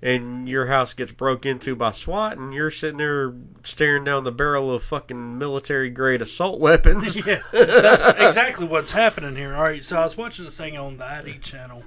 And 0.02 0.50
your 0.50 0.66
house 0.66 0.94
gets 0.94 1.12
broke 1.12 1.46
into 1.46 1.76
by 1.76 1.92
SWAT, 1.92 2.38
and 2.38 2.54
you're 2.54 2.72
sitting 2.72 2.98
there 2.98 3.34
staring 3.64 4.04
down 4.04 4.24
the 4.24 4.32
barrel 4.32 4.74
of 4.74 4.82
fucking 4.84 5.38
military 5.38 5.90
grade 5.90 6.22
assault 6.22 6.60
weapons. 6.60 7.16
Yeah, 7.26 7.42
that's 7.52 8.02
exactly 8.02 8.66
what's 8.66 8.92
happening 8.92 9.36
here. 9.36 9.54
All 9.56 9.64
right, 9.64 9.84
so 9.84 10.00
I 10.00 10.04
was 10.04 10.18
watching 10.18 10.46
this 10.46 10.58
thing 10.58 10.78
on 10.78 10.98
the 10.98 11.06
ID 11.06 11.40
channel, 11.40 11.84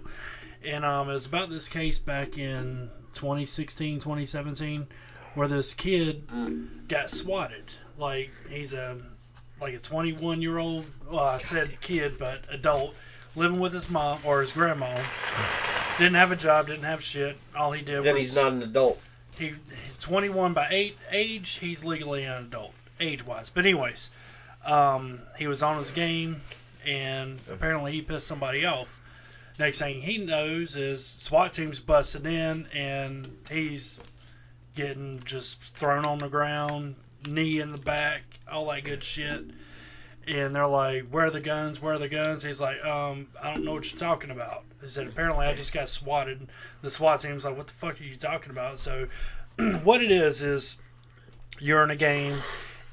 and 0.64 0.84
um, 0.84 1.08
it 1.08 1.12
was 1.12 1.26
about 1.26 1.50
this 1.50 1.68
case 1.68 1.98
back 1.98 2.38
in 2.38 2.90
2016, 3.14 3.98
2017, 3.98 4.86
where 5.34 5.48
this 5.48 5.74
kid 5.74 6.30
got 6.88 7.10
swatted. 7.10 7.74
Like 7.98 8.30
he's 8.48 8.72
a 8.74 8.98
like 9.60 9.74
a 9.74 9.78
21 9.78 10.40
year 10.40 10.58
old. 10.58 10.86
Well, 11.10 11.24
I 11.24 11.38
said 11.38 11.80
kid, 11.80 12.14
but 12.18 12.42
adult, 12.50 12.94
living 13.34 13.58
with 13.58 13.72
his 13.72 13.90
mom 13.90 14.18
or 14.24 14.40
his 14.40 14.52
grandma. 14.52 14.96
Didn't 15.98 16.14
have 16.14 16.32
a 16.32 16.36
job, 16.36 16.66
didn't 16.66 16.84
have 16.84 17.02
shit. 17.02 17.36
All 17.56 17.70
he 17.72 17.82
did 17.82 18.04
was 18.04 18.16
he's 18.16 18.36
not 18.36 18.52
an 18.52 18.62
adult. 18.62 19.00
he 19.38 19.52
he's 19.84 19.96
21 20.00 20.52
by 20.52 20.66
eight 20.70 20.96
age 21.12 21.58
he's 21.58 21.84
legally 21.84 22.24
an 22.24 22.44
adult 22.44 22.74
age 23.00 23.24
wise 23.26 23.48
but 23.50 23.64
anyways 23.64 24.10
um, 24.66 25.20
he 25.38 25.46
was 25.46 25.62
on 25.62 25.76
his 25.78 25.90
game 25.92 26.36
and 26.86 27.40
apparently 27.50 27.92
he 27.92 28.02
pissed 28.02 28.26
somebody 28.26 28.64
off. 28.64 28.98
Next 29.58 29.78
thing 29.78 30.02
he 30.02 30.18
knows 30.18 30.74
is 30.76 31.06
swat 31.06 31.52
team's 31.52 31.80
busted 31.80 32.26
in 32.26 32.66
and 32.74 33.30
he's 33.50 34.00
getting 34.74 35.20
just 35.24 35.62
thrown 35.76 36.04
on 36.04 36.18
the 36.18 36.28
ground 36.28 36.96
knee 37.28 37.60
in 37.60 37.72
the 37.72 37.78
back 37.78 38.22
all 38.50 38.66
that 38.66 38.84
good 38.84 39.02
shit. 39.04 39.44
And 40.26 40.54
they're 40.56 40.66
like 40.66 41.08
where 41.08 41.26
are 41.26 41.30
the 41.30 41.40
guns? 41.40 41.80
Where 41.80 41.94
are 41.94 41.98
the 41.98 42.08
guns? 42.08 42.42
He's 42.42 42.60
like 42.60 42.84
um, 42.84 43.28
i 43.40 43.54
don't 43.54 43.64
know 43.64 43.74
what 43.74 43.90
you're 43.92 43.98
talking 44.00 44.30
about 44.30 44.64
he 44.84 44.90
said 44.90 45.06
apparently 45.06 45.46
i 45.46 45.54
just 45.54 45.72
got 45.72 45.88
swatted 45.88 46.48
the 46.82 46.90
SWAT 46.90 47.20
team's 47.20 47.44
like, 47.44 47.56
"What 47.56 47.66
the 47.66 47.72
fuck 47.72 48.00
are 48.00 48.04
you 48.04 48.14
talking 48.14 48.50
about?" 48.50 48.78
So, 48.78 49.08
what 49.82 50.02
it 50.02 50.10
is 50.10 50.42
is 50.42 50.78
you're 51.58 51.82
in 51.82 51.90
a 51.90 51.96
game 51.96 52.34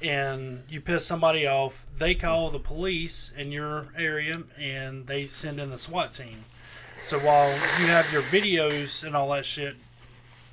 and 0.02 0.64
you 0.68 0.80
piss 0.80 1.06
somebody 1.06 1.46
off. 1.46 1.86
They 1.96 2.14
call 2.14 2.50
the 2.50 2.58
police 2.58 3.30
in 3.36 3.52
your 3.52 3.88
area 3.96 4.42
and 4.58 5.06
they 5.06 5.26
send 5.26 5.60
in 5.60 5.70
the 5.70 5.78
SWAT 5.78 6.12
team. 6.12 6.38
So 7.02 7.18
while 7.18 7.50
you 7.80 7.86
have 7.86 8.10
your 8.12 8.22
videos 8.22 9.04
and 9.04 9.14
all 9.14 9.30
that 9.30 9.44
shit 9.44 9.74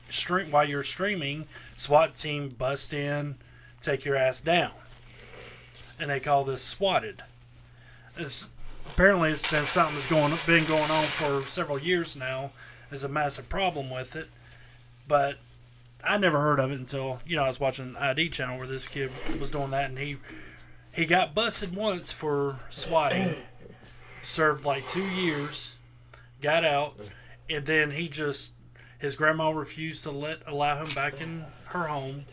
stream 0.09 0.51
while 0.51 0.67
you're 0.67 0.83
streaming, 0.83 1.47
SWAT 1.77 2.15
team 2.15 2.49
bust 2.49 2.93
in, 2.93 3.35
take 3.81 4.03
your 4.03 4.15
ass 4.15 4.39
down, 4.39 4.71
and 5.99 6.09
they 6.09 6.19
call 6.19 6.43
this 6.43 6.63
swatted. 6.63 7.23
It's 8.17 8.49
apparently 8.91 9.31
it's 9.31 9.49
been 9.49 9.65
something 9.65 9.95
that's 9.95 10.07
going 10.07 10.33
been 10.45 10.65
going 10.65 10.91
on 10.91 11.03
for 11.05 11.41
several 11.47 11.79
years 11.79 12.15
now. 12.15 12.51
There's 12.89 13.03
a 13.03 13.09
massive 13.09 13.49
problem 13.49 13.89
with 13.89 14.15
it, 14.15 14.29
but 15.07 15.37
I 16.03 16.17
never 16.17 16.39
heard 16.39 16.59
of 16.59 16.71
it 16.71 16.79
until 16.79 17.19
you 17.25 17.35
know 17.35 17.43
I 17.43 17.47
was 17.47 17.59
watching 17.59 17.95
ID 17.97 18.29
channel 18.29 18.57
where 18.57 18.67
this 18.67 18.87
kid 18.87 19.09
was 19.39 19.51
doing 19.51 19.71
that, 19.71 19.89
and 19.89 19.99
he 19.99 20.17
he 20.91 21.05
got 21.05 21.35
busted 21.35 21.75
once 21.75 22.11
for 22.11 22.59
swatting, 22.69 23.35
served 24.23 24.65
like 24.65 24.85
two 24.87 25.07
years, 25.07 25.75
got 26.41 26.65
out, 26.65 26.95
and 27.49 27.65
then 27.65 27.91
he 27.91 28.07
just 28.07 28.51
his 28.97 29.15
grandma 29.15 29.49
refused 29.49 30.03
to 30.03 30.11
let 30.11 30.39
allow 30.45 30.83
him 30.83 30.93
back 30.93 31.21
in 31.21 31.45
her 31.65 31.87
home. 31.87 32.25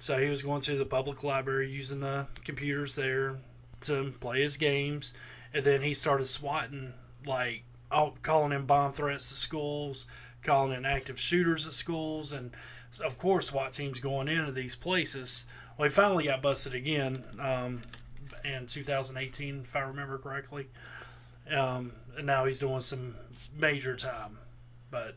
So 0.00 0.18
he 0.18 0.30
was 0.30 0.42
going 0.42 0.62
to 0.62 0.76
the 0.76 0.86
public 0.86 1.24
library 1.24 1.70
using 1.70 2.00
the 2.00 2.26
computers 2.44 2.94
there 2.94 3.36
to 3.82 4.12
play 4.20 4.40
his 4.42 4.56
games, 4.56 5.12
and 5.52 5.64
then 5.64 5.82
he 5.82 5.94
started 5.94 6.26
swatting 6.26 6.94
like 7.26 7.64
all, 7.90 8.16
calling 8.22 8.52
in 8.52 8.66
bomb 8.66 8.92
threats 8.92 9.28
to 9.28 9.34
schools, 9.34 10.06
calling 10.42 10.76
in 10.76 10.84
active 10.84 11.18
shooters 11.18 11.66
at 11.66 11.72
schools, 11.72 12.32
and 12.32 12.50
of 13.04 13.18
course 13.18 13.46
SWAT 13.46 13.72
teams 13.72 14.00
going 14.00 14.28
into 14.28 14.52
these 14.52 14.76
places. 14.76 15.46
Well, 15.76 15.88
he 15.88 15.94
finally 15.94 16.24
got 16.24 16.42
busted 16.42 16.74
again 16.74 17.24
um, 17.40 17.82
in 18.44 18.66
2018, 18.66 19.60
if 19.62 19.76
I 19.76 19.80
remember 19.80 20.18
correctly, 20.18 20.68
um, 21.50 21.92
and 22.16 22.26
now 22.26 22.44
he's 22.44 22.58
doing 22.58 22.80
some 22.80 23.14
major 23.56 23.94
time. 23.96 24.38
But 24.90 25.16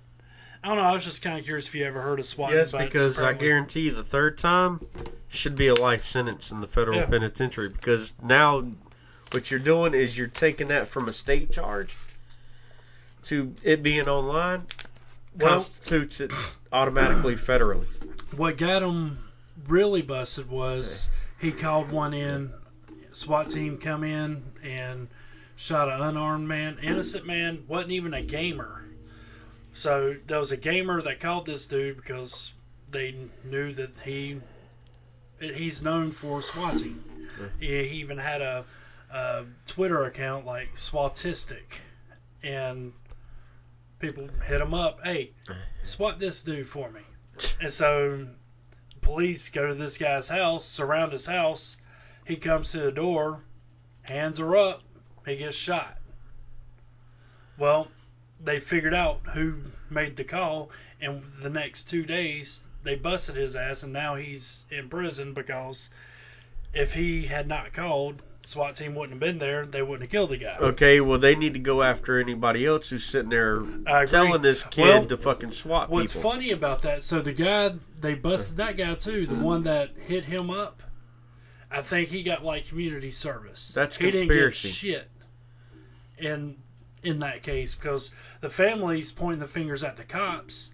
I 0.63 0.67
don't 0.67 0.77
know. 0.77 0.83
I 0.83 0.93
was 0.93 1.03
just 1.03 1.21
kind 1.21 1.39
of 1.39 1.45
curious 1.45 1.67
if 1.67 1.75
you 1.75 1.85
ever 1.85 2.01
heard 2.01 2.19
of 2.19 2.25
SWAT. 2.25 2.51
Yes, 2.51 2.71
because 2.71 3.21
I 3.21 3.33
guarantee 3.33 3.81
you 3.81 3.91
the 3.91 4.03
third 4.03 4.37
time 4.37 4.81
should 5.27 5.55
be 5.55 5.67
a 5.67 5.73
life 5.73 6.03
sentence 6.03 6.51
in 6.51 6.61
the 6.61 6.67
federal 6.67 6.99
Yeah. 6.99 7.05
penitentiary 7.05 7.69
because 7.69 8.13
now 8.21 8.67
what 9.31 9.49
you're 9.49 9.59
doing 9.59 9.93
is 9.93 10.17
you're 10.17 10.27
taking 10.27 10.67
that 10.67 10.87
from 10.87 11.07
a 11.07 11.11
state 11.11 11.51
charge 11.51 11.95
to 13.23 13.55
it 13.63 13.81
being 13.81 14.07
online 14.07 14.67
Well- 15.37 15.53
constitutes 15.53 16.19
it 16.19 16.31
automatically 16.71 17.35
federally. 17.35 17.85
What 18.35 18.57
got 18.57 18.81
him 18.81 19.19
really 19.67 20.01
busted 20.01 20.49
was 20.49 21.09
he 21.39 21.51
called 21.51 21.91
one 21.91 22.13
in. 22.13 22.53
SWAT 23.11 23.49
team 23.49 23.77
come 23.77 24.03
in 24.03 24.43
and 24.63 25.09
shot 25.55 25.89
an 25.89 26.01
unarmed 26.01 26.47
man, 26.47 26.77
innocent 26.81 27.25
man, 27.25 27.65
wasn't 27.67 27.91
even 27.91 28.13
a 28.13 28.21
gamer. 28.21 28.85
So 29.73 30.13
there 30.27 30.39
was 30.39 30.51
a 30.51 30.57
gamer 30.57 31.01
that 31.01 31.19
called 31.19 31.45
this 31.45 31.65
dude 31.65 31.97
because 31.97 32.53
they 32.89 33.15
knew 33.43 33.73
that 33.73 33.91
he 34.03 34.39
he's 35.39 35.81
known 35.81 36.11
for 36.11 36.41
swatting. 36.41 36.95
He, 37.59 37.67
he 37.87 37.99
even 37.99 38.17
had 38.17 38.41
a, 38.41 38.65
a 39.11 39.45
Twitter 39.67 40.03
account 40.03 40.45
like 40.45 40.75
Swatistic, 40.75 41.81
and 42.43 42.93
people 43.99 44.29
hit 44.45 44.61
him 44.61 44.73
up. 44.73 44.99
Hey, 45.03 45.31
swat 45.83 46.19
this 46.19 46.41
dude 46.41 46.67
for 46.67 46.89
me. 46.91 47.01
And 47.59 47.71
so 47.71 48.27
police 49.01 49.49
go 49.49 49.67
to 49.67 49.73
this 49.73 49.97
guy's 49.97 50.29
house, 50.29 50.65
surround 50.65 51.11
his 51.11 51.25
house. 51.25 51.77
He 52.25 52.35
comes 52.35 52.71
to 52.71 52.79
the 52.79 52.91
door, 52.91 53.43
hands 54.09 54.39
are 54.39 54.55
up, 54.55 54.83
he 55.25 55.35
gets 55.37 55.55
shot. 55.55 55.97
Well, 57.57 57.89
they 58.39 58.59
figured 58.59 58.93
out 58.93 59.21
who 59.33 59.57
made 59.89 60.15
the 60.15 60.23
call, 60.23 60.71
and 60.99 61.23
the 61.41 61.49
next 61.49 61.83
two 61.83 62.05
days 62.05 62.63
they 62.83 62.95
busted 62.95 63.35
his 63.35 63.55
ass, 63.55 63.83
and 63.83 63.93
now 63.93 64.15
he's 64.15 64.65
in 64.71 64.89
prison 64.89 65.33
because 65.33 65.89
if 66.73 66.93
he 66.93 67.23
had 67.23 67.47
not 67.47 67.73
called, 67.73 68.23
SWAT 68.43 68.75
team 68.75 68.95
wouldn't 68.95 69.11
have 69.11 69.19
been 69.19 69.37
there. 69.37 69.65
They 69.65 69.81
wouldn't 69.81 70.01
have 70.01 70.09
killed 70.09 70.31
the 70.31 70.37
guy. 70.37 70.57
Okay, 70.59 70.99
well 70.99 71.19
they 71.19 71.35
need 71.35 71.53
to 71.53 71.59
go 71.59 71.83
after 71.83 72.19
anybody 72.19 72.65
else 72.65 72.89
who's 72.89 73.05
sitting 73.05 73.29
there 73.29 73.61
telling 74.07 74.41
this 74.41 74.63
kid 74.63 74.81
Well, 74.83 75.05
to 75.05 75.17
fucking 75.17 75.51
swat 75.51 75.89
What's 75.89 76.13
people. 76.15 76.31
funny 76.31 76.51
about 76.51 76.81
that? 76.81 77.03
So 77.03 77.21
the 77.21 77.33
guy 77.33 77.73
they 77.99 78.15
busted 78.15 78.57
that 78.57 78.77
guy 78.77 78.95
too, 78.95 79.25
the 79.27 79.35
one 79.35 79.63
that 79.63 79.91
hit 80.07 80.25
him 80.25 80.49
up. 80.49 80.81
I 81.69 81.81
think 81.81 82.09
he 82.09 82.23
got 82.23 82.43
like 82.43 82.67
community 82.67 83.11
service. 83.11 83.69
That's 83.69 83.97
he 83.97 84.05
conspiracy. 84.05 84.67
Didn't 84.91 85.03
get 85.03 85.09
shit. 86.19 86.25
In 86.27 86.57
in 87.03 87.19
that 87.19 87.41
case, 87.43 87.73
because 87.73 88.11
the 88.41 88.49
family's 88.49 89.11
pointing 89.11 89.39
the 89.39 89.47
fingers 89.47 89.83
at 89.83 89.97
the 89.97 90.03
cops, 90.03 90.73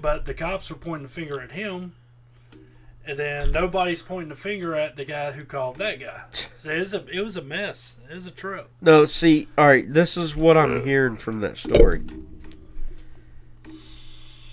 but 0.00 0.24
the 0.24 0.34
cops 0.34 0.70
were 0.70 0.76
pointing 0.76 1.04
the 1.04 1.08
finger 1.12 1.40
at 1.40 1.52
him. 1.52 1.94
And 3.08 3.16
then 3.18 3.52
nobody's 3.52 4.02
pointing 4.02 4.30
the 4.30 4.34
finger 4.34 4.74
at 4.74 4.96
the 4.96 5.04
guy 5.04 5.30
who 5.30 5.44
called 5.44 5.76
that 5.76 6.00
guy. 6.00 6.22
So 6.32 6.70
it 6.70 6.80
was 6.80 6.92
a 6.94 7.06
it 7.06 7.20
was 7.22 7.36
a 7.36 7.42
mess. 7.42 7.96
It 8.10 8.14
was 8.14 8.26
a 8.26 8.32
trip. 8.32 8.68
No, 8.80 9.04
see, 9.04 9.46
all 9.56 9.68
right, 9.68 9.90
this 9.92 10.16
is 10.16 10.34
what 10.34 10.56
I'm 10.56 10.84
hearing 10.84 11.16
from 11.16 11.40
that 11.40 11.56
story. 11.56 12.02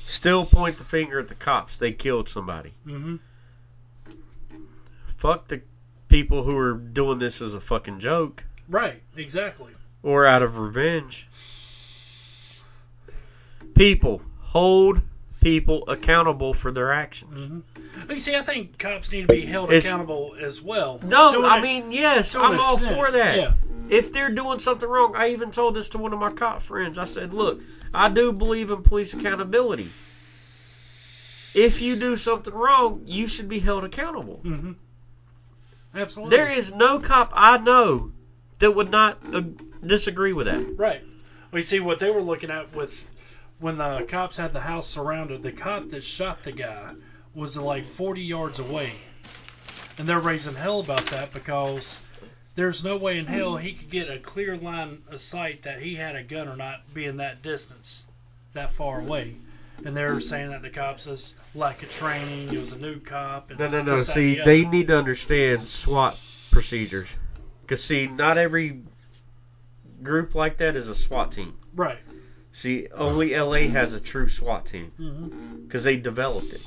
Still 0.05 0.45
point 0.45 0.77
the 0.77 0.83
finger 0.83 1.17
at 1.19 1.29
the 1.29 1.35
cops. 1.35 1.77
They 1.77 1.91
killed 1.91 2.29
somebody. 2.29 2.73
hmm 2.83 3.15
Fuck 5.07 5.47
the 5.47 5.61
people 6.09 6.43
who 6.43 6.55
are 6.57 6.73
doing 6.73 7.17
this 7.17 7.41
as 7.41 7.55
a 7.55 7.61
fucking 7.61 7.97
joke 7.99 8.43
Right. 8.69 9.01
Exactly. 9.17 9.71
or 10.03 10.25
out 10.27 10.43
of 10.43 10.59
revenge. 10.59 11.27
People 13.73 14.21
hold 14.39 15.01
people 15.43 15.83
accountable 15.87 16.53
for 16.53 16.71
their 16.71 16.91
actions. 16.93 17.63
You 18.09 18.19
see, 18.19 18.35
I 18.35 18.41
think 18.41 18.77
cops 18.79 19.11
need 19.11 19.27
to 19.27 19.33
be 19.33 19.45
held 19.45 19.69
It's- 19.69 19.85
accountable 19.87 20.35
as 20.39 20.61
well. 20.61 20.99
No, 21.03 21.43
I 21.45 21.61
mean, 21.61 21.91
yes, 21.91 22.33
I'm 22.35 22.59
all 22.59 22.75
extent, 22.77 22.95
for 22.95 23.11
that. 23.11 23.37
yeah. 23.37 23.53
If 23.89 24.11
they're 24.11 24.31
doing 24.31 24.59
something 24.59 24.87
wrong, 24.87 25.13
I 25.15 25.29
even 25.29 25.51
told 25.51 25.75
this 25.75 25.89
to 25.89 25.97
one 25.97 26.13
of 26.13 26.19
my 26.19 26.31
cop 26.31 26.61
friends. 26.61 26.97
I 26.97 27.03
said, 27.03 27.33
look, 27.33 27.61
I 27.93 28.09
do 28.09 28.31
believe 28.31 28.69
in 28.71 28.81
police 28.81 29.13
accountability. 29.13 29.89
If 31.53 31.81
you 31.81 31.95
do 31.95 32.15
something 32.17 32.53
wrong, 32.53 33.03
you 33.05 33.27
should 33.27 33.47
be 33.49 33.59
held 33.59 33.83
accountable. 33.83 34.41
absolutely. 35.93 36.35
There 36.35 36.49
is 36.49 36.73
no 36.73 36.99
cop 36.99 37.31
I 37.35 37.57
know 37.57 38.11
that 38.59 38.71
would 38.71 38.89
not 38.89 39.19
uh, 39.33 39.41
disagree 39.85 40.33
with 40.33 40.47
that. 40.47 40.77
right. 40.77 41.03
We 41.51 41.61
see 41.61 41.79
what 41.79 41.99
they 41.99 42.09
were 42.09 42.21
looking 42.21 42.49
at 42.49 42.73
with 42.73 43.05
when 43.64 43.78
the 43.78 44.05
cops 44.09 44.36
had 44.36 44.51
the 44.51 44.59
house 44.59 44.88
surrounded. 44.88 45.41
The 45.41 45.51
cop 45.53 45.88
that 45.89 46.03
shot 46.03 46.43
the 46.43 46.51
guy 46.51 46.95
was 47.34 47.55
like 47.55 47.86
40 47.86 48.22
yards 48.22 48.59
away, 48.59 48.91
and 49.97 50.07
they're 50.07 50.20
raising 50.20 50.55
hell 50.55 50.82
about 50.82 51.05
that 51.05 51.32
because 51.32 52.01
there's 52.55 52.84
no 52.84 52.97
way 52.97 53.18
in 53.18 53.26
hell 53.26 53.55
he 53.55 53.72
could 53.72 53.89
get 53.89 54.09
a 54.09 54.20
clear 54.20 54.57
line 54.57 55.01
of 55.09 55.20
sight 55.22 55.61
that 55.64 55.82
he 55.82 55.95
had 55.95 56.16
a 56.18 56.24
gun 56.24 56.49
or 56.49 56.57
not, 56.57 56.93
being 56.93 57.16
that 57.18 57.41
distance, 57.41 58.05
that 58.51 58.74
far 58.74 58.99
away. 58.99 59.36
And 59.86 59.95
they're 59.95 60.20
saying 60.20 60.51
that 60.51 60.61
the 60.61 60.70
cops 60.70 61.07
is 61.07 61.36
lack 61.55 61.82
of 61.82 61.89
training. 61.89 62.49
He 62.49 62.57
was 62.57 62.74
a 62.74 62.78
new 62.78 62.99
cop. 62.99 63.49
And 63.49 63.59
No, 63.59 63.68
no, 63.68 63.82
no. 63.82 63.99
See, 63.99 64.36
the 64.36 64.43
they 64.43 64.61
other. 64.61 64.72
need 64.72 64.88
to 64.89 64.97
understand 64.97 65.68
SWAT 65.70 66.20
procedures. 66.51 67.18
Because, 67.61 67.84
see, 67.84 68.07
not 68.07 68.38
every 68.38 68.82
group 70.01 70.36
like 70.36 70.57
that 70.57 70.76
is 70.76 70.89
a 70.89 70.95
SWAT 70.95 71.32
team. 71.32 71.55
right. 71.74 71.99
See, 72.53 72.87
only 72.93 73.35
LA 73.35 73.67
has 73.69 73.93
a 73.93 73.99
true 73.99 74.27
SWAT 74.29 74.65
team 74.67 74.91
Mm-hmm. 74.99 75.63
because 75.65 75.83
they 75.83 75.97
developed 75.97 76.53
it. 76.53 76.61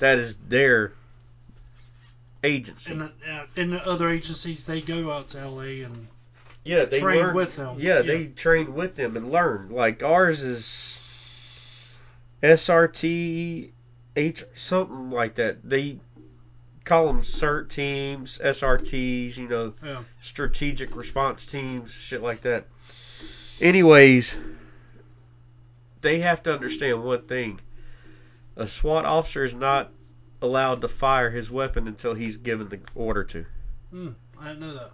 That 0.00 0.18
is 0.18 0.36
their 0.36 0.92
agency. 2.44 2.92
And 2.92 3.02
uh, 3.02 3.44
in 3.56 3.70
the 3.70 3.86
other 3.88 4.08
agencies, 4.10 4.64
they 4.64 4.80
go 4.80 5.10
out 5.12 5.28
to 5.28 5.48
LA 5.48 5.84
and 5.86 6.08
yeah, 6.64 6.84
they 6.84 6.98
train 7.00 7.18
learn 7.18 7.34
with 7.34 7.56
them. 7.56 7.76
Yeah, 7.78 7.96
Yeah. 7.96 8.02
they 8.02 8.26
train 8.26 8.74
with 8.74 8.96
them 8.96 9.16
and 9.16 9.30
learn. 9.30 9.70
Like 9.70 10.02
ours 10.02 10.42
is 10.42 11.00
SRT, 12.42 13.70
H 14.16 14.44
something 14.54 15.10
like 15.10 15.34
that. 15.36 15.68
They 15.68 16.00
call 16.84 17.06
them 17.06 17.22
CERT 17.22 17.68
teams, 17.68 18.38
SRTs. 18.44 19.36
You 19.38 19.48
know, 19.48 19.74
yeah. 19.82 20.02
strategic 20.20 20.94
response 20.96 21.46
teams, 21.46 21.94
shit 21.94 22.22
like 22.22 22.40
that. 22.42 22.66
Anyways, 23.60 24.38
they 26.00 26.20
have 26.20 26.42
to 26.44 26.52
understand 26.52 27.02
one 27.04 27.22
thing. 27.22 27.60
A 28.56 28.66
SWAT 28.66 29.04
officer 29.04 29.44
is 29.44 29.54
not 29.54 29.90
allowed 30.42 30.80
to 30.80 30.88
fire 30.88 31.30
his 31.30 31.50
weapon 31.50 31.86
until 31.88 32.14
he's 32.14 32.36
given 32.36 32.68
the 32.68 32.80
order 32.94 33.24
to. 33.24 33.46
Hmm, 33.90 34.08
I 34.40 34.48
didn't 34.48 34.60
know 34.60 34.74
that. 34.74 34.92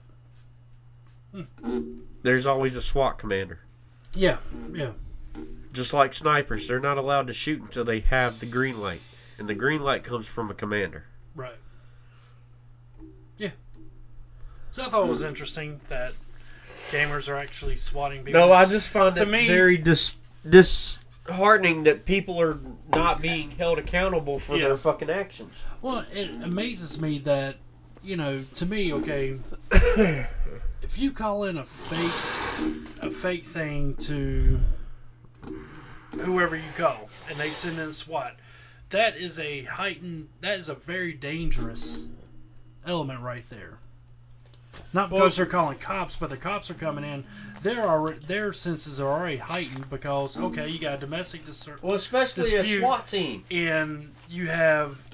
There's 2.23 2.47
always 2.47 2.77
a 2.77 2.83
SWAT 2.83 3.19
commander. 3.19 3.61
Yeah, 4.15 4.39
yeah. 4.73 4.93
Just 5.73 5.93
like 5.93 6.15
snipers, 6.15 6.69
they're 6.69 6.79
not 6.81 6.99
allowed 6.99 7.27
to 7.27 7.33
shoot 7.33 7.61
until 7.61 7.85
they 7.85 8.01
have 8.01 8.39
the 8.41 8.47
green 8.47 8.81
light. 8.81 9.01
And 9.39 9.49
the 9.49 9.55
green 9.55 9.83
light 9.83 10.05
comes 10.05 10.29
from 10.29 10.49
a 10.51 10.55
commander. 10.55 11.07
Right. 11.35 11.57
Yeah. 13.37 13.51
So 14.71 14.85
I 14.85 14.89
thought 14.89 15.05
it 15.05 15.09
was 15.09 15.25
interesting 15.25 15.81
that 15.89 16.13
gamers 16.93 17.29
are 17.29 17.35
actually 17.37 17.75
swatting 17.75 18.23
people. 18.25 18.41
No, 18.41 18.53
I 18.53 18.65
just 18.67 18.89
find 18.89 19.13
To 19.17 19.23
it 19.23 19.29
me- 19.29 19.49
very 19.49 19.77
dis- 19.77 20.15
disheartening 20.49 21.85
that 21.85 22.05
people 22.05 22.41
are 22.41 22.59
not 22.95 23.21
being 23.23 23.51
held 23.53 23.79
accountable 23.79 24.39
for 24.39 24.57
Yeah. 24.57 24.69
their 24.69 24.77
fucking 24.77 25.11
actions. 25.11 25.65
Well, 25.83 26.05
it 26.13 26.31
amazes 26.43 27.01
me 27.01 27.19
that, 27.21 27.57
you 28.03 28.17
know, 28.17 28.45
to 28.55 28.67
me, 28.67 28.93
okay, 28.93 29.39
if 30.83 30.99
you 30.99 31.11
call 31.13 31.45
in 31.45 31.57
a 31.59 31.65
fake, 31.65 33.03
a 33.03 33.11
fake 33.11 33.45
thing 33.45 33.95
to 33.95 34.61
whoever 36.21 36.57
you 36.57 36.63
call, 36.77 37.09
and 37.29 37.37
they 37.39 37.49
send 37.49 37.79
in 37.79 37.93
SWAT, 37.93 38.37
that 38.91 39.17
is 39.17 39.39
a 39.39 39.65
heightened, 39.65 40.29
that 40.41 40.59
is 40.59 40.69
a 40.69 40.75
very 40.75 41.13
dangerous 41.13 42.07
element 42.87 43.21
right 43.21 43.49
there. 43.51 43.79
Not 44.93 45.11
because 45.11 45.37
they're 45.37 45.47
calling 45.47 45.79
cops, 45.79 46.17
but 46.17 46.31
the 46.31 46.37
cops 46.37 46.71
are 46.71 46.75
coming 46.75 47.05
in. 47.05 47.25
Their 47.63 47.83
already, 47.89 48.25
their 48.27 48.53
senses 48.53 49.01
are 49.01 49.09
already 49.09 49.39
heightened 49.39 49.89
because 49.91 50.37
okay, 50.39 50.69
you 50.69 50.79
got 50.79 50.99
a 50.99 51.01
domestic 51.01 51.45
disturbance 51.45 51.83
Well, 51.83 51.95
especially 51.95 52.43
Dispute. 52.45 52.79
a 52.79 52.81
SWAT 52.81 53.07
team. 53.07 53.45
and 53.51 54.13
you 54.29 54.47
have 54.49 55.09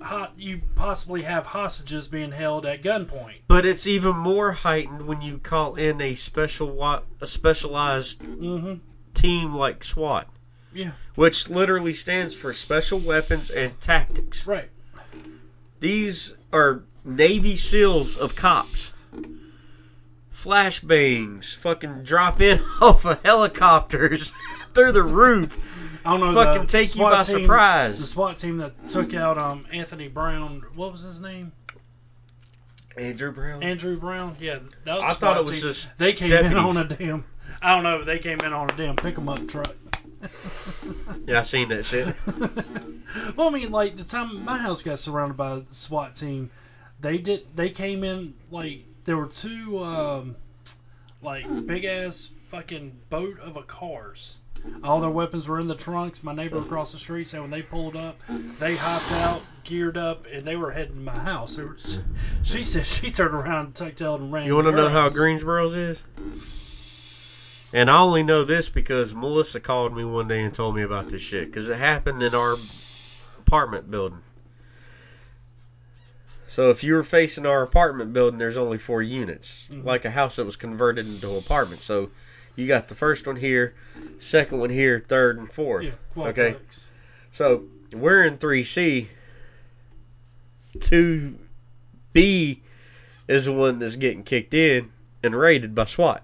hot 0.00 0.32
you 0.36 0.60
possibly 0.74 1.22
have 1.22 1.46
hostages 1.46 2.08
being 2.08 2.32
held 2.32 2.66
at 2.66 2.82
gunpoint. 2.82 3.42
But 3.46 3.64
it's 3.64 3.86
even 3.86 4.16
more 4.16 4.52
heightened 4.52 5.06
when 5.06 5.22
you 5.22 5.38
call 5.38 5.76
in 5.76 6.00
a 6.00 6.14
special 6.14 6.82
a 7.20 7.26
specialized 7.26 8.20
Mm-hmm. 8.20 8.74
team 9.14 9.54
like 9.54 9.84
SWAT, 9.84 10.26
Yeah, 10.72 10.92
which 11.14 11.48
literally 11.48 11.92
stands 11.92 12.34
for 12.34 12.52
Special 12.52 12.98
Weapons 12.98 13.50
and 13.50 13.78
Tactics. 13.80 14.46
right. 14.46 14.70
These 15.80 16.34
are 16.52 16.82
Navy 17.04 17.56
SEALs 17.56 18.16
of 18.16 18.36
cops. 18.36 18.91
Flashbangs, 20.42 21.54
fucking 21.54 22.02
drop 22.02 22.40
in 22.40 22.58
off 22.80 23.04
of 23.04 23.22
helicopters 23.22 24.32
through 24.74 24.92
the 24.92 25.02
roof, 25.02 26.00
I 26.06 26.16
don't 26.18 26.34
know. 26.34 26.42
fucking 26.44 26.66
take 26.66 26.94
you 26.94 27.02
by 27.02 27.22
team- 27.22 27.42
surprise. 27.42 27.98
The 28.00 28.06
SWAT 28.06 28.38
team 28.38 28.58
that 28.58 28.88
took 28.88 29.14
out 29.14 29.40
um 29.40 29.66
Anthony 29.72 30.08
Brown. 30.08 30.62
What 30.74 30.90
was 30.92 31.02
his 31.02 31.20
name? 31.20 31.52
Andrew 32.96 33.32
Brown. 33.32 33.62
Andrew 33.62 33.98
Brown. 33.98 34.36
Yeah, 34.40 34.58
that 34.84 34.98
was. 34.98 35.10
I 35.10 35.14
thought 35.14 35.36
it 35.38 35.40
was 35.40 35.50
team. 35.60 35.68
just 35.70 35.96
They 35.98 36.12
came 36.12 36.28
deputies. 36.30 36.52
in 36.52 36.58
on 36.58 36.76
a 36.76 36.84
damn. 36.84 37.24
I 37.62 37.74
don't 37.74 37.84
know. 37.84 38.04
They 38.04 38.18
came 38.18 38.40
in 38.40 38.52
on 38.52 38.68
a 38.70 38.76
damn 38.76 38.96
pick 38.96 39.16
'em 39.16 39.28
up 39.28 39.46
truck. 39.48 39.74
yeah, 41.26 41.38
I 41.40 41.42
seen 41.42 41.68
that 41.68 41.84
shit. 41.84 42.14
Well, 43.36 43.48
I 43.48 43.50
mean, 43.50 43.70
like 43.70 43.96
the 43.96 44.04
time 44.04 44.44
my 44.44 44.58
house 44.58 44.82
got 44.82 44.98
surrounded 44.98 45.36
by 45.36 45.56
the 45.60 45.74
SWAT 45.74 46.14
team, 46.14 46.50
they 47.00 47.18
did. 47.18 47.56
They 47.56 47.70
came 47.70 48.04
in 48.04 48.34
like 48.50 48.84
there 49.04 49.16
were 49.16 49.26
two, 49.26 49.82
um, 49.82 50.36
like 51.22 51.44
big 51.66 51.84
ass 51.84 52.30
fucking 52.46 52.96
boat 53.10 53.38
of 53.40 53.56
a 53.56 53.62
cars. 53.62 54.38
All 54.84 55.00
their 55.00 55.10
weapons 55.10 55.48
were 55.48 55.58
in 55.58 55.66
the 55.66 55.74
trunks. 55.74 56.22
My 56.22 56.32
neighbor 56.32 56.58
across 56.58 56.92
the 56.92 56.98
street 56.98 57.26
said 57.26 57.40
when 57.40 57.50
they 57.50 57.62
pulled 57.62 57.96
up, 57.96 58.16
they 58.60 58.76
hopped 58.76 59.10
out, 59.24 59.44
geared 59.64 59.96
up, 59.96 60.24
and 60.32 60.42
they 60.42 60.56
were 60.56 60.70
heading 60.70 60.94
to 60.94 61.00
my 61.00 61.18
house. 61.18 61.56
Were, 61.56 61.76
she, 61.78 61.98
she 62.44 62.62
said 62.62 62.86
she 62.86 63.10
turned 63.10 63.34
around, 63.34 63.74
tucked 63.74 63.98
tailed, 63.98 64.20
and 64.20 64.32
ran. 64.32 64.46
You 64.46 64.54
want 64.54 64.68
to 64.68 64.72
know 64.72 64.88
how. 64.88 65.08
Greensboro's 65.08 65.74
is? 65.74 66.04
And 67.72 67.90
I 67.90 67.98
only 67.98 68.22
know 68.22 68.44
this 68.44 68.68
because 68.68 69.14
Melissa 69.14 69.58
called 69.58 69.96
me 69.96 70.04
one 70.04 70.28
day 70.28 70.42
and 70.42 70.52
told 70.52 70.76
me 70.76 70.82
about 70.82 71.08
this 71.08 71.22
shit 71.22 71.46
because 71.46 71.68
it 71.68 71.78
happened 71.78 72.22
in 72.22 72.34
our 72.34 72.56
apartment 73.40 73.90
building. 73.90 74.20
So 76.52 76.68
if 76.68 76.84
you 76.84 76.92
were 76.92 77.02
facing 77.02 77.46
our 77.46 77.62
apartment 77.62 78.12
building, 78.12 78.36
there's 78.36 78.58
only 78.58 78.76
four 78.76 79.00
units, 79.00 79.70
mm-hmm. 79.70 79.86
like 79.86 80.04
a 80.04 80.10
house 80.10 80.36
that 80.36 80.44
was 80.44 80.54
converted 80.54 81.06
into 81.06 81.30
an 81.30 81.38
apartment. 81.38 81.82
So 81.82 82.10
you 82.56 82.66
got 82.66 82.88
the 82.88 82.94
first 82.94 83.26
one 83.26 83.36
here, 83.36 83.74
second 84.18 84.58
one 84.58 84.68
here, 84.68 85.00
third 85.00 85.38
and 85.38 85.50
fourth. 85.50 85.98
Yeah, 86.14 86.22
okay. 86.24 86.56
quadplex. 86.56 86.84
So 87.30 87.64
we're 87.94 88.22
in 88.26 88.36
3C. 88.36 89.06
2B 90.76 92.60
is 93.28 93.46
the 93.46 93.52
one 93.54 93.78
that's 93.78 93.96
getting 93.96 94.22
kicked 94.22 94.52
in 94.52 94.92
and 95.22 95.34
raided 95.34 95.74
by 95.74 95.86
SWAT. 95.86 96.22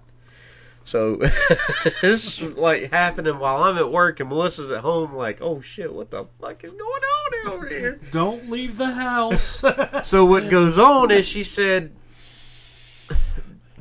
So 0.89 1.17
this 2.01 2.41
is 2.41 2.57
like 2.57 2.91
happening 2.91 3.37
while 3.37 3.61
I'm 3.61 3.77
at 3.77 3.91
work 3.91 4.19
and 4.21 4.29
Melissa's 4.29 4.71
at 4.71 4.79
home, 4.79 5.13
like, 5.13 5.37
oh 5.39 5.61
shit, 5.61 5.93
what 5.93 6.09
the 6.09 6.25
fuck 6.41 6.63
is 6.63 6.73
going 6.73 6.81
on 6.81 7.53
over 7.53 7.67
here? 7.67 7.99
Don't 8.09 8.49
leave 8.49 8.77
the 8.77 8.91
house. 8.91 9.63
So 10.01 10.25
what 10.25 10.49
goes 10.49 10.79
on 10.79 11.11
is 11.11 11.27
she 11.29 11.43
said, 11.43 11.91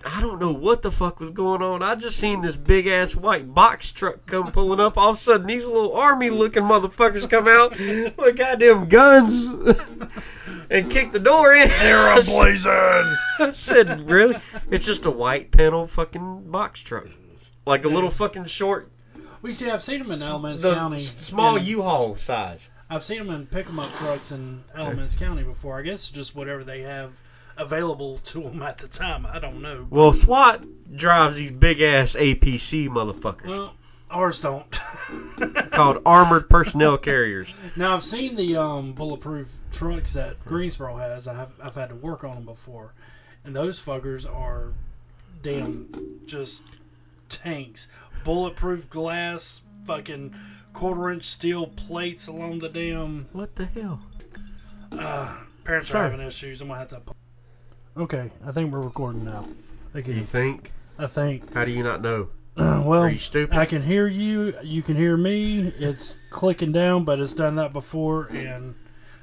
I 0.05 0.21
don't 0.21 0.41
know 0.41 0.53
what 0.53 0.83
the 0.83 0.91
fuck 0.91 1.21
was 1.21 1.31
going 1.31 1.63
on. 1.63 1.83
I 1.83 1.95
just 1.95 2.17
seen 2.19 2.41
this 2.41 2.57
big 2.57 2.87
ass 2.87 3.15
white 3.17 3.53
box 3.55 3.91
truck 3.93 4.27
come 4.27 4.53
pulling 4.53 4.81
up. 4.81 4.97
All 4.97 5.11
of 5.11 5.17
a 5.17 5.19
sudden, 5.21 5.47
these 5.47 5.67
little 5.67 5.95
army 5.95 6.31
looking 6.31 6.63
motherfuckers 6.63 7.29
come 7.29 7.49
out 7.49 7.73
with 7.79 8.37
goddamn 8.37 8.89
guns 8.89 9.47
and 10.71 10.91
kick 10.91 11.13
the 11.13 11.19
door 11.21 11.55
in. 11.55 11.69
They're 11.69 12.13
a 12.13 12.15
blazing. 12.17 12.71
I 13.41 13.51
said, 13.53 14.09
really? 14.09 14.37
It's 14.71 14.87
just 14.87 15.07
a 15.07 15.11
white 15.11 15.51
panel 15.51 15.87
fucking 15.87 16.51
box 16.51 16.81
truck. 16.81 17.07
Like 17.67 17.85
a 17.85 17.89
little 17.89 18.11
fucking 18.11 18.47
short, 18.47 18.91
We 19.43 19.53
see. 19.53 19.71
I've 19.71 19.83
seen 19.83 19.99
them 20.01 20.11
in 20.11 20.23
Alamance 20.23 20.63
the 20.63 20.75
County. 20.75 20.99
small 20.99 21.59
U-Haul 21.59 22.17
size. 22.17 22.71
I've 22.91 23.03
seen 23.03 23.19
them 23.19 23.31
in 23.31 23.47
pick 23.47 23.67
'em 23.69 23.79
up 23.79 23.89
trucks 23.99 24.33
in 24.33 24.65
Alamance 24.75 25.15
County 25.15 25.43
before. 25.43 25.79
I 25.79 25.83
guess 25.83 26.09
just 26.09 26.35
whatever 26.35 26.65
they 26.65 26.81
have 26.81 27.13
available 27.59 28.19
to 28.19 28.43
them 28.43 28.63
at 28.63 28.79
the 28.79 28.89
time. 28.89 29.27
I 29.27 29.39
don't 29.39 29.61
know. 29.61 29.87
Well, 29.91 30.13
SWAT 30.13 30.65
drives 30.95 31.37
these 31.37 31.51
big 31.51 31.81
ass 31.81 32.17
APC 32.17 32.89
motherfuckers 32.89 33.47
Well, 33.49 33.75
ours 34.11 34.41
don't. 34.41 34.71
called 35.73 36.01
armored 36.07 36.49
personnel 36.49 36.97
carriers. 36.99 37.55
now 37.77 37.95
I've 37.95 38.03
seen 38.05 38.37
the 38.37 38.57
um, 38.57 38.93
bulletproof 38.93 39.55
trucks 39.71 40.13
that 40.15 40.41
Greensboro 40.45 40.97
has. 40.97 41.27
I 41.29 41.35
have 41.35 41.53
I've 41.63 41.75
had 41.75 41.91
to 41.91 41.95
work 41.95 42.25
on 42.25 42.35
them 42.37 42.45
before, 42.45 42.95
and 43.45 43.55
those 43.55 43.83
fuckers 43.83 44.25
are 44.31 44.73
damn 45.43 46.21
just 46.27 46.63
tanks. 47.29 47.89
Bulletproof 48.25 48.89
glass, 48.91 49.63
fucking 49.85 50.35
quarter 50.73 51.11
inch 51.11 51.25
steel 51.25 51.67
plates 51.67 52.27
along 52.29 52.59
the 52.61 52.69
damn. 52.69 53.27
What 53.33 53.55
the 53.57 53.67
hell? 53.67 54.01
Parents 55.65 55.89
Sir. 55.89 55.99
are 55.99 56.11
having 56.11 56.27
issues. 56.27 56.61
I'm 56.61 56.69
gonna 56.69 56.81
have 56.81 56.89
to. 56.91 57.03
Okay, 57.99 58.31
I 58.47 58.53
think 58.53 58.73
we're 58.73 58.81
recording 58.81 59.25
now. 59.25 59.45
I 59.93 59.99
You 59.99 60.23
think? 60.23 60.71
I 61.01 61.09
think. 61.09 61.53
How 61.53 61.65
do 61.65 61.73
you 61.73 61.83
not 61.83 62.01
know? 62.01 62.29
Well, 62.57 63.03
Are 63.03 63.09
you 63.11 63.17
stupid? 63.17 63.57
I 63.59 63.67
can 63.67 63.83
hear 63.83 64.07
you. 64.07 64.55
You 64.63 64.83
can 64.83 64.97
hear 64.97 65.17
me. 65.17 65.67
It's 65.79 66.17
clicking 66.31 66.71
down, 66.71 67.05
but 67.05 67.19
it's 67.19 67.33
done 67.33 67.57
that 67.57 67.73
before, 67.73 68.27
and 68.33 68.77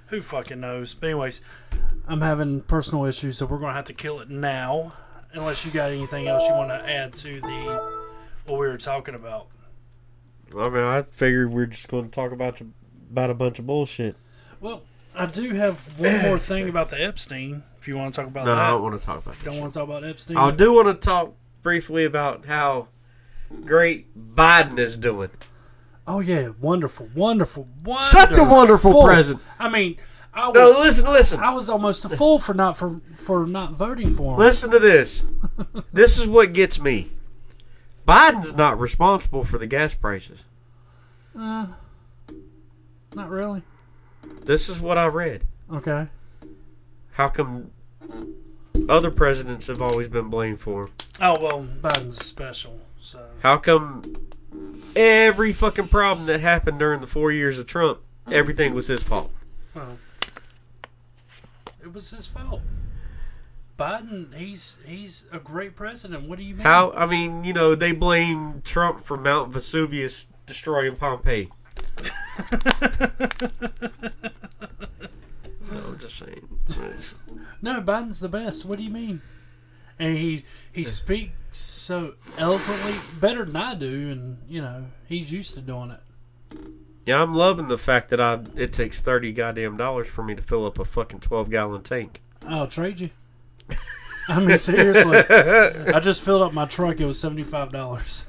who 0.08 0.22
fucking 0.22 0.60
knows? 0.60 0.94
But 0.94 1.08
anyways, 1.08 1.40
I'm 2.06 2.20
having 2.20 2.62
personal 2.62 3.06
issues, 3.06 3.38
so 3.38 3.46
we're 3.46 3.60
gonna 3.60 3.74
have 3.74 3.86
to 3.86 3.94
kill 3.94 4.20
it 4.20 4.30
now. 4.30 4.94
Unless 5.32 5.66
you 5.66 5.72
got 5.72 5.92
anything 5.92 6.28
else 6.28 6.46
you 6.48 6.54
want 6.54 6.70
to 6.70 6.90
add 6.90 7.14
to 7.14 7.40
the 7.42 8.04
what 8.46 8.60
we 8.60 8.68
were 8.68 8.78
talking 8.78 9.16
about. 9.16 9.48
I 10.56 10.70
mean, 10.70 10.84
I 10.84 11.02
figured 11.04 11.52
we 11.52 11.64
are 11.64 11.68
just 11.68 11.88
going 11.88 12.06
to 12.06 12.12
talk 12.12 12.32
about 12.34 12.60
about 13.10 13.30
a 13.30 13.34
bunch 13.34 13.58
of 13.58 13.66
bullshit. 13.66 14.16
Well, 14.60 14.84
I 15.14 15.26
do 15.28 15.52
have 15.52 15.98
one 15.98 16.22
more 16.24 16.40
thing 16.40 16.68
about 16.70 16.90
the 16.90 17.02
Epstein. 17.02 17.64
If 17.86 17.90
you 17.90 17.98
want 17.98 18.16
to 18.16 18.20
talk 18.20 18.28
about 18.28 18.48
No, 18.48 18.56
that, 18.56 18.64
I 18.66 18.70
don't 18.72 18.82
want 18.82 19.00
to 19.00 19.06
talk 19.06 19.20
about 19.24 19.36
this. 19.36 19.44
don't 19.44 19.54
shit. 19.54 19.62
want 19.62 19.74
to 19.74 19.80
talk 19.80 19.88
about 19.88 20.04
Epstein. 20.04 20.38
I 20.38 20.50
do 20.50 20.74
want 20.74 20.88
to 20.88 20.96
talk 20.96 21.36
briefly 21.62 22.04
about 22.04 22.48
how 22.48 22.88
great 23.64 24.08
Biden 24.36 24.80
is 24.80 24.98
doing. 24.98 25.30
Oh 26.08 26.20
yeah, 26.20 26.50
wonderful, 26.60 27.10
wonderful, 27.14 27.68
wonderful. 27.84 28.04
Such 28.04 28.40
a 28.40 28.44
wonderful 28.44 29.04
president. 29.04 29.46
I 29.60 29.70
mean, 29.70 29.98
I 30.34 30.48
was 30.48 30.56
No, 30.56 30.84
listen, 30.84 31.06
listen, 31.06 31.40
I 31.42 31.54
was 31.54 31.70
almost 31.70 32.04
a 32.06 32.10
fool 32.10 32.40
for 32.40 32.56
not 32.56 32.76
for 32.76 33.02
for 33.14 33.46
not 33.46 33.76
voting 33.76 34.16
for 34.16 34.34
him. 34.34 34.40
listen 34.40 34.72
to 34.72 34.80
this. 34.80 35.24
this 35.94 36.18
is 36.18 36.28
what 36.28 36.54
gets 36.54 36.82
me. 36.82 37.12
Biden's 38.08 38.56
not 38.56 38.80
responsible 38.80 39.44
for 39.44 39.60
the 39.60 39.68
gas 39.68 39.94
prices. 39.94 40.46
Uh, 41.38 41.68
not 43.14 43.30
really. 43.30 43.62
This 44.42 44.70
is 44.70 44.82
what 44.82 44.98
I 44.98 45.06
read. 45.06 45.44
Okay. 45.72 46.08
How 47.12 47.30
come 47.30 47.70
other 48.90 49.12
presidents 49.12 49.68
have 49.68 49.82
always 49.82 50.08
been 50.08 50.30
blamed 50.30 50.60
for. 50.60 50.90
Oh 51.22 51.42
well, 51.42 51.64
Biden's 51.82 52.24
special. 52.24 52.80
So 53.00 53.26
How 53.42 53.58
come 53.58 54.16
every 54.96 55.54
fucking 55.54 55.88
problem 55.90 56.26
that 56.28 56.42
happened 56.42 56.80
during 56.80 57.02
the 57.02 57.08
four 57.08 57.32
years 57.32 57.60
of 57.60 57.68
Trump, 57.68 58.00
everything 58.32 58.74
was 58.74 58.88
his 58.88 59.04
fault? 59.04 59.32
well, 59.74 59.98
it 61.82 61.94
was 61.94 62.10
his 62.10 62.26
fault. 62.26 62.62
Biden, 63.78 64.34
he's 64.34 64.78
he's 64.86 65.26
a 65.32 65.40
great 65.40 65.76
president. 65.76 66.28
What 66.30 66.38
do 66.38 66.44
you 66.46 66.56
mean? 66.56 66.64
How? 66.64 66.92
I 66.92 67.06
mean, 67.06 67.44
you 67.44 67.52
know, 67.54 67.76
they 67.76 67.92
blame 67.92 68.62
Trump 68.64 69.00
for 69.00 69.18
Mount 69.18 69.52
Vesuvius 69.52 70.28
destroying 70.46 70.96
Pompeii. 70.96 71.50
no, 75.72 75.80
I'm 75.88 76.00
just 76.00 76.18
saying. 76.18 76.48
No, 77.62 77.82
Biden's 77.82 78.20
the 78.20 78.30
best. 78.30 78.66
What 78.66 78.80
do 78.80 78.86
you 78.86 78.92
mean? 78.92 79.22
And 79.98 80.18
he 80.18 80.44
he 80.74 80.84
speaks 80.84 81.58
so 81.58 82.16
eloquently, 82.40 82.94
better 83.22 83.46
than 83.46 83.56
I 83.56 83.76
do, 83.76 84.12
and 84.12 84.38
you 84.48 84.62
know 84.62 84.86
he's 85.08 85.32
used 85.32 85.56
to 85.56 85.62
doing 85.62 85.92
it. 85.92 86.00
Yeah, 87.06 87.22
I'm 87.22 87.34
loving 87.34 87.68
the 87.68 87.78
fact 87.78 88.10
that 88.10 88.20
I 88.20 88.42
it 88.56 88.74
takes 88.74 89.00
thirty 89.00 89.32
goddamn 89.32 89.78
dollars 89.78 90.08
for 90.08 90.24
me 90.24 90.36
to 90.36 90.42
fill 90.42 90.66
up 90.66 90.80
a 90.80 90.86
fucking 90.86 91.22
twelve 91.22 91.50
gallon 91.50 91.82
tank. 91.82 92.22
Oh, 92.44 92.60
I'll 92.60 92.68
trade 92.68 93.00
you. 93.00 93.10
I 94.28 94.40
mean, 94.40 94.60
seriously, 94.60 95.20
I 95.20 96.00
just 96.00 96.24
filled 96.24 96.42
up 96.42 96.54
my 96.54 96.66
truck. 96.66 97.00
It 97.00 97.06
was 97.06 97.20
seventy 97.20 97.44
five 97.44 97.72
dollars. 97.72 98.26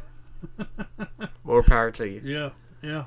More 1.45 1.63
power 1.63 1.91
to 1.93 2.09
you. 2.09 2.21
Yeah, 2.23 2.51
yeah. 2.83 3.05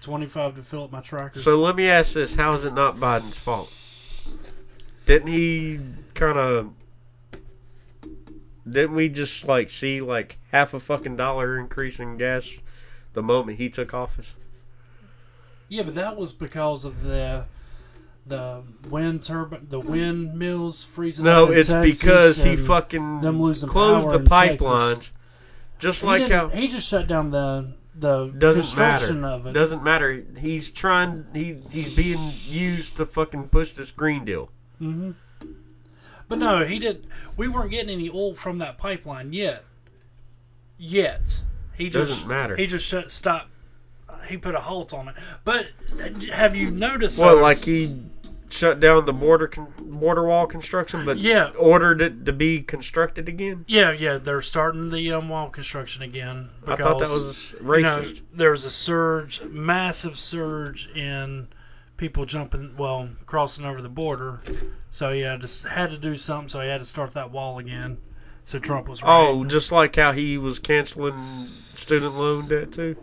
Twenty 0.00 0.26
five 0.26 0.54
to 0.54 0.62
fill 0.62 0.84
up 0.84 0.92
my 0.92 1.00
tractor. 1.00 1.38
So 1.38 1.58
let 1.58 1.76
me 1.76 1.88
ask 1.88 2.14
this: 2.14 2.36
How 2.36 2.52
is 2.52 2.64
it 2.64 2.72
not 2.74 2.96
Biden's 2.96 3.38
fault? 3.38 3.72
Didn't 5.06 5.28
he 5.28 5.80
kind 6.14 6.38
of? 6.38 6.70
Didn't 8.68 8.94
we 8.94 9.08
just 9.08 9.46
like 9.48 9.68
see 9.70 10.00
like 10.00 10.38
half 10.52 10.72
a 10.74 10.80
fucking 10.80 11.16
dollar 11.16 11.58
increase 11.58 11.98
in 11.98 12.16
gas 12.16 12.62
the 13.12 13.22
moment 13.22 13.58
he 13.58 13.68
took 13.68 13.92
office? 13.92 14.36
yeah, 15.68 15.82
but 15.82 15.94
that 15.94 16.16
was 16.16 16.32
because 16.32 16.84
of 16.84 17.02
the 17.02 17.44
the 18.26 18.62
wind 18.88 19.22
turbine, 19.22 19.66
the 19.68 19.80
windmills 19.80 20.84
freezing. 20.84 21.24
No, 21.24 21.50
it's 21.50 21.70
Texas 21.70 21.98
because 21.98 22.44
he 22.44 22.56
fucking 22.56 23.20
them 23.20 23.40
losing 23.40 23.68
closed 23.68 24.10
the 24.10 24.16
in 24.16 24.24
Texas. 24.24 24.66
pipelines, 24.68 25.12
just 25.78 26.02
He, 26.02 26.06
like 26.08 26.28
how 26.28 26.48
he 26.48 26.68
just 26.68 26.88
shut 26.88 27.06
down 27.06 27.30
the 27.30 27.74
the 28.00 28.26
doesn't 28.38 28.62
construction 28.62 29.20
matter. 29.20 29.34
of 29.34 29.46
it. 29.46 29.52
Doesn't 29.52 29.82
matter. 29.82 30.24
He's 30.38 30.70
trying. 30.70 31.26
He 31.32 31.58
he's 31.70 31.90
being 31.90 32.32
used 32.46 32.96
to 32.96 33.06
fucking 33.06 33.48
push 33.48 33.72
this 33.72 33.90
green 33.90 34.24
deal. 34.24 34.50
But 36.28 36.38
no, 36.38 36.64
he 36.64 36.78
didn't. 36.78 37.06
We 37.36 37.48
weren't 37.48 37.70
getting 37.70 37.90
any 37.90 38.08
oil 38.08 38.34
from 38.34 38.58
that 38.58 38.78
pipeline 38.78 39.32
yet. 39.32 39.64
Yet 40.78 41.42
he 41.76 41.90
just 41.90 42.10
Doesn't 42.12 42.28
matter. 42.28 42.56
He 42.56 42.66
just 42.66 42.86
shut 42.86 43.10
stop. 43.10 43.48
He 44.26 44.36
put 44.36 44.54
a 44.54 44.60
halt 44.60 44.92
on 44.94 45.08
it. 45.08 45.14
But 45.44 45.66
have 46.32 46.54
you 46.56 46.70
noticed? 46.70 47.20
Well, 47.20 47.38
uh, 47.38 47.42
like 47.42 47.64
he 47.64 48.02
shut 48.52 48.80
down 48.80 49.04
the 49.04 49.12
border 49.12 49.46
con- 49.46 49.72
border 49.78 50.26
wall 50.26 50.46
construction, 50.46 51.04
but 51.04 51.18
Yeah. 51.18 51.50
ordered 51.58 52.00
it 52.02 52.24
to 52.26 52.32
be 52.32 52.60
constructed 52.62 53.28
again. 53.28 53.64
yeah, 53.68 53.92
yeah, 53.92 54.18
they're 54.18 54.42
starting 54.42 54.90
the 54.90 55.12
um, 55.12 55.28
wall 55.28 55.48
construction 55.50 56.02
again. 56.02 56.50
I 56.66 56.76
thought 56.76 56.98
that 56.98 57.04
because, 57.08 57.10
was 57.10 57.54
you 57.60 57.82
know, 57.82 57.88
racist. 57.98 58.22
there 58.32 58.50
was 58.50 58.64
a 58.64 58.70
surge, 58.70 59.42
massive 59.44 60.18
surge 60.18 60.88
in 60.94 61.48
people 61.96 62.24
jumping, 62.24 62.74
well, 62.76 63.10
crossing 63.26 63.64
over 63.64 63.80
the 63.82 63.88
border. 63.88 64.40
So 64.90 65.10
yeah, 65.10 65.36
just 65.36 65.66
had 65.66 65.90
to 65.90 65.98
do 65.98 66.16
something. 66.16 66.48
So 66.48 66.60
he 66.60 66.68
had 66.68 66.80
to 66.80 66.84
start 66.86 67.12
that 67.12 67.30
wall 67.30 67.58
again. 67.58 67.98
So 68.42 68.58
Trump 68.58 68.88
was 68.88 69.02
right. 69.02 69.08
Oh, 69.28 69.44
just 69.44 69.70
like 69.70 69.94
how 69.96 70.12
he 70.12 70.36
was 70.38 70.58
canceling 70.58 71.14
student 71.74 72.14
loan 72.16 72.48
debt 72.48 72.72
too. 72.72 72.96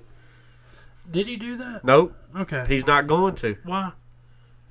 Did 1.09 1.27
he 1.27 1.37
do 1.37 1.55
that? 1.57 1.85
Nope, 1.85 2.13
Okay. 2.35 2.65
he's 2.67 2.85
not 2.85 3.07
going 3.07 3.35
to. 3.35 3.55
Why? 3.63 3.91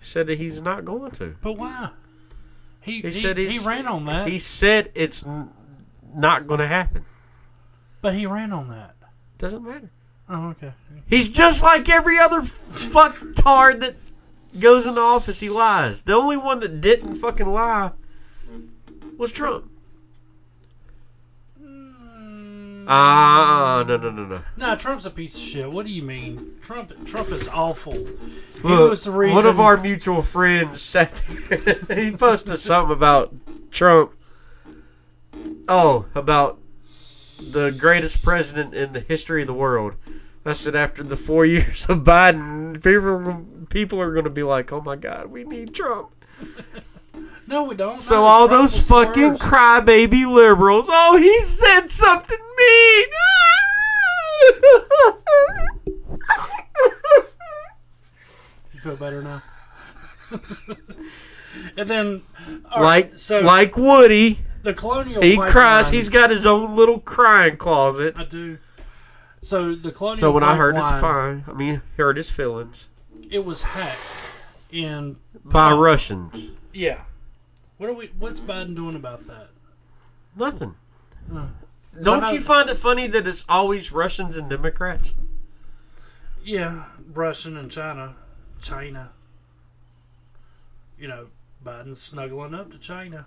Said 0.07 0.29
that 0.29 0.39
he's 0.39 0.61
not 0.61 0.85
going 0.85 1.11
to. 1.11 1.35
But 1.43 1.55
why? 1.55 1.91
He 2.81 2.93
he, 2.93 3.01
He 3.03 3.11
said 3.11 3.37
he 3.37 3.59
ran 3.67 3.89
on 3.89 4.05
that. 4.05 4.29
He 4.29 4.39
said 4.39 4.93
it's 4.95 5.25
not 6.15 6.47
going 6.47 6.61
to 6.61 6.67
happen. 6.69 7.05
But 8.01 8.15
he 8.15 8.25
ran 8.25 8.53
on 8.53 8.69
that. 8.69 8.95
Doesn't 9.37 9.65
matter. 9.65 9.91
Oh, 10.29 10.51
okay. 10.51 10.75
He's 11.09 11.29
just 11.29 11.65
like 11.65 11.89
every 11.89 12.19
other 12.19 12.41
fucktard 12.43 13.81
that 13.81 13.97
goes 14.61 14.87
into 14.87 15.01
office. 15.01 15.41
He 15.41 15.49
lies. 15.49 16.05
The 16.05 16.15
only 16.15 16.37
one 16.37 16.61
that 16.61 16.81
didn't 16.81 17.17
fucking 17.17 17.49
lie 17.49 17.91
was 19.19 19.33
Trump. 19.33 19.69
Ah, 22.89 23.85
no, 23.87 23.97
no, 23.97 24.11
no, 24.11 24.25
no. 24.27 24.41
Nah, 24.57 24.77
Trump's 24.77 25.07
a 25.07 25.11
piece 25.11 25.35
of 25.37 25.43
shit. 25.43 25.71
What 25.73 25.87
do 25.87 25.93
you 25.93 26.03
mean? 26.03 26.53
Trump 26.61 26.93
Trump 27.07 27.31
is 27.31 27.49
awful. 27.49 27.95
He 27.95 28.63
Look, 28.63 28.91
was 28.91 29.05
the 29.05 29.11
reason. 29.11 29.35
one 29.35 29.47
of 29.47 29.59
our 29.61 29.77
mutual 29.77 30.23
friends 30.23 30.81
said 30.81 31.11
he 31.95 32.13
posted 32.13 32.59
something 32.61 32.93
about 32.95 33.35
Trump. 33.71 34.13
Oh, 35.69 36.07
about 36.15 36.59
the 37.41 37.71
greatest 37.71 38.23
president 38.23 38.73
in 38.75 38.93
the 38.93 39.01
history 39.01 39.43
of 39.43 39.47
the 39.49 39.55
world. 39.55 39.97
I 40.45 40.53
said 40.53 40.77
after 40.77 41.03
the 41.03 41.17
four 41.17 41.45
years 41.47 41.87
of 41.89 41.99
Biden, 42.05 42.83
people 42.83 43.67
people 43.69 44.01
are 44.01 44.13
going 44.13 44.25
to 44.25 44.31
be 44.31 44.45
like, 44.45 44.73
"Oh 44.73 44.81
my 44.81 44.95
God, 44.97 45.27
we 45.27 45.43
need 45.45 45.75
Trump." 45.75 46.11
No, 47.47 47.65
we 47.65 47.75
don't. 47.77 48.03
So 48.03 48.17
No, 48.17 48.25
all 48.25 48.49
those 48.49 48.87
fucking 48.87 49.29
worse. 49.31 49.43
crybaby 49.43 50.27
liberals. 50.33 50.89
Oh, 50.91 51.17
he 51.17 51.41
said 51.41 51.87
something 51.89 52.39
mean. 52.59 53.07
You 58.73 58.81
feel 58.81 58.97
better 58.97 59.23
now. 59.23 59.41
and 61.79 61.89
then, 61.89 62.23
all 62.71 62.83
right, 62.83 63.07
like 63.07 63.17
so 63.19 63.41
like 63.41 63.77
Woody, 63.77 64.39
the 64.63 64.75
colonial. 64.75 65.23
he 65.23 65.37
cries. 65.39 65.91
He's 65.91 66.11
got 66.11 66.29
his 66.31 66.45
own 66.45 66.77
little 66.77 66.99
crying 67.01 67.57
closet. 67.57 68.19
I 68.19 68.25
do. 68.25 68.59
So 69.41 69.75
the 69.75 69.91
colonial. 69.91 70.17
So 70.17 70.31
when 70.31 70.43
I 70.43 70.57
heard 70.57 70.77
his 70.77 70.85
fine, 70.85 71.45
I 71.49 71.53
mean, 71.55 71.81
hurt 71.97 72.17
his 72.19 72.31
feelings 72.31 72.91
it 73.31 73.45
was 73.45 73.63
hacked 73.63 74.61
in 74.71 75.17
by 75.45 75.73
Russians. 75.73 76.53
yeah. 76.73 77.01
What 77.79 77.91
are 77.91 77.95
we? 77.95 78.11
What's 78.19 78.41
Biden 78.41 78.75
doing 78.75 78.97
about 78.97 79.27
that? 79.27 79.49
Nothing. 80.37 80.75
Hmm. 81.31 81.47
Don't 82.03 82.31
you 82.33 82.41
find 82.41 82.69
it 82.69 82.77
funny 82.77 83.07
that 83.07 83.27
it's 83.27 83.45
always 83.49 83.93
Russians 83.93 84.37
and 84.37 84.51
Democrats? 84.51 85.15
Yeah, 86.45 86.85
Russian 87.13 87.57
and 87.57 87.71
China, 87.71 88.15
China. 88.61 89.11
You 90.99 91.09
know, 91.09 91.27
Biden's 91.65 92.01
snuggling 92.01 92.55
up 92.55 92.71
to 92.71 92.79
China, 92.79 93.27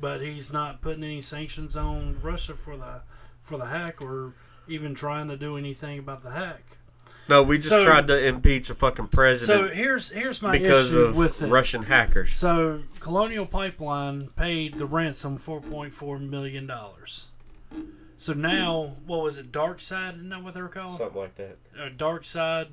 but 0.00 0.20
he's 0.20 0.52
not 0.52 0.80
putting 0.80 1.04
any 1.04 1.20
sanctions 1.20 1.76
on 1.76 2.18
Russia 2.22 2.54
for 2.54 2.76
the 2.76 3.02
for 3.42 3.58
the 3.58 3.66
hack 3.66 4.00
or 4.00 4.34
even 4.66 4.94
trying 4.94 5.28
to 5.28 5.36
do 5.36 5.56
anything 5.56 5.98
about 5.98 6.22
the 6.22 6.30
hack. 6.30 6.77
No, 7.28 7.42
we 7.42 7.58
just 7.58 7.68
So- 7.68 7.84
tried 7.84 8.06
to 8.06 8.26
impeach 8.26 8.70
a 8.70 8.74
fucking 8.74 9.08
president. 9.08 9.70
So 9.70 9.74
here's 9.74 10.10
here's 10.10 10.40
my 10.40 10.52
because 10.52 10.94
issue 10.94 11.02
of 11.04 11.16
with 11.16 11.42
it. 11.42 11.46
Russian 11.48 11.82
hackers. 11.82 12.32
So 12.34 12.82
Colonial 13.00 13.44
Pipeline 13.46 14.28
paid 14.36 14.74
the 14.74 14.86
ransom 14.86 15.36
four 15.36 15.60
point 15.60 15.92
four 15.92 16.18
million 16.18 16.66
dollars. 16.66 17.28
So 18.16 18.32
now, 18.32 18.96
what 19.06 19.22
was 19.22 19.38
it? 19.38 19.52
Dark 19.52 19.80
Side? 19.80 20.14
Isn't 20.14 20.30
that 20.30 20.42
what 20.42 20.54
they're 20.54 20.66
called? 20.68 20.96
Something 20.98 21.20
like 21.20 21.34
that. 21.36 21.56
uh, 21.80 21.88
Dark 21.96 22.24
Side, 22.24 22.66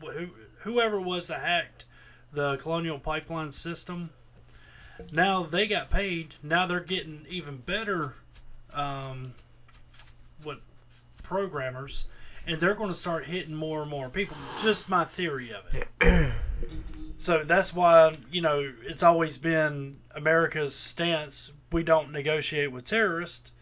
who, 0.00 0.28
whoever 0.58 1.00
was 1.00 1.26
that 1.28 1.40
hacked 1.40 1.86
the 2.32 2.56
Colonial 2.58 2.98
Pipeline 3.00 3.50
system. 3.50 4.10
Now 5.10 5.42
they 5.42 5.66
got 5.66 5.90
paid. 5.90 6.36
Now 6.42 6.66
they're 6.66 6.78
getting 6.80 7.26
even 7.28 7.56
better, 7.56 8.14
um, 8.72 9.34
what 10.44 10.60
programmers, 11.24 12.06
and 12.46 12.60
they're 12.60 12.74
going 12.74 12.90
to 12.90 12.94
start 12.94 13.26
hitting 13.26 13.54
more 13.54 13.82
and 13.82 13.90
more 13.90 14.08
people. 14.08 14.36
Just 14.62 14.90
my 14.90 15.04
theory 15.04 15.52
of 15.52 15.64
it. 15.72 16.32
so 17.16 17.44
that's 17.44 17.74
why 17.74 18.16
you 18.30 18.40
know 18.40 18.72
it's 18.84 19.02
always 19.02 19.38
been 19.38 19.98
America's 20.14 20.74
stance. 20.74 21.52
We 21.70 21.82
don't 21.82 22.12
negotiate 22.12 22.72
with 22.72 22.84
terrorists. 22.84 23.52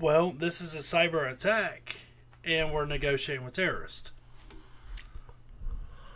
Well, 0.00 0.32
this 0.32 0.60
is 0.60 0.74
a 0.74 0.78
cyber 0.78 1.30
attack, 1.30 1.96
and 2.44 2.72
we're 2.72 2.86
negotiating 2.86 3.44
with 3.44 3.54
terrorists. 3.54 4.12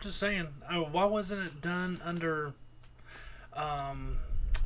Just 0.00 0.18
saying, 0.18 0.48
oh, 0.70 0.84
why 0.84 1.04
wasn't 1.04 1.46
it 1.46 1.60
done 1.60 2.00
under 2.02 2.54
um, 3.52 4.18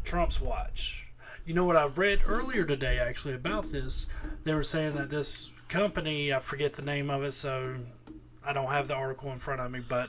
Trump's 0.04 0.40
watch? 0.40 1.06
You 1.44 1.54
know 1.54 1.64
what 1.64 1.76
I 1.76 1.86
read 1.86 2.20
earlier 2.26 2.64
today, 2.64 2.98
actually, 2.98 3.34
about 3.34 3.70
this? 3.70 4.08
They 4.44 4.54
were 4.54 4.62
saying 4.62 4.94
that 4.94 5.10
this 5.10 5.50
company, 5.74 6.32
I 6.32 6.38
forget 6.38 6.74
the 6.74 6.82
name 6.82 7.10
of 7.10 7.24
it, 7.24 7.32
so 7.32 7.74
I 8.44 8.52
don't 8.52 8.70
have 8.70 8.86
the 8.86 8.94
article 8.94 9.32
in 9.32 9.38
front 9.38 9.60
of 9.60 9.72
me, 9.72 9.80
but 9.86 10.08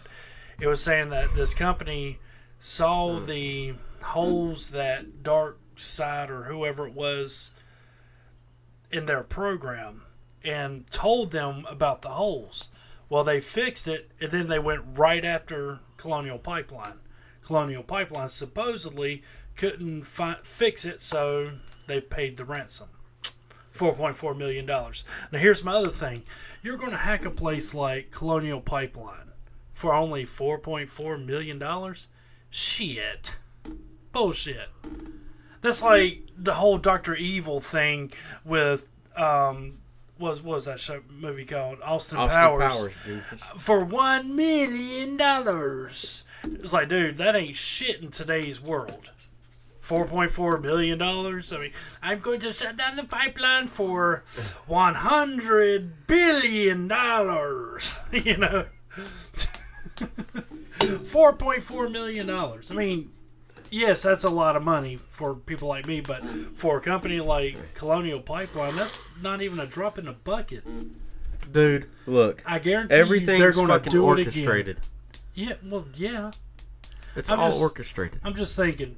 it 0.60 0.68
was 0.68 0.80
saying 0.80 1.10
that 1.10 1.34
this 1.34 1.56
company 1.56 2.20
saw 2.60 3.18
hmm. 3.18 3.26
the 3.26 3.74
holes 4.04 4.70
that 4.70 5.24
Dark 5.24 5.58
Side 5.76 6.30
or 6.30 6.44
whoever 6.44 6.88
it 6.88 6.94
was 6.94 7.52
in 8.92 9.08
their 9.08 9.24
program 9.24 10.04
and 10.44 10.90
told 10.92 11.32
them 11.32 11.66
about 11.68 12.04
the 12.04 12.10
holes. 12.10 12.70
Well, 13.10 13.24
they 13.24 13.42
fixed 13.42 13.88
it, 13.88 14.12
and 14.22 14.32
then 14.32 14.48
they 14.48 14.60
went 14.60 14.84
right 14.96 15.26
after 15.26 15.80
Colonial 15.98 16.38
Pipeline. 16.38 17.00
Colonial 17.42 17.82
Pipeline 17.82 18.30
supposedly 18.30 19.24
couldn't 19.56 20.04
fi- 20.04 20.38
fix 20.44 20.86
it, 20.86 21.02
so 21.02 21.54
they 21.88 22.02
paid 22.02 22.38
the 22.38 22.46
ransom. 22.46 22.90
$4.4 23.76 24.38
million. 24.38 24.66
Now, 24.66 24.92
here's 25.32 25.64
my 25.64 25.74
other 25.74 25.90
thing. 25.90 26.24
You're 26.64 26.78
going 26.78 26.92
to 26.92 26.98
hack 26.98 27.26
a 27.26 27.32
place 27.32 27.74
like 27.74 28.12
Colonial 28.12 28.62
Pipeline 28.62 29.32
for 29.74 29.94
only 29.94 30.26
$4.4 30.26 31.26
million? 31.26 31.96
Shit. 32.50 33.38
Bullshit. 34.12 34.70
That's 35.62 35.82
like 35.82 36.30
the 36.38 36.54
whole 36.54 36.78
Doctor 36.78 37.16
Evil 37.16 37.60
thing 37.60 38.12
with 38.44 38.88
um 39.16 39.80
was 40.20 40.42
what 40.42 40.56
was 40.56 40.66
that 40.66 40.80
show 40.80 41.02
movie 41.10 41.46
called 41.46 41.80
Austin, 41.84 42.18
Austin 42.18 42.40
Powers, 42.40 42.78
Powers, 42.78 43.44
for 43.58 43.84
one 43.84 44.36
million 44.36 45.18
dollars. 45.18 46.24
It's 46.44 46.72
like, 46.72 46.90
dude, 46.90 47.18
that 47.18 47.36
ain't 47.36 47.56
shit 47.56 48.02
in 48.02 48.12
today's 48.12 48.62
world. 48.62 49.12
Four 49.86 50.08
point 50.08 50.32
four 50.32 50.58
billion 50.58 50.98
dollars. 50.98 51.54
I 51.54 51.60
mean, 51.60 51.72
I'm 52.02 52.20
going 52.20 52.40
to 52.40 52.52
shut 52.52 52.76
down 52.76 52.96
the 52.96 53.04
pipeline 53.04 53.68
for 53.68 54.24
one 54.66 54.96
hundred 54.96 56.08
billion 56.08 56.88
dollars. 56.88 58.00
you 58.12 58.36
know, 58.36 58.66
four 61.04 61.34
point 61.34 61.62
four 61.62 61.88
million 61.88 62.26
dollars. 62.26 62.72
I 62.72 62.74
mean, 62.74 63.12
yes, 63.70 64.02
that's 64.02 64.24
a 64.24 64.30
lot 64.30 64.56
of 64.56 64.64
money 64.64 64.96
for 64.96 65.36
people 65.36 65.68
like 65.68 65.86
me, 65.86 66.02
but 66.02 66.26
for 66.26 66.80
a 66.80 66.82
company 66.82 67.20
like 67.20 67.76
Colonial 67.76 68.22
Pipeline, 68.22 68.76
that's 68.76 69.22
not 69.22 69.44
even 69.44 69.60
a 69.60 69.68
drop 69.68 70.00
in 70.00 70.06
the 70.06 70.14
bucket. 70.14 70.64
Dude, 71.52 71.86
look. 72.08 72.42
I 72.44 72.58
guarantee 72.58 72.98
you 72.98 73.20
they're 73.20 73.52
going 73.52 73.68
to 73.68 73.88
do 73.88 74.14
it 74.14 74.36
again. 74.36 74.78
Yeah, 75.36 75.54
well, 75.64 75.86
yeah. 75.96 76.32
It's 77.16 77.30
I'm 77.30 77.40
all 77.40 77.50
just- 77.50 77.62
orchestrated. 77.62 78.20
I'm 78.24 78.34
just 78.34 78.56
thinking, 78.56 78.96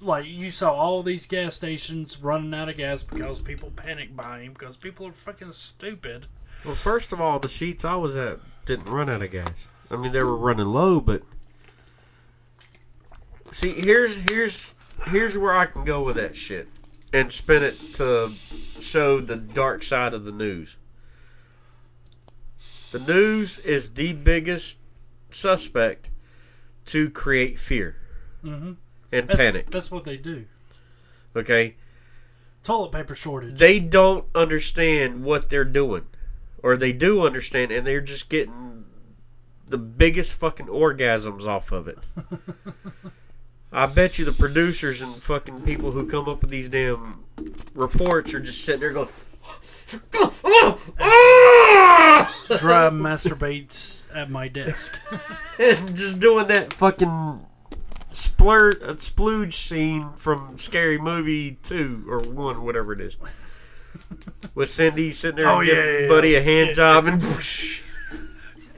like 0.00 0.26
you 0.26 0.50
saw 0.50 0.72
all 0.72 1.02
these 1.02 1.26
gas 1.26 1.54
stations 1.54 2.20
running 2.20 2.54
out 2.54 2.68
of 2.68 2.76
gas 2.76 3.02
because 3.02 3.40
people 3.40 3.70
panic 3.70 4.14
buying 4.14 4.52
because 4.52 4.76
people 4.76 5.06
are 5.06 5.12
fucking 5.12 5.52
stupid. 5.52 6.26
Well, 6.64 6.74
first 6.74 7.12
of 7.12 7.20
all, 7.20 7.38
the 7.38 7.48
Sheetz 7.48 7.84
I 7.84 7.96
was 7.96 8.16
at 8.16 8.40
didn't 8.66 8.90
run 8.90 9.08
out 9.08 9.22
of 9.22 9.30
gas. 9.30 9.70
I 9.90 9.96
mean, 9.96 10.12
they 10.12 10.22
were 10.22 10.36
running 10.36 10.66
low, 10.66 11.00
but 11.00 11.22
see, 13.50 13.72
here's 13.72 14.20
here's 14.28 14.74
here's 15.06 15.36
where 15.36 15.56
I 15.56 15.66
can 15.66 15.84
go 15.84 16.02
with 16.02 16.16
that 16.16 16.36
shit 16.36 16.68
and 17.12 17.32
spin 17.32 17.62
it 17.62 17.94
to 17.94 18.32
show 18.78 19.20
the 19.20 19.36
dark 19.36 19.82
side 19.82 20.14
of 20.14 20.24
the 20.24 20.32
news. 20.32 20.78
The 22.90 22.98
news 22.98 23.58
is 23.60 23.90
the 23.90 24.12
biggest 24.14 24.78
suspect 25.30 26.10
to 26.86 27.10
create 27.10 27.58
fear 27.58 27.96
Mm-hmm. 28.44 28.72
And 29.12 29.28
That's, 29.28 29.40
panic. 29.40 29.70
That's 29.70 29.90
what 29.90 30.04
they 30.04 30.16
do. 30.16 30.46
Okay, 31.36 31.76
Toilet 32.62 32.92
paper 32.92 33.14
shortage. 33.14 33.58
they 33.58 33.78
don't 33.80 34.24
understand 34.34 35.22
what 35.24 35.50
they're 35.50 35.64
doing, 35.64 36.06
or 36.62 36.76
they 36.76 36.92
do 36.92 37.24
understand, 37.24 37.70
and 37.72 37.86
they're 37.86 38.00
just 38.00 38.28
getting 38.28 38.84
the 39.68 39.78
biggest 39.78 40.32
fucking 40.32 40.66
orgasms 40.66 41.46
off 41.46 41.72
of 41.72 41.86
it. 41.88 41.98
I 43.72 43.86
bet 43.86 44.18
you 44.18 44.24
the 44.24 44.32
producers 44.32 45.02
and 45.02 45.14
fucking 45.16 45.60
people 45.60 45.90
who 45.90 46.06
come 46.06 46.26
up 46.28 46.40
with 46.40 46.50
these 46.50 46.70
damn 46.70 47.24
reports 47.74 48.32
are 48.32 48.40
just 48.40 48.64
sitting 48.64 48.80
there 48.80 48.92
going, 48.92 49.08
Dry 52.58 52.88
masturbates 52.90 54.08
at 54.16 54.30
my 54.30 54.48
desk. 54.48 54.98
and 55.58 55.94
just 55.96 56.18
doing 56.18 56.46
that 56.48 56.72
fucking 56.72 57.46
splur 58.18 58.72
a 58.82 58.94
splooge 58.94 59.52
scene 59.52 60.10
from 60.10 60.58
Scary 60.58 60.98
Movie 60.98 61.58
two 61.62 62.04
or 62.08 62.20
one, 62.20 62.62
whatever 62.64 62.92
it 62.92 63.00
is. 63.00 63.16
with 64.54 64.68
Cindy 64.68 65.10
sitting 65.12 65.36
there 65.36 65.48
Oh, 65.48 65.64
giving 65.64 65.76
yeah, 65.84 65.98
yeah, 66.00 66.08
Buddy 66.08 66.30
yeah. 66.30 66.38
a 66.38 66.42
hand 66.42 66.66
Yeah. 66.68 66.72
job 66.74 67.06
and. 67.06 67.22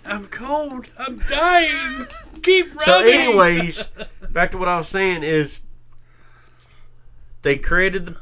I'm 0.04 0.26
cold. 0.26 0.86
I'm 0.98 1.18
dying. 1.20 2.06
Keep 2.42 2.66
running. 2.66 2.80
So, 2.80 2.98
anyways, 3.00 3.90
back 4.30 4.50
to 4.52 4.58
what 4.58 4.66
I 4.68 4.76
was 4.76 4.88
saying 4.88 5.22
is 5.22 5.62
they 7.42 7.56
created 7.56 8.06
the 8.06 8.16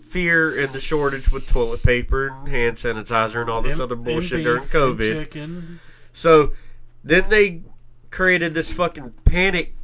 fear 0.00 0.58
and 0.58 0.72
the 0.72 0.80
shortage 0.80 1.30
with 1.30 1.46
toilet 1.46 1.82
paper 1.82 2.28
and 2.28 2.48
hand 2.48 2.76
sanitizer 2.76 3.40
and 3.40 3.48
all 3.50 3.62
this 3.62 3.74
And- 3.74 3.82
other 3.82 3.94
bullshit 3.96 4.38
beef 4.38 4.44
during 4.44 4.62
COVID. 4.64 5.78
So 6.12 6.52
then 7.04 7.28
they 7.28 7.62
created 8.10 8.54
this 8.54 8.72
fucking 8.72 9.12
panic 9.24 9.75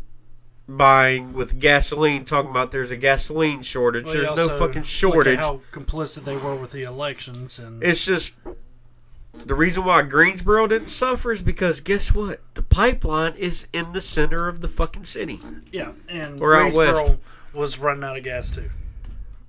buying 0.77 1.33
with 1.33 1.59
gasoline, 1.59 2.25
talking 2.25 2.51
about 2.51 2.71
there's 2.71 2.91
a 2.91 2.97
gasoline 2.97 3.63
shortage. 3.63 4.05
Well, 4.07 4.15
there's 4.15 4.37
no 4.37 4.49
fucking 4.49 4.67
look 4.67 4.77
at 4.77 4.87
shortage. 4.87 5.41
how 5.41 5.61
complicit 5.73 6.25
they 6.25 6.35
were 6.37 6.61
with 6.61 6.73
the 6.73 6.83
elections 6.83 7.59
and 7.59 7.83
It's 7.83 8.07
just 8.07 8.37
the 9.35 9.55
reason 9.55 9.85
why 9.85 10.03
Greensboro 10.03 10.67
didn't 10.67 10.89
suffer 10.89 11.33
is 11.33 11.43
because 11.43 11.81
guess 11.81 12.15
what? 12.15 12.41
The 12.55 12.63
pipeline 12.63 13.35
is 13.35 13.67
in 13.73 13.93
the 13.93 14.01
center 14.01 14.49
of 14.49 14.61
the 14.61 14.69
fucking 14.69 15.05
city. 15.05 15.41
yeah, 15.71 15.93
and 16.09 16.41
Or 16.41 16.49
Greensboro 16.49 17.19
was 17.55 17.79
running 17.79 18.05
out 18.05 18.17
of 18.17 18.25
gas 18.25 18.51
too. 18.51 18.71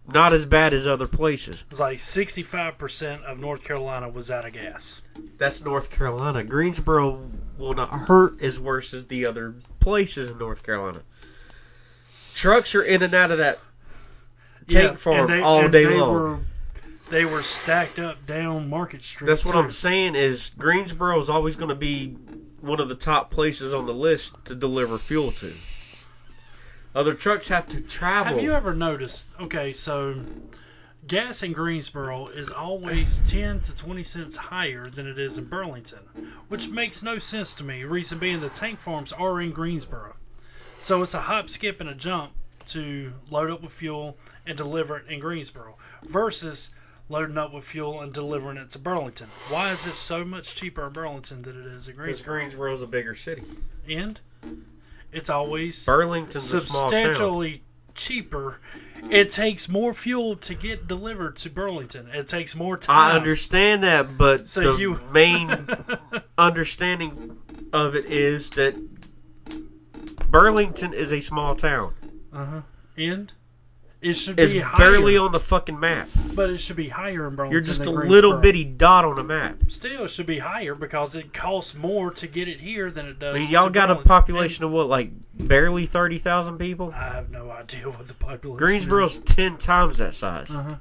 Not 0.06 0.34
as 0.34 0.46
bad 0.46 0.74
as 0.74 0.86
other 0.86 1.08
places. 1.08 1.62
It 1.62 1.70
was 1.70 1.80
like 1.80 1.98
65% 2.00 3.24
of 3.24 3.40
North 3.40 3.64
Carolina 3.64 4.10
was 4.10 4.30
out 4.30 4.46
of 4.46 4.52
gas. 4.52 5.02
That's 5.38 5.64
North 5.64 5.90
Carolina. 5.90 6.44
Greensboro 6.44 7.30
will 7.58 7.74
not 7.74 7.90
hurt 7.90 8.42
as 8.42 8.60
worse 8.60 8.94
as 8.94 9.06
the 9.08 9.26
other 9.26 9.56
places 9.80 10.30
in 10.30 10.38
North 10.38 10.66
Carolina. 10.66 11.04
Trucks 12.34 12.76
are 12.76 12.84
in 12.84 13.02
and 13.04 13.14
out 13.14 13.32
of 13.32 13.38
that 13.38 13.60
tank 14.68 14.92
Yeah, 14.92 14.96
farm 14.96 15.30
they- 15.30 15.42
all 15.42 15.68
day 15.70 15.86
they 15.86 15.98
long. 16.00 16.14
Were, 16.14 16.40
they 17.12 17.26
were 17.26 17.42
stacked 17.42 18.00
up 18.00 18.26
down 18.26 18.70
Market 18.70 19.04
Street. 19.04 19.28
That's 19.28 19.46
what 19.46 19.54
too. 19.54 19.60
I'm 19.60 19.72
saying 19.72 20.16
is 20.16 20.52
Greensboro 20.58 21.20
is 21.20 21.30
always 21.30 21.56
going 21.56 21.70
to 21.70 21.76
be 21.76 22.16
one 22.62 22.80
of 22.80 22.90
the 22.90 22.96
top 22.96 23.30
places 23.30 23.74
on 23.74 23.86
the 23.86 23.94
list 23.94 24.46
to 24.46 24.56
deliver 24.56 24.98
fuel 24.98 25.32
to. 25.34 25.54
Other 26.96 27.14
trucks 27.14 27.50
have 27.50 27.68
to 27.68 27.82
travel. 27.82 28.34
Have 28.36 28.42
you 28.44 28.54
ever 28.54 28.74
noticed? 28.74 29.28
Okay, 29.40 29.72
so 29.74 30.22
gas 31.08 31.44
in 31.44 31.52
Greensboro 31.52 32.28
is 32.28 32.50
always 32.50 33.20
10 33.30 33.62
to 33.62 33.76
20 33.76 34.04
cents 34.04 34.36
higher 34.38 34.88
than 34.88 35.08
it 35.08 35.18
is 35.20 35.38
in 35.38 35.46
Burlington, 35.46 36.00
which 36.48 36.70
makes 36.70 37.04
no 37.04 37.18
sense 37.18 37.54
to 37.56 37.64
me. 37.64 37.84
Reason 37.84 38.18
being, 38.20 38.40
the 38.40 38.50
tank 38.50 38.78
farms 38.80 39.12
are 39.12 39.42
in 39.42 39.52
Greensboro. 39.52 40.16
So 40.84 41.02
it's 41.02 41.14
a 41.14 41.22
hop, 41.22 41.50
skip, 41.50 41.80
and 41.80 41.90
a 41.90 41.96
jump 41.96 42.34
to 42.68 43.14
load 43.32 43.50
up 43.50 43.62
with 43.64 43.72
fuel 43.72 44.18
and 44.46 44.58
deliver 44.58 44.98
it 44.98 45.08
in 45.08 45.20
Greensboro 45.20 45.78
versus 46.04 46.72
loading 47.08 47.38
up 47.38 47.54
with 47.54 47.64
fuel 47.64 48.02
and 48.02 48.14
delivering 48.14 48.58
it 48.58 48.70
to 48.72 48.80
Burlington. 48.80 49.28
Why 49.50 49.72
is 49.72 49.86
this 49.86 49.96
so 49.96 50.26
much 50.26 50.56
cheaper 50.56 50.88
in 50.88 50.92
Burlington 50.94 51.42
than 51.42 51.60
it 51.62 51.68
is 51.68 51.88
in 51.88 51.96
Greensboro? 51.96 52.06
because 52.06 52.22
Greensboro? 52.22 52.36
Greensboro's 52.68 52.82
a 52.82 52.88
bigger 52.88 53.16
city. 53.16 53.44
And 53.88 54.20
it's 55.14 55.30
always 55.30 55.86
Burlington's 55.86 56.52
a 56.54 56.60
small 56.62 56.90
town. 56.90 57.00
substantially 57.00 57.64
cheaper. 57.96 58.60
It 59.10 59.32
takes 59.32 59.70
more 59.70 59.94
fuel 59.94 60.36
to 60.38 60.54
get 60.54 60.88
delivered 60.88 61.36
to 61.38 61.50
Burlington. 61.50 62.08
It 62.14 62.28
takes 62.28 62.56
more 62.56 62.76
time. 62.78 63.12
I 63.14 63.16
understand 63.16 63.84
that, 63.84 64.18
but 64.18 64.48
So 64.50 64.74
the 64.76 64.80
you- 64.82 65.00
main 65.14 65.66
understanding 66.38 67.38
of 67.72 67.96
it 67.96 68.06
is 68.06 68.50
that 68.52 68.76
Burlington 70.34 70.94
is 70.94 71.14
a 71.14 71.22
small 71.22 71.56
town. 71.56 71.94
And 72.98 73.32
it 74.02 74.14
should 74.16 74.38
It's 74.40 74.52
be 74.52 74.60
higher, 74.60 74.76
barely 74.92 75.16
on 75.16 75.32
the 75.32 75.40
fucking 75.40 75.80
map. 75.80 76.10
but 76.34 76.50
it 76.50 76.58
should 76.58 76.76
be 76.76 76.90
higher 76.90 77.28
in 77.28 77.36
Burlington. 77.36 77.52
You're 77.52 77.62
just 77.62 77.86
a 77.86 77.90
little 77.92 78.38
bitty 78.40 78.64
dot 78.66 79.06
on 79.06 79.18
a 79.20 79.24
map. 79.24 79.60
Still, 79.68 80.06
it 80.06 80.10
should 80.10 80.26
be 80.26 80.40
higher 80.40 80.76
because 80.76 81.16
it 81.16 81.34
costs 81.34 81.76
more 81.76 82.12
to 82.12 82.28
get 82.28 82.48
it 82.48 82.60
here 82.60 82.90
than 82.92 83.06
it 83.06 83.20
does. 83.20 83.36
I 83.36 83.40
mean, 83.40 83.50
y'all 83.50 83.70
got 83.70 83.86
a 83.92 83.94
Burlington. 83.94 84.08
population 84.10 84.66
of 84.66 84.72
what, 84.72 84.88
like 84.88 85.12
barely 85.36 85.86
thirty 85.86 86.18
thousand 86.18 86.58
people? 86.58 86.92
I 86.96 87.10
have 87.14 87.30
no 87.30 87.50
idea 87.52 87.90
what 87.90 88.08
the 88.08 88.14
population. 88.16 88.56
Is. 88.56 88.60
Greensboro's 88.60 89.14
is. 89.20 89.24
ten 89.24 89.58
times 89.58 90.00
that 90.00 90.16
size. 90.16 90.54
Uh-huh. 90.54 90.76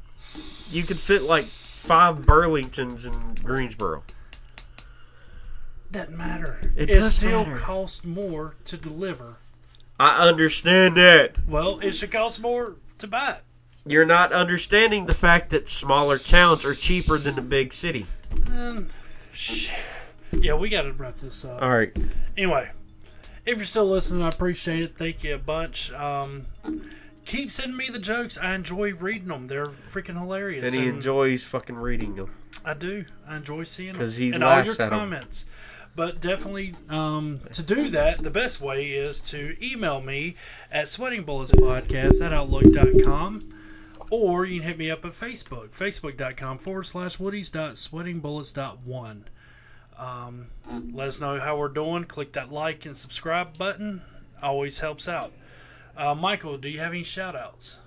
You 0.71 0.83
could 0.83 0.99
fit 0.99 1.23
like 1.23 1.45
five 1.45 2.21
Burlingtons 2.21 3.07
in 3.07 3.35
Greensboro. 3.45 4.03
doesn't 5.91 6.17
matter. 6.17 6.73
It 6.75 6.89
It, 6.91 7.03
still 7.05 7.45
matter. 7.45 7.61
costs 7.61 8.03
more 8.05 8.57
to 8.65 8.77
deliver. 8.79 9.37
I 9.99 10.27
understand 10.29 10.97
that. 10.97 11.37
Well, 11.47 11.79
it 11.81 11.93
should 11.93 12.11
cost 12.11 12.41
more 12.41 12.77
to 12.99 13.07
buy 13.07 13.33
it. 13.33 13.45
You're 13.85 14.05
not 14.07 14.33
understanding 14.33 15.07
the 15.07 15.15
fact 15.15 15.51
that 15.51 15.69
smaller 15.69 16.19
towns 16.19 16.65
are 16.65 16.75
cheaper 16.75 17.19
than 17.19 17.35
the 17.35 17.43
big 17.43 17.73
city. 17.73 18.07
Um. 18.49 18.89
Yeah, 20.33 20.55
we 20.55 20.69
got 20.69 20.83
to 20.83 20.93
wrap 20.93 21.17
this 21.17 21.45
up. 21.45 21.61
All 21.63 21.71
right. 21.71 21.95
Anyway, 22.37 22.71
if 23.45 23.59
you're 23.59 23.65
still 23.65 23.87
listening, 23.87 24.23
I 24.23 24.29
appreciate 24.29 24.83
it. 24.83 24.97
Thank 24.97 25.25
you 25.25 25.35
a 25.35 25.39
bunch. 25.39 25.93
Um, 25.93 26.47
keep 27.25 27.51
sending 27.53 27.77
me 27.77 27.89
the 27.91 27.99
jokes. 27.99 28.39
I 28.39 28.55
enjoy 28.55 28.95
reading 28.95 29.29
them. 29.29 29.47
They're 29.49 29.67
freaking 29.67 30.19
hilarious. 30.19 30.65
And 30.73 30.75
he 30.81 30.89
enjoys 30.89 31.45
fucking 31.45 31.77
reading 31.77 32.15
them. 32.17 32.31
I 32.65 32.75
do. 32.75 33.05
I 33.27 33.37
enjoy 33.37 33.65
seeing 33.65 33.93
them 33.95 34.01
'Cause 34.01 34.17
he 34.17 34.31
and 34.33 34.43
all 34.45 34.51
laughs 34.51 34.67
your 34.67 34.83
at 34.83 34.91
comments. 34.91 35.45
But 35.95 36.21
definitely, 36.21 36.75
um, 36.89 37.41
to 37.53 37.63
do 37.63 37.91
that, 37.91 38.23
the 38.23 38.31
best 38.31 38.61
way 38.61 38.93
is 38.93 39.21
to 39.31 39.57
email 39.63 40.01
me 40.01 40.35
at 40.71 40.87
sweatingbulletspodcast 40.87 42.25
at 42.25 42.33
outlook.com 42.33 43.49
or 44.11 44.45
you 44.45 44.61
can 44.61 44.69
hit 44.69 44.79
me 44.79 44.91
up 44.91 45.05
at 45.05 45.13
Facebook, 45.13 45.71
facebook.com 45.71 46.59
forward 46.59 46.85
slash 46.85 47.17
woodies.sweatingbullets.one. 47.17 49.25
Um, 49.99 50.47
let 50.93 51.09
us 51.09 51.21
know 51.21 51.41
how 51.41 51.57
we're 51.57 51.69
doing. 51.69 52.05
Click 52.05 52.33
that 52.33 52.53
like 52.53 52.85
and 52.87 52.97
subscribe 52.97 53.57
button. 53.57 54.03
Always 54.43 54.81
helps 54.81 55.09
out. 55.09 55.33
Uh, 55.97 56.15
Michael, 56.15 56.59
do 56.59 56.69
you 56.69 56.81
have 56.81 56.93
any 56.93 57.05
shout 57.05 57.37
outs? 57.37 57.79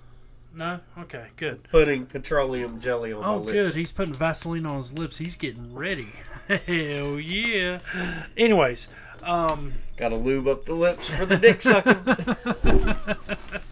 No? 0.56 0.80
Okay, 1.00 1.26
good. 1.36 1.62
Putting 1.64 2.06
petroleum 2.06 2.80
jelly 2.80 3.12
on 3.12 3.22
Oh, 3.22 3.38
my 3.40 3.44
lips. 3.44 3.52
good. 3.52 3.74
He's 3.74 3.92
putting 3.92 4.14
Vaseline 4.14 4.64
on 4.64 4.78
his 4.78 4.92
lips. 4.94 5.18
He's 5.18 5.36
getting 5.36 5.74
ready. 5.74 6.08
Hell 6.48 7.20
yeah. 7.20 7.78
Anyways, 8.38 8.88
um, 9.22 9.74
Gotta 9.98 10.16
lube 10.16 10.48
up 10.48 10.64
the 10.64 10.72
lips 10.74 11.10
for 11.14 11.26
the 11.26 11.36
dick 11.36 11.60
sucking. 11.60 13.16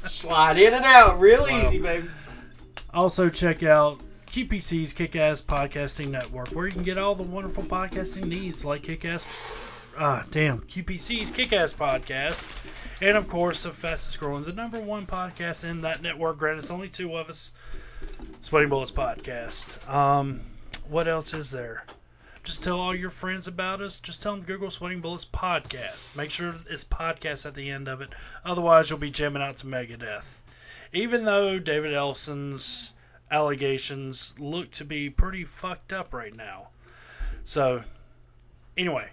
Slide 0.05 0.59
in 0.59 0.75
and 0.75 0.85
out 0.85 1.19
real 1.19 1.43
Wow. 1.43 1.69
easy, 1.69 1.79
baby. 1.79 2.07
also 2.93 3.29
check 3.31 3.63
out 3.63 4.01
QPC's 4.27 4.93
Kick 4.93 5.17
Ass 5.17 5.41
Podcasting 5.41 6.09
Network, 6.11 6.49
where 6.51 6.67
you 6.67 6.73
can 6.73 6.83
get 6.83 6.99
all 6.99 7.15
the 7.15 7.23
wonderful 7.23 7.63
podcasting 7.65 8.27
needs 8.27 8.65
like 8.65 8.83
Kick 8.83 9.05
Ass. 9.07 9.95
Ah, 9.99 10.25
damn. 10.31 10.59
QPC's 10.61 11.31
Kick 11.31 11.53
Ass 11.53 11.73
Podcast. 11.73 12.84
And 13.01 13.17
of 13.17 13.29
course, 13.29 13.65
the 13.65 13.71
fastest 13.71 14.21
growing, 14.21 14.45
the 14.45 14.53
number 14.53 14.81
one 14.81 15.07
podcast 15.07 15.69
in 15.69 15.81
that 15.83 16.03
network. 16.03 16.39
Granted, 16.39 16.61
it's 16.61 16.71
only 16.71 16.89
two 16.89 17.17
of 17.17 17.29
us. 17.29 17.53
Sweating 18.41 18.69
Bullets 18.69 18.91
Podcast. 18.91 19.89
Um, 19.89 20.41
what 20.89 21.09
else 21.09 21.33
is 21.35 21.51
there? 21.51 21.85
Just 22.43 22.63
tell 22.63 22.79
all 22.79 22.95
your 22.95 23.11
friends 23.11 23.47
about 23.47 23.81
us. 23.81 23.99
Just 23.99 24.23
tell 24.23 24.37
them 24.37 24.45
Google 24.45 24.71
Sweating 24.71 25.01
Bullets 25.01 25.25
Podcast. 25.25 26.15
Make 26.15 26.31
sure 26.31 26.55
it's 26.69 26.85
podcast 26.85 27.47
at 27.47 27.55
the 27.55 27.71
end 27.71 27.89
of 27.89 28.03
it. 28.03 28.11
Otherwise, 28.45 28.91
you'll 28.91 28.99
be 28.99 29.11
jamming 29.11 29.43
out 29.43 29.57
to 29.59 29.67
Megadeth. 29.67 30.41
Even 30.93 31.25
though 31.25 31.59
David 31.59 31.93
Ellefson's 31.93 32.95
allegations 33.31 34.35
look 34.39 34.71
to 34.73 34.85
be 34.85 35.09
pretty 35.09 35.45
fucked 35.45 35.93
up 35.93 36.13
right 36.13 36.37
now. 36.37 36.69
So, 37.45 37.83
anyway, 38.77 39.09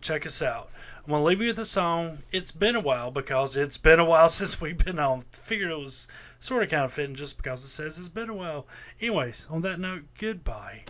check 0.00 0.24
us 0.24 0.40
out. 0.40 0.70
I'm 1.06 1.12
to 1.12 1.18
leave 1.20 1.40
you 1.40 1.48
with 1.48 1.58
a 1.58 1.64
song. 1.64 2.18
It's 2.30 2.52
been 2.52 2.76
a 2.76 2.80
while 2.80 3.10
because 3.10 3.56
it's 3.56 3.78
been 3.78 3.98
a 3.98 4.04
while 4.04 4.28
since 4.30 4.60
we've 4.60 4.76
been 4.76 4.98
on. 4.98 5.22
Figured 5.32 5.70
it 5.70 5.78
was 5.78 6.08
sort 6.38 6.62
of 6.62 6.68
kind 6.68 6.84
of 6.84 6.92
fitting 6.92 7.14
just 7.14 7.38
because 7.38 7.64
it 7.64 7.68
says 7.68 7.98
it's 7.98 8.08
been 8.08 8.28
a 8.28 8.34
while. 8.34 8.66
Anyways, 9.00 9.46
on 9.50 9.62
that 9.62 9.80
note, 9.80 10.04
goodbye. 10.18 10.84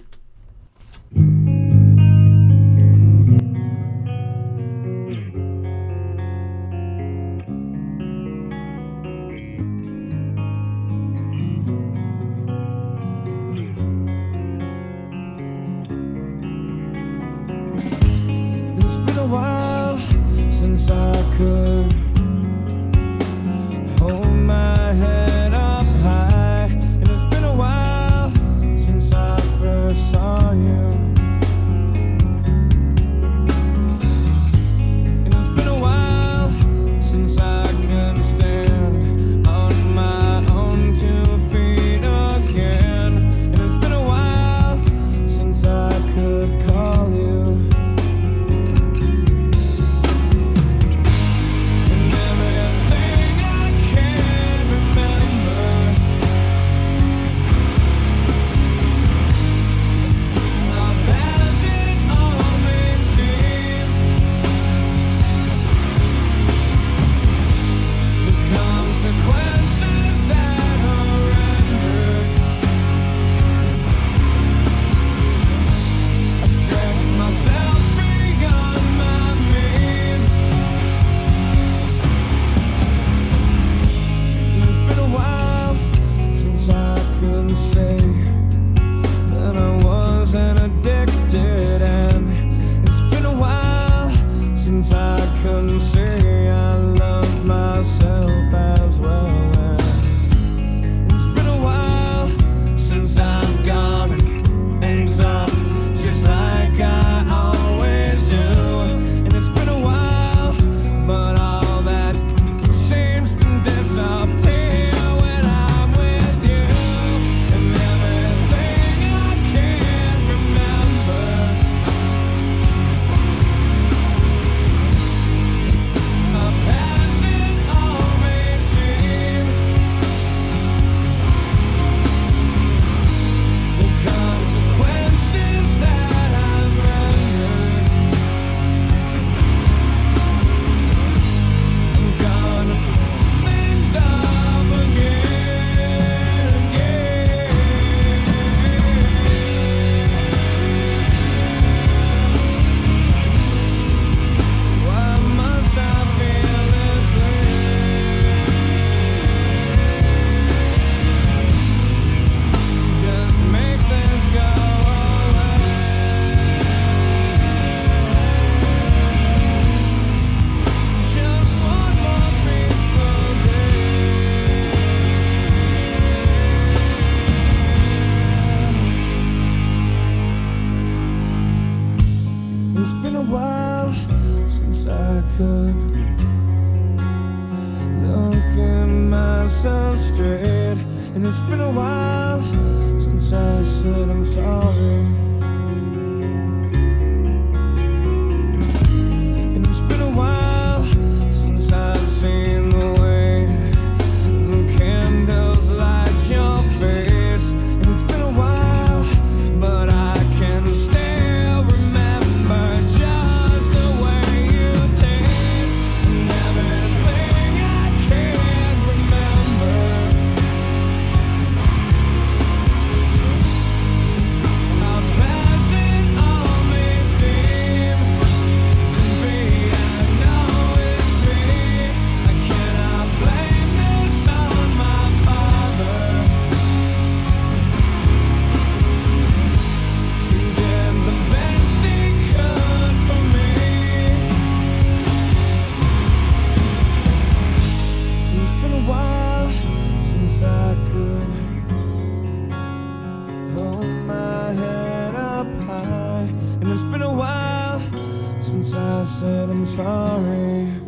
I 259.01 259.05
said 259.05 259.49
I'm 259.49 259.65
sorry. 259.65 260.80